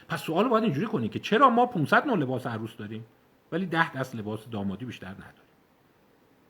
پس 0.09 0.23
سوال 0.23 0.49
باید 0.49 0.65
اینجوری 0.65 0.87
کنی 0.87 1.09
که 1.09 1.19
چرا 1.19 1.51
ما 1.51 1.67
500 1.67 2.07
نوع 2.07 2.19
لباس 2.19 2.47
عروس 2.47 2.77
داریم؟ 2.77 3.05
ولی 3.53 3.67
10 3.67 3.93
دست 3.93 4.15
لباس 4.17 4.49
دامادی 4.49 4.85
بیشتر 4.85 5.11
نداریم 5.11 5.35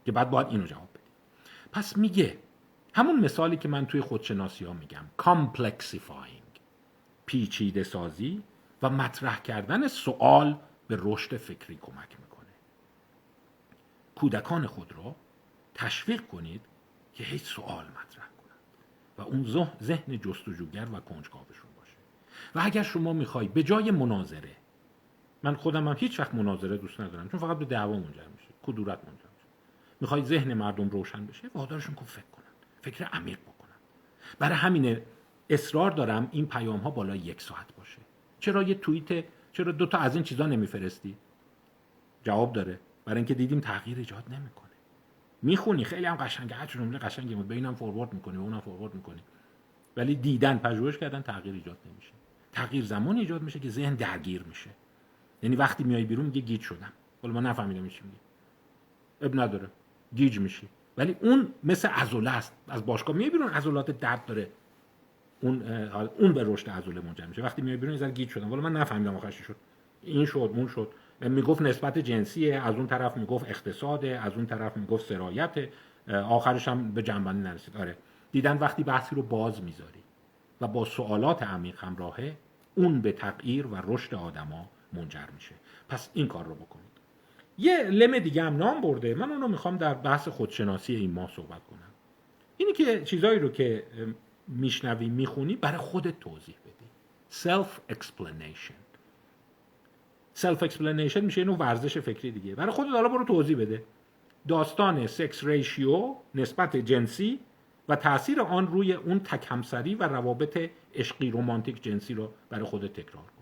که 0.04 0.12
بعد 0.12 0.30
باید 0.30 0.46
اینو 0.46 0.66
جواب 0.66 0.88
بدیم. 0.90 1.12
پس 1.72 1.96
میگه 1.96 2.38
همون 2.94 3.20
مثالی 3.20 3.56
که 3.56 3.68
من 3.68 3.86
توی 3.86 4.00
خودشناسی 4.00 4.64
ها 4.64 4.72
میگم 4.72 5.04
complexifying 5.18 6.60
پیچیده 7.26 7.82
سازی 7.82 8.42
و 8.82 8.90
مطرح 8.90 9.40
کردن 9.40 9.88
سوال 9.88 10.58
به 10.88 10.98
رشد 11.00 11.36
فکری 11.36 11.78
کمک 11.82 12.20
می‌کنه. 12.20 12.46
کودکان 14.14 14.66
خود 14.66 14.92
را 14.92 15.16
تشویق 15.74 16.26
کنید 16.26 16.60
که 17.14 17.24
هیچ 17.24 17.42
سوال 17.42 17.84
مطرح 17.84 18.28
کنند 18.38 18.60
و 19.18 19.22
اون 19.22 19.70
ذهن 19.82 20.18
جستجوگر 20.18 20.86
و 20.92 21.00
کنجکاوشون 21.00 21.70
باشه. 21.76 21.96
و 22.54 22.60
اگر 22.64 22.82
شما 22.82 23.12
می‌خوای 23.12 23.48
به 23.48 23.62
جای 23.62 23.90
مناظره 23.90 24.56
من 25.42 25.54
خودم 25.54 25.88
هم 25.88 25.96
هیچ 25.98 26.20
وقت 26.20 26.34
مناظره 26.34 26.76
دوست 26.76 27.00
ندارم 27.00 27.28
چون 27.28 27.40
فقط 27.40 27.58
به 27.58 27.64
دعوا 27.64 27.92
منجر 27.92 28.28
میشه 28.36 28.48
کدورت 28.62 28.98
منجر 28.98 29.28
میشه. 29.34 29.46
می‌خوای 30.00 30.24
ذهن 30.24 30.54
مردم 30.54 30.88
روشن 30.88 31.26
بشه 31.26 31.50
وادارشون 31.54 31.94
کن 31.94 32.04
فکر 32.04 32.24
کنن 32.32 32.44
فکر 32.82 33.04
عمیق 33.04 33.38
بکنن. 33.38 33.76
برای 34.38 34.56
همینه 34.56 35.02
اصرار 35.50 35.90
دارم 35.90 36.28
این 36.32 36.46
پیام 36.46 36.80
ها 36.80 36.90
بالای 36.90 37.18
یک 37.18 37.42
ساعت 37.42 37.74
باشه. 37.74 37.98
چرا 38.40 38.62
یه 38.62 38.74
توییت 38.74 39.24
چرا 39.52 39.72
دو 39.72 39.86
تا 39.86 39.98
از 39.98 40.14
این 40.14 40.24
چیزا 40.24 40.46
نمیفرستی؟ 40.46 41.16
جواب 42.22 42.52
داره 42.52 42.80
برای 43.04 43.16
اینکه 43.16 43.34
دیدیم 43.34 43.60
تغییر 43.60 43.98
ایجاد 43.98 44.24
نمی‌کنه. 44.30 44.70
می‌خونی 45.42 45.84
خیلی 45.84 46.06
هم 46.06 46.16
قشنگه 46.16 46.54
هر 46.54 46.66
جمله 46.66 46.98
قشنگه 46.98 47.36
بود 47.36 47.48
به 47.48 47.54
اینم 47.54 47.74
فوروارد 47.74 48.14
می‌کنی 48.14 48.36
به 48.36 48.42
اونم 48.42 48.60
فوروارد 48.60 48.94
می‌کنی. 48.94 49.20
ولی 49.96 50.14
دیدن 50.14 50.58
پژوهش 50.58 50.98
کردن 50.98 51.22
تغییر 51.22 51.54
ایجاد 51.54 51.78
نمیشه. 51.86 52.12
تغییر 52.52 52.84
زمان 52.84 53.16
ایجاد 53.16 53.42
میشه 53.42 53.58
که 53.58 53.68
ذهن 53.68 53.94
درگیر 53.94 54.42
میشه. 54.42 54.70
یعنی 55.42 55.56
وقتی 55.56 55.84
میای 55.84 56.04
بیرون 56.04 56.24
میگه 56.26 56.40
گیج 56.40 56.60
شدم. 56.60 56.92
ولی 57.24 57.32
ما 57.32 57.40
نفهمیدم 57.40 57.88
چی 57.88 58.00
میگه. 58.04 58.18
اب 59.20 59.40
نداره. 59.40 59.68
گیج 60.14 60.38
میشی. 60.38 60.68
ولی 60.96 61.16
اون 61.20 61.48
مثل 61.64 61.88
عضله 61.88 62.30
است. 62.30 62.56
از 62.68 62.86
باشگاه 62.86 63.16
میای 63.16 63.30
بیرون 63.30 63.48
عضلات 63.48 63.90
درد 63.90 64.26
داره. 64.26 64.50
اون 65.40 65.62
اون 66.18 66.32
به 66.32 66.44
رشد 66.44 66.70
عضله 66.70 67.00
منجر 67.00 67.26
میشه. 67.26 67.42
وقتی 67.42 67.62
میای 67.62 67.76
بیرون 67.76 67.96
یه 67.96 68.10
گیج 68.10 68.28
شدم. 68.28 68.52
ولی 68.52 68.60
من 68.60 68.72
نفهمیدم 68.72 69.16
آخرش 69.16 69.34
شد. 69.34 69.56
این 70.02 70.26
شد 70.26 70.50
اون 70.54 70.66
شد. 70.66 70.92
می‌گفت 71.20 71.62
نسبت 71.62 71.98
جنسیه. 71.98 72.60
از 72.60 72.74
اون 72.74 72.86
طرف 72.86 73.16
می‌گفت 73.16 73.48
اقتصاده. 73.48 74.20
از 74.20 74.32
اون 74.32 74.46
طرف 74.46 74.76
می‌گفت 74.76 75.06
سرایت 75.06 75.68
آخرش 76.08 76.68
هم 76.68 76.90
به 76.90 77.02
جنبندی 77.02 77.42
نرسید. 77.42 77.76
آره. 77.76 77.96
دیدن 78.32 78.58
وقتی 78.58 78.84
بحثی 78.84 79.14
رو 79.14 79.22
باز 79.22 79.62
می‌ذاری 79.62 80.00
و 80.60 80.66
با 80.66 80.84
سوالات 80.84 81.42
عمیق 81.42 81.84
همراهه 81.84 82.36
اون 82.74 83.00
به 83.00 83.12
تغییر 83.12 83.66
و 83.66 83.76
رشد 83.84 84.14
آدما 84.14 84.68
منجر 84.92 85.26
میشه. 85.34 85.54
پس 85.88 86.10
این 86.14 86.28
کار 86.28 86.44
رو 86.44 86.54
بکنید. 86.54 86.90
یه 87.58 87.82
لم 87.82 88.18
دیگه 88.18 88.42
هم 88.42 88.56
نام 88.56 88.80
برده. 88.80 89.14
من 89.14 89.30
اونو 89.30 89.48
می‌خوام 89.48 89.76
در 89.76 89.94
بحث 89.94 90.28
خودشناسی 90.28 90.94
این 90.94 91.10
ماه 91.10 91.30
صحبت 91.36 91.64
کنم. 91.64 91.90
اینی 92.56 92.72
که 92.72 93.02
چیزایی 93.02 93.38
رو 93.38 93.48
که 93.48 93.84
میشنوی 94.48 95.08
می‌خونی 95.08 95.56
برای 95.56 95.78
خودت 95.78 96.20
توضیح 96.20 96.54
بدی. 96.64 96.86
Self 97.42 97.92
explanation 97.94 98.80
self 100.36 100.58
explanation 100.68 101.16
میشه 101.16 101.40
اینو 101.40 101.56
ورزش 101.56 101.98
فکری 101.98 102.30
دیگه. 102.30 102.54
برای 102.54 102.70
خودت 102.70 102.90
حالا 102.90 103.08
برو 103.08 103.24
توضیح 103.24 103.56
بده. 103.56 103.84
داستان 104.48 105.06
سکس 105.06 105.44
ریشیو 105.44 106.14
نسبت 106.34 106.76
جنسی 106.76 107.40
و 107.88 107.96
تاثیر 107.96 108.40
آن 108.40 108.66
روی 108.66 108.92
اون 108.92 109.20
تکمسری 109.20 109.94
و 109.94 110.02
روابط 110.02 110.70
عشقی 110.94 111.30
رومانتیک 111.30 111.82
جنسی 111.82 112.14
رو 112.14 112.32
برای 112.50 112.64
خودت 112.64 112.92
تکرار 112.92 113.24
کن. 113.24 113.39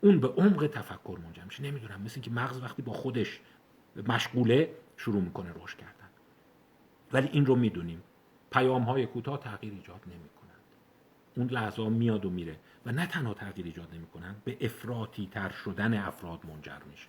اون 0.00 0.20
به 0.20 0.28
عمق 0.28 0.66
تفکر 0.66 1.18
منجر 1.24 1.42
میشه. 1.44 1.62
نمی‌دونم 1.62 2.02
مثل 2.02 2.20
که 2.20 2.30
مغز 2.30 2.62
وقتی 2.62 2.82
با 2.82 2.92
خودش 2.92 3.40
مشغوله 4.08 4.70
شروع 4.96 5.22
می‌کنه 5.22 5.50
رشد 5.62 5.78
کردن. 5.78 6.08
ولی 7.12 7.28
این 7.32 7.46
رو 7.46 7.56
می‌دونیم. 7.56 8.02
پیام 8.50 8.82
های 8.82 9.06
کوتاه 9.06 9.40
تغییر 9.40 9.72
ایجاد 9.72 10.00
نمی‌کنند. 10.06 10.62
اون 11.36 11.46
لحظه 11.46 11.88
میاد 11.88 12.24
و 12.24 12.30
میره 12.30 12.56
و 12.86 12.92
نه 12.92 13.06
تنها 13.06 13.34
تغییر 13.34 13.66
ایجاد 13.66 13.88
نمی‌کنند 13.94 14.42
به 14.44 14.56
افراطی 14.60 15.28
تر 15.30 15.48
شدن 15.48 15.94
افراد 15.94 16.40
منجر 16.46 16.78
میشه. 16.90 17.08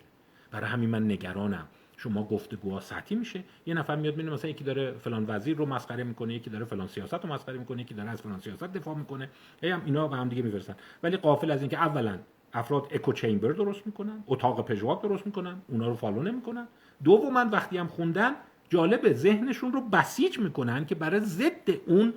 برای 0.51 0.69
همین 0.69 0.89
من 0.89 1.11
نگرانم. 1.11 1.67
شما 1.97 2.23
گفتگوها 2.23 2.79
سطحی 2.79 3.15
میشه. 3.15 3.43
یه 3.65 3.73
نفر 3.73 3.95
میاد 3.95 4.13
می‌بینه 4.13 4.33
مثلا 4.33 4.49
یکی 4.49 4.63
داره 4.63 4.91
فلان 4.91 5.25
وزیر 5.27 5.57
رو 5.57 5.65
مسخره 5.65 6.03
می‌کنه 6.03 6.33
یکی 6.33 6.49
داره 6.49 6.65
فلان 6.65 6.87
سیاست 6.87 7.13
رو 7.13 7.33
مسخره 7.33 7.57
می‌کنه 7.57 7.81
یکی 7.81 7.93
داره 7.93 8.09
از 8.09 8.21
فلان 8.21 8.39
سیاست 8.39 8.63
دفاع 8.63 8.95
می‌کنه. 8.95 9.29
هی 9.61 9.69
هم 9.69 9.81
اینا 9.85 10.07
به 10.07 10.15
هم 10.15 10.29
دیگه 10.29 10.41
میفرستن. 10.41 10.75
ولی 11.03 11.17
قافل 11.17 11.51
از 11.51 11.61
اینکه 11.61 11.77
اولا 11.77 12.19
افراد 12.53 12.87
اکو 12.91 13.13
چیمبر 13.13 13.51
درست 13.51 13.85
می‌کنن 13.85 14.23
اتاق 14.27 14.65
پژواک 14.65 15.01
درست 15.01 15.25
می‌کنن 15.25 15.61
اونا 15.67 15.87
رو 15.87 15.95
فالو 15.95 16.23
نمی‌کنن. 16.23 16.67
دوما 17.03 17.45
وقتی 17.51 17.77
هم 17.77 17.87
خوندن 17.87 18.35
جالب 18.69 19.13
ذهنشون 19.13 19.73
رو 19.73 19.81
بسیج 19.81 20.39
می‌کنن 20.39 20.85
که 20.85 20.95
برای 20.95 21.19
ضد 21.19 21.69
اون 21.85 22.13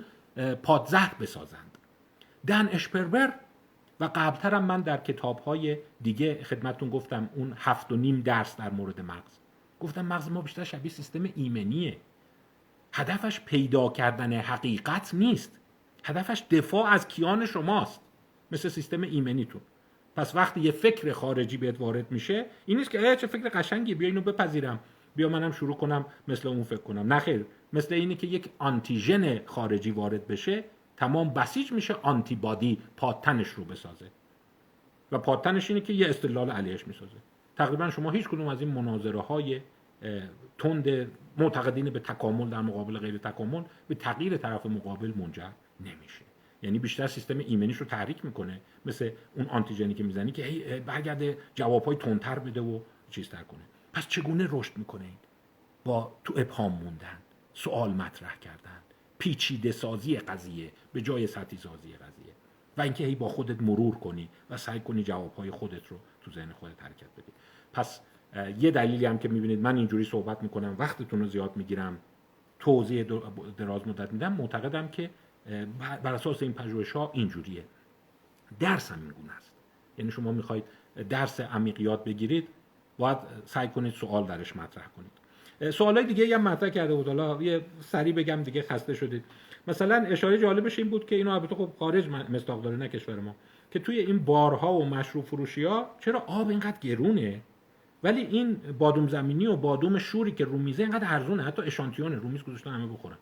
پادزهر 0.63 1.15
بسازند. 1.19 1.77
دن 2.47 2.69
اشپربر 2.71 3.33
و 3.99 4.09
قبلترم 4.15 4.63
من 4.63 4.81
در 4.81 4.97
کتاب 4.97 5.39
های 5.39 5.77
دیگه 6.01 6.43
خدمتون 6.43 6.89
گفتم 6.89 7.29
اون 7.35 7.53
هفت 7.57 7.91
و 7.91 7.95
نیم 7.95 8.21
درس 8.21 8.57
در 8.57 8.69
مورد 8.69 9.01
مغز. 9.01 9.39
گفتم 9.79 10.05
مغز 10.05 10.29
ما 10.29 10.41
بیشتر 10.41 10.63
شبیه 10.63 10.91
سیستم 10.91 11.23
ایمنیه. 11.35 11.97
هدفش 12.93 13.39
پیدا 13.39 13.89
کردن 13.89 14.33
حقیقت 14.33 15.13
نیست. 15.13 15.59
هدفش 16.03 16.43
دفاع 16.51 16.85
از 16.85 17.07
کیان 17.07 17.45
شماست. 17.45 17.99
مثل 18.51 18.69
سیستم 18.69 19.01
ایمنیتون. 19.01 19.61
پس 20.15 20.35
وقتی 20.35 20.61
یه 20.61 20.71
فکر 20.71 21.11
خارجی 21.11 21.57
بهت 21.57 21.81
وارد 21.81 22.11
میشه 22.11 22.45
این 22.65 22.77
نیست 22.77 22.91
که 22.91 23.15
چه 23.15 23.27
فکر 23.27 23.49
قشنگی 23.49 23.95
بیا 23.95 24.07
اینو 24.07 24.21
بپذیرم. 24.21 24.79
بیا 25.15 25.29
منم 25.29 25.51
شروع 25.51 25.75
کنم 25.75 26.05
مثل 26.27 26.47
اون 26.47 26.63
فکر 26.63 26.81
کنم. 26.81 27.13
نخیر 27.13 27.45
مثل 27.73 27.93
اینی 27.93 28.15
که 28.15 28.27
یک 28.27 28.49
آنتیژن 28.57 29.45
خارجی 29.45 29.91
وارد 29.91 30.27
بشه 30.27 30.63
تمام 30.97 31.33
بسیج 31.33 31.71
میشه 31.71 31.93
آنتیبادی 32.01 32.79
پاتنش 32.97 33.47
رو 33.47 33.63
بسازه. 33.63 34.05
و 35.11 35.17
پاتنش 35.17 35.69
اینه 35.69 35.81
که 35.81 35.93
یه 35.93 36.09
استدلال 36.09 36.51
علیهش 36.51 36.87
می‌سازه. 36.87 37.17
تقریبا 37.55 37.89
شما 37.89 38.11
هیچ 38.11 38.27
کدوم 38.27 38.47
از 38.47 38.61
این 38.61 38.71
مناظره 38.71 39.19
های 39.19 39.61
تند 40.57 41.11
معتقدین 41.37 41.89
به 41.89 41.99
تکامل 41.99 42.49
در 42.49 42.61
مقابل 42.61 42.97
غیر 42.97 43.17
تکامل 43.17 43.63
به 43.87 43.95
تغییر 43.95 44.37
طرف 44.37 44.65
مقابل 44.65 45.13
منجر 45.15 45.49
نمیشه. 45.79 46.30
یعنی 46.63 46.79
بیشتر 46.79 47.07
سیستم 47.07 47.37
ایمنیش 47.37 47.77
رو 47.77 47.85
تحریک 47.85 48.25
می‌کنه. 48.25 48.61
مثل 48.85 49.11
اون 49.35 49.45
آنتیجنی 49.45 49.93
که 49.93 50.03
می‌زنی 50.03 50.31
که 50.31 50.43
هی 50.43 50.79
برگرده 50.79 51.37
جوابهای 51.55 51.97
تندتر 51.97 52.39
بده 52.39 52.61
و 52.61 52.79
چیزتر 53.09 53.43
کنه. 53.43 53.61
پس 53.93 54.07
چگونه 54.07 54.47
رشد 54.51 54.77
می‌کنه 54.77 55.03
این 55.03 55.17
با 55.83 56.15
تو 56.23 56.33
ابهام 56.37 56.71
موندن 56.71 57.17
سوال 57.53 57.93
مطرح 57.93 58.39
کردن 58.39 58.81
پیچیده 59.17 59.71
سازی 59.71 60.17
قضیه 60.17 60.71
به 60.93 61.01
جای 61.01 61.27
سطحی 61.27 61.57
سازی 61.57 61.93
قضیه. 61.93 62.33
و 62.77 62.81
اینکه 62.81 63.05
هی 63.05 63.15
با 63.15 63.27
خودت 63.27 63.61
مرور 63.61 63.95
کنی 63.95 64.29
و 64.49 64.57
سعی 64.57 64.79
کنی 64.79 65.03
جوابهای 65.03 65.51
خودت 65.51 65.87
رو 65.87 65.99
تو 66.21 66.31
ذهن 66.31 66.51
خودت 66.51 66.83
حرکت 66.83 67.07
بدی. 67.17 67.31
پس 67.73 67.99
یه 68.59 68.71
دلیلی 68.71 69.05
هم 69.05 69.17
که 69.17 69.27
می‌بینید 69.27 69.59
من 69.59 69.77
اینجوری 69.77 70.03
صحبت 70.03 70.43
می‌کنم 70.43 70.75
وقتتون 70.79 71.19
رو 71.19 71.27
زیاد 71.27 71.57
می‌گیرم 71.57 71.97
توضیح 72.59 73.03
دراز 73.57 73.87
مدت 73.87 74.13
میدم. 74.13 74.33
معتقدم 74.33 74.87
که 74.87 75.09
بر 76.03 76.13
اساس 76.13 76.43
این 76.43 76.53
پژوهش 76.53 76.91
ها 76.91 77.11
اینجوریه. 77.13 77.63
درس 78.59 78.91
هم 78.91 79.01
این 79.01 79.11
گونه 79.11 79.31
است. 79.37 79.51
یعنی 79.97 80.11
شما 80.11 80.31
می‌خواید 80.31 80.63
درس 81.09 81.39
عمیق 81.39 81.81
یاد 81.81 82.03
بگیرید 82.03 82.47
باید 82.97 83.17
سعی 83.45 83.67
کنید 83.67 83.93
سوال 83.93 84.25
درش 84.25 84.55
مطرح 84.55 84.85
کنید. 84.87 85.11
سوالای 85.73 86.05
دیگه 86.05 86.35
هم 86.35 86.41
مطرح 86.43 86.69
کرده 86.69 86.95
بود. 86.95 87.07
حالا 87.07 87.41
یه 87.41 87.65
سری 87.79 88.13
بگم 88.13 88.43
دیگه 88.43 88.61
خسته 88.61 88.93
شدید. 88.93 89.23
مثلا 89.67 89.95
اشاره 89.95 90.37
جالبش 90.37 90.79
این 90.79 90.89
بود 90.89 91.05
که 91.05 91.15
اینو 91.15 91.31
البته 91.31 91.55
خب 91.55 91.69
خارج 91.79 92.07
مستاق 92.07 92.61
داره 92.61 92.77
نه 92.77 92.87
کشور 92.87 93.19
ما. 93.19 93.35
که 93.71 93.79
توی 93.79 93.99
این 93.99 94.19
بارها 94.19 94.73
و 94.73 94.85
مشروب 94.85 95.25
فروشی 95.25 95.63
ها 95.63 95.89
چرا 95.99 96.19
آب 96.19 96.49
اینقدر 96.49 96.77
گرونه؟ 96.81 97.41
ولی 98.03 98.21
این 98.21 98.53
بادوم 98.79 99.07
زمینی 99.07 99.47
و 99.47 99.55
بادوم 99.55 99.97
شوری 99.97 100.31
که 100.31 100.45
رو 100.45 100.57
میزه 100.57 100.83
اینقدر 100.83 101.13
ارزونه. 101.13 101.43
حتی 101.43 101.61
اشانتیونه 101.61 102.15
رو 102.15 102.27
میز 102.27 102.43
گذاشتن 102.43 102.71
همه 102.71 102.87
بخورن. 102.87 103.17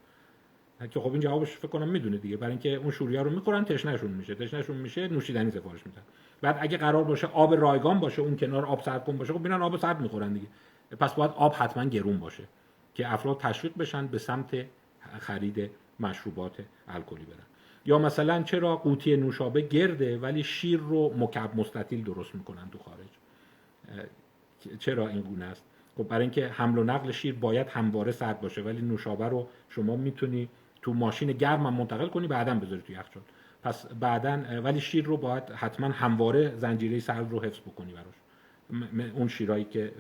که 0.88 1.00
خب 1.00 1.12
این 1.12 1.20
جوابش 1.20 1.58
فکر 1.58 1.68
کنم 1.68 1.88
می‌دونه 1.88 2.18
دیگه. 2.18 2.38
برای 2.38 2.52
اینکه 2.52 2.70
اون 2.70 2.92
شوریا 2.92 3.22
رو 3.22 3.30
می‌خورن 3.30 3.66
تشنهشون 3.66 4.12
میشه. 4.12 4.36
تشنهشون 4.36 4.76
میشه 4.76 5.08
نوشیدنی 5.08 5.52
سفارش 5.52 5.86
میدن. 5.86 6.02
بعد 6.42 6.58
اگه 6.60 6.78
قرار 6.78 7.04
باشه 7.04 7.28
آب 7.28 7.54
رایگان 7.54 8.00
باشه 8.00 8.22
اون 8.22 8.38
کنار 8.38 8.66
آب 8.66 8.82
سرد 8.82 9.04
کن 9.04 9.18
باشه 9.18 9.34
خب 9.34 9.40
ببینن 9.40 9.62
آب 9.62 9.78
سرد 9.78 10.02
می‌خورن 10.02 10.34
دیگه. 10.34 10.48
پس 11.00 11.14
باید 11.14 11.32
آب 11.32 11.54
حتما 11.54 11.86
گرون 11.86 12.20
باشه 12.20 12.44
که 12.96 13.14
افراد 13.14 13.40
تشویق 13.40 13.78
بشن 13.78 14.08
به 14.08 14.18
سمت 14.18 14.66
خرید 15.20 15.70
مشروبات 16.00 16.58
الکلی 16.88 17.26
برن. 17.26 17.46
یا 17.86 18.00
مثلا 18.00 18.44
چرا 18.44 18.76
قوطی 18.76 19.18
نوشابه 19.18 19.62
گرده 19.62 20.18
ولی 20.18 20.44
شیر 20.44 20.80
رو 20.80 21.14
مکعب 21.18 21.56
مستطیل 21.56 22.04
درست 22.04 22.36
می‌کنن 22.36 22.70
تو 22.72 22.78
خارج؟ 22.78 23.10
چرا 24.80 25.08
این 25.08 25.22
گونه 25.22 25.46
است؟ 25.46 25.64
خب 25.98 26.08
برای 26.08 26.22
اینکه 26.22 26.48
حمل 26.48 26.78
و 26.78 26.84
نقل 26.84 27.12
شیر 27.12 27.36
باید 27.36 27.68
همواره 27.68 28.12
سرد 28.12 28.42
باشه 28.42 28.62
ولی 28.62 28.82
نوشابه 28.82 29.28
رو 29.28 29.48
شما 29.70 29.96
می‌تونی 29.96 30.50
تو 30.82 30.94
ماشین 30.94 31.32
گرم 31.32 31.66
هم 31.66 31.74
منتقل 31.74 32.08
کنی 32.08 32.28
بعدا 32.28 32.56
بذاری 32.56 32.82
تو 32.82 32.94
یخچال. 32.94 33.24
پس 33.64 33.86
بعدا 33.86 34.62
ولی 34.64 34.80
شیر 34.80 35.06
رو 35.06 35.18
باید 35.18 35.44
حتما 35.44 35.88
همواره 35.88 36.56
زنجیره 36.56 37.00
سرد 37.00 37.32
رو 37.32 37.44
حفظ 37.44 37.60
بکنی 37.60 37.94
براش. 37.94 38.16
اون 39.16 39.28
شیرایی 39.28 39.64
که 39.64 39.94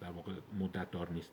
در 0.00 0.10
واقع 0.10 0.32
مدت 0.58 0.90
دار 0.90 1.08
نیست. 1.10 1.32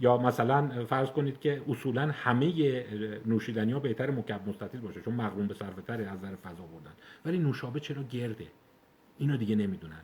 یا 0.00 0.16
مثلا 0.18 0.84
فرض 0.84 1.10
کنید 1.10 1.40
که 1.40 1.62
اصولا 1.68 2.10
همه 2.12 2.84
نوشیدنی 3.26 3.72
ها 3.72 3.78
بهتر 3.78 4.10
مکعب 4.10 4.48
مستطیل 4.48 4.80
باشه 4.80 5.00
چون 5.00 5.14
مغروم 5.14 5.46
به 5.46 5.54
صرفه 5.54 5.92
از 5.92 6.18
نظر 6.18 6.36
فضا 6.36 6.62
بردن. 6.62 6.92
ولی 7.24 7.38
نوشابه 7.38 7.80
چرا 7.80 8.02
گرده؟ 8.02 8.46
اینو 9.18 9.36
دیگه 9.36 9.56
نمی‌دونن. 9.56 10.00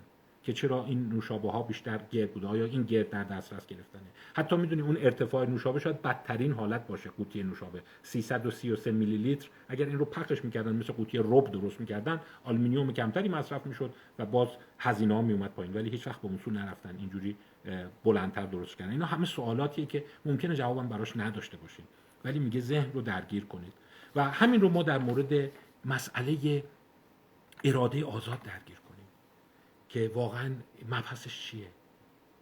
که 0.47 0.52
چرا 0.52 0.85
این 0.85 1.09
نوشابه 1.09 1.51
ها 1.51 1.62
بیشتر 1.62 2.01
گرد 2.10 2.32
بوده؟ 2.32 2.47
آیا 2.47 2.64
این 2.64 2.82
گرد 2.82 3.10
در 3.10 3.24
دسترس 3.24 3.66
گرفتنه؟ 3.66 4.02
حتی 4.35 4.56
می‌دونی 4.56 4.82
اون 4.82 4.97
ارتفاع 4.97 5.47
نوشابه 5.47 5.81
شاید 5.81 6.02
بدترین 6.02 6.52
حالت 6.52 6.86
باشه 6.86 7.10
قوطی 7.10 7.43
نوشابه. 7.43 7.82
333 8.02 8.93
میلی 8.93 9.16
لیتر 9.16 9.48
اگر 9.68 9.86
این 9.86 9.98
رو 9.98 10.05
پخش 10.05 10.44
می‌کردن 10.44 10.77
مثل 10.77 10.93
قوطی 10.93 11.18
رب 11.18 11.51
درست 11.51 11.81
می‌کردن 11.81 12.20
آلومینیوم 12.44 12.93
کمتری 12.93 13.28
مصرف 13.28 13.66
می‌شد 13.66 13.94
و 14.18 14.27
باز 14.27 14.48
هزینه 14.78 15.14
ها 15.14 15.23
میومد 15.23 15.51
پایین. 15.51 15.74
ولی 15.74 15.90
هیچ 15.90 16.06
وقت 16.06 16.23
به 16.23 16.35
اصول 16.35 16.59
نرفتن 16.59 16.97
اینجوری 16.98 17.36
بلندتر 18.05 18.47
درست 18.47 18.77
کردن. 18.77 18.90
اینا 18.90 19.06
همه 19.06 19.24
سوالاتیه 19.24 19.86
که 19.86 20.05
ممکنه 20.24 20.55
جوابم 20.55 20.89
براش 20.89 21.16
نداشته 21.16 21.56
باشیم 21.56 21.85
ولی 22.24 22.39
میگه 22.39 22.60
ذهن 22.60 22.93
رو 22.93 23.01
درگیر 23.01 23.44
کنید. 23.44 23.73
و 24.16 24.24
همین 24.24 24.60
رو 24.60 24.68
ما 24.68 24.82
در 24.82 24.98
مورد 24.98 25.51
مسئله 25.85 26.64
اراده 27.64 28.05
آزاد 28.05 28.43
درگیر 28.43 28.77
که 29.97 30.10
واقعا 30.14 30.55
مبحثش 30.90 31.40
چیه؟ 31.40 31.66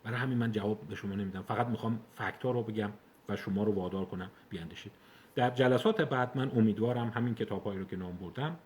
برای 0.05 0.19
همین 0.19 0.39
من 0.39 0.53
جواب 0.53 0.81
به 0.89 0.95
شما 0.95 1.15
نمیدم. 1.15 1.43
فقط 1.43 1.67
می‌خوام 1.67 2.01
فکت 2.15 2.45
رو 2.45 2.63
بگم 2.63 2.91
و 3.29 3.37
شما 3.37 3.65
رو 3.65 3.73
وادار 3.73 4.05
کنم. 4.05 4.31
بیاندیشید. 4.49 4.93
در 5.35 5.51
جلسات 5.51 6.01
بعد 6.01 6.37
من 6.37 6.51
امیدوارم 6.51 7.09
همین 7.09 7.35
کتابهایی 7.35 7.79
رو 7.79 7.85
که 7.85 7.97
نام 7.97 8.17
بردم 8.17 8.57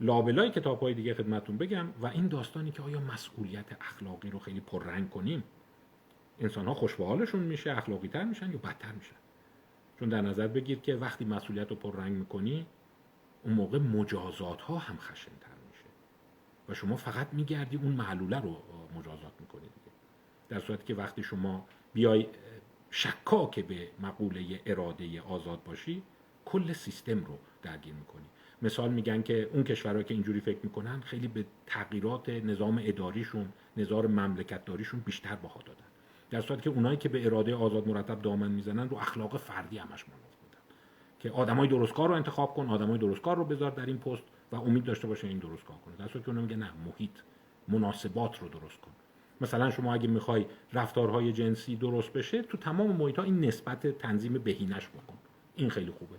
لابلای 0.00 0.50
کتاب 0.50 0.80
های 0.80 0.94
دیگه 0.94 1.14
خدمتون 1.14 1.56
بگم 1.56 1.86
و 2.02 2.06
این 2.06 2.28
داستانی 2.28 2.70
که 2.70 2.82
آیا 2.82 3.00
مسئولیت 3.00 3.66
اخلاقی 3.80 4.30
رو 4.30 4.38
خیلی 4.38 4.60
پررنگ 4.60 5.10
کنیم 5.10 5.42
انسان 6.40 6.66
ها 6.66 7.16
میشه 7.34 7.70
اخلاقی 7.70 8.08
تر 8.08 8.24
میشن 8.24 8.50
یا 8.52 8.58
بدتر 8.58 8.92
میشن؟ 8.92 9.16
چون 9.98 10.08
در 10.08 10.20
نظر 10.20 10.46
بگیر 10.46 10.78
که 10.78 10.94
وقتی 10.94 11.24
مسئولیت 11.24 11.70
رو 11.70 11.76
پررنگ 11.76 12.12
می‌کنی 12.12 12.66
اون 13.42 13.54
موقع 13.54 13.78
مجازات 13.78 14.60
ها 14.60 14.78
هم 14.78 14.96
خشنتر. 14.96 15.51
و 16.68 16.74
شما 16.74 16.96
فقط 16.96 17.28
میگردی 17.32 17.76
اون 17.76 17.92
معلوله 17.92 18.40
رو 18.40 18.56
مجازات 18.98 19.32
می‌کنی 19.40 19.60
دیگه. 19.60 19.92
در 20.48 20.60
صورتی 20.60 20.84
که 20.84 20.94
وقتی 20.94 21.22
شما 21.22 21.66
بیای 21.94 22.26
شکاک 22.90 23.60
به 23.60 23.88
مقوله 24.00 24.60
اراده 24.66 25.20
آزاد 25.20 25.62
باشی 25.64 26.02
کل 26.44 26.72
سیستم 26.72 27.24
رو 27.24 27.38
درگیر 27.62 27.94
می‌کنی. 27.94 28.24
مثال 28.62 28.90
میگن 28.90 29.22
که 29.22 29.50
اون 29.52 29.64
کشورها 29.64 30.02
که 30.02 30.14
اینجوری 30.14 30.40
فکر 30.40 30.58
می‌کنن 30.62 31.00
خیلی 31.00 31.28
به 31.28 31.44
تغییرات 31.66 32.28
نظام 32.28 32.80
اداریشون 32.84 33.52
نظام 33.76 34.06
مملکت 34.06 34.64
داریشون 34.64 35.00
بیشتر 35.00 35.36
بها 35.36 35.60
دادن. 35.64 35.84
در 36.30 36.40
صورتی 36.40 36.62
که 36.62 36.70
اونایی 36.70 36.96
که 36.96 37.08
به 37.08 37.26
اراده 37.26 37.54
آزاد 37.54 37.88
مرتب 37.88 38.22
دامن 38.22 38.50
می‌زنن 38.50 38.88
رو 38.88 38.96
اخلاق 38.96 39.36
فردی 39.36 39.78
همش 39.78 40.04
منوط 40.08 40.36
میدن. 40.42 40.58
که 41.20 41.30
آدمای 41.30 41.68
درستکار 41.68 42.08
رو 42.08 42.14
انتخاب 42.14 42.54
کن 42.54 42.68
آدمای 42.68 42.98
درستکار 42.98 43.36
رو 43.36 43.44
بذار 43.44 43.70
در 43.70 43.86
این 43.86 43.98
پست. 43.98 44.22
و 44.52 44.56
امید 44.56 44.84
داشته 44.84 45.06
باشه 45.06 45.28
این 45.28 45.38
درست 45.38 45.64
کار 45.64 45.76
کنه. 45.76 45.96
در 45.96 46.08
که 46.08 46.28
اونا 46.28 46.40
میگه 46.40 46.56
نه 46.56 46.70
محیط 46.86 47.10
مناسبات 47.68 48.38
رو 48.38 48.48
درست 48.48 48.80
کن. 48.80 48.90
مثلا 49.40 49.70
شما 49.70 49.94
اگه 49.94 50.08
می‌خوای 50.08 50.46
رفتارهای 50.72 51.32
جنسی 51.32 51.76
درست 51.76 52.12
بشه 52.12 52.42
تو 52.42 52.56
تمام 52.56 52.96
محیط 52.96 53.18
ها 53.18 53.24
این 53.24 53.44
نسبت 53.44 53.98
تنظیم 53.98 54.32
بهینش 54.32 54.88
بکن. 54.88 55.18
این 55.56 55.70
خیلی 55.70 55.90
خوبه. 55.90 56.16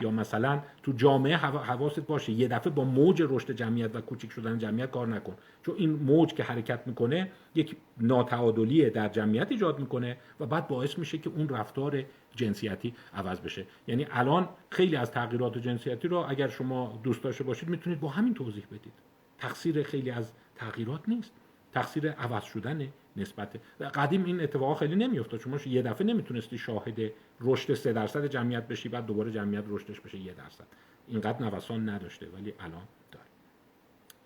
یا 0.00 0.10
مثلا 0.10 0.62
تو 0.82 0.92
جامعه 0.92 1.36
حواست 1.36 2.00
باشه 2.00 2.32
یه 2.32 2.48
دفعه 2.48 2.72
با 2.72 2.84
موج 2.84 3.22
رشد 3.28 3.50
جمعیت 3.52 3.96
و 3.96 4.00
کوچیک 4.00 4.32
شدن 4.32 4.58
جمعیت 4.58 4.90
کار 4.90 5.08
نکن. 5.08 5.36
چون 5.62 5.74
این 5.78 5.90
موج 5.90 6.34
که 6.34 6.42
حرکت 6.42 6.86
می‌کنه 6.86 7.30
یک 7.54 7.76
ناتعادلی 8.00 8.90
در 8.90 9.08
جمعیت 9.08 9.50
ایجاد 9.50 9.78
می‌کنه 9.78 10.16
و 10.40 10.46
بعد 10.46 10.68
باعث 10.68 10.98
میشه 10.98 11.18
که 11.18 11.30
اون 11.30 11.48
رفتار 11.48 12.04
جنسیتی 12.36 12.94
عوض 13.14 13.40
بشه. 13.40 13.66
یعنی 13.86 14.06
الان 14.10 14.48
خیلی 14.70 14.96
از 14.96 15.10
تغییرات 15.10 15.58
جنسیتی 15.58 16.08
رو 16.08 16.16
اگر 16.28 16.48
شما 16.48 17.00
دوست 17.02 17.22
داشته 17.22 17.44
باشید 17.44 17.68
می‌تونید 17.68 18.00
با 18.00 18.08
همین 18.08 18.34
توضیح 18.34 18.64
بدید. 18.66 18.92
تقصیر 19.38 19.82
خیلی 19.82 20.10
از 20.10 20.32
تغییرات 20.54 21.08
نیست. 21.08 21.32
تقصیر 21.72 22.10
عوض 22.10 22.44
شدن 22.44 22.88
نسبت 23.16 23.60
قدیم 23.94 24.24
این 24.24 24.40
اتفاق 24.40 24.78
خیلی 24.78 24.96
نمیافتاد. 24.96 25.40
شما 25.40 25.58
یه 25.66 25.82
دفعه 25.82 26.06
نمی‌تونستی 26.06 26.58
شاهد 26.58 27.12
رشد 27.40 27.74
سه 27.74 27.92
درصد 27.92 28.26
جمعیت 28.26 28.68
بشی 28.68 28.88
بعد 28.88 29.06
دوباره 29.06 29.30
جمعیت 29.30 29.64
رشدش 29.68 30.00
بشه 30.00 30.18
یه 30.18 30.32
درصد. 30.32 30.66
اینقدر 31.08 31.42
نوسان 31.42 31.88
نداشته 31.88 32.28
ولی 32.28 32.54
الان 32.58 32.82
داره. 33.12 33.26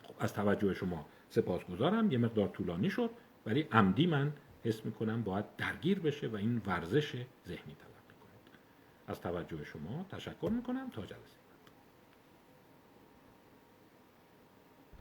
خب 0.02 0.14
از 0.18 0.34
توجه 0.34 0.74
شما 0.74 1.06
سپاسگزارم. 1.28 2.12
یه 2.12 2.18
مقدار 2.18 2.48
طولانی 2.48 2.90
شد 2.90 3.10
ولی 3.46 3.66
عمدی 3.72 4.06
من 4.06 4.32
حس 4.64 4.84
می‌کنم 4.84 5.22
باید 5.22 5.44
درگیر 5.56 5.98
بشه 5.98 6.28
و 6.28 6.36
این 6.36 6.62
ورزش 6.66 7.12
ذهنی 7.46 7.58
می‌کنه 7.66 7.93
از 9.06 9.20
توجه 9.20 9.64
شما 9.64 10.06
تشکر 10.10 10.50
می‌کنم. 10.56 10.90
تا 10.90 11.02
جلسه. 11.02 11.43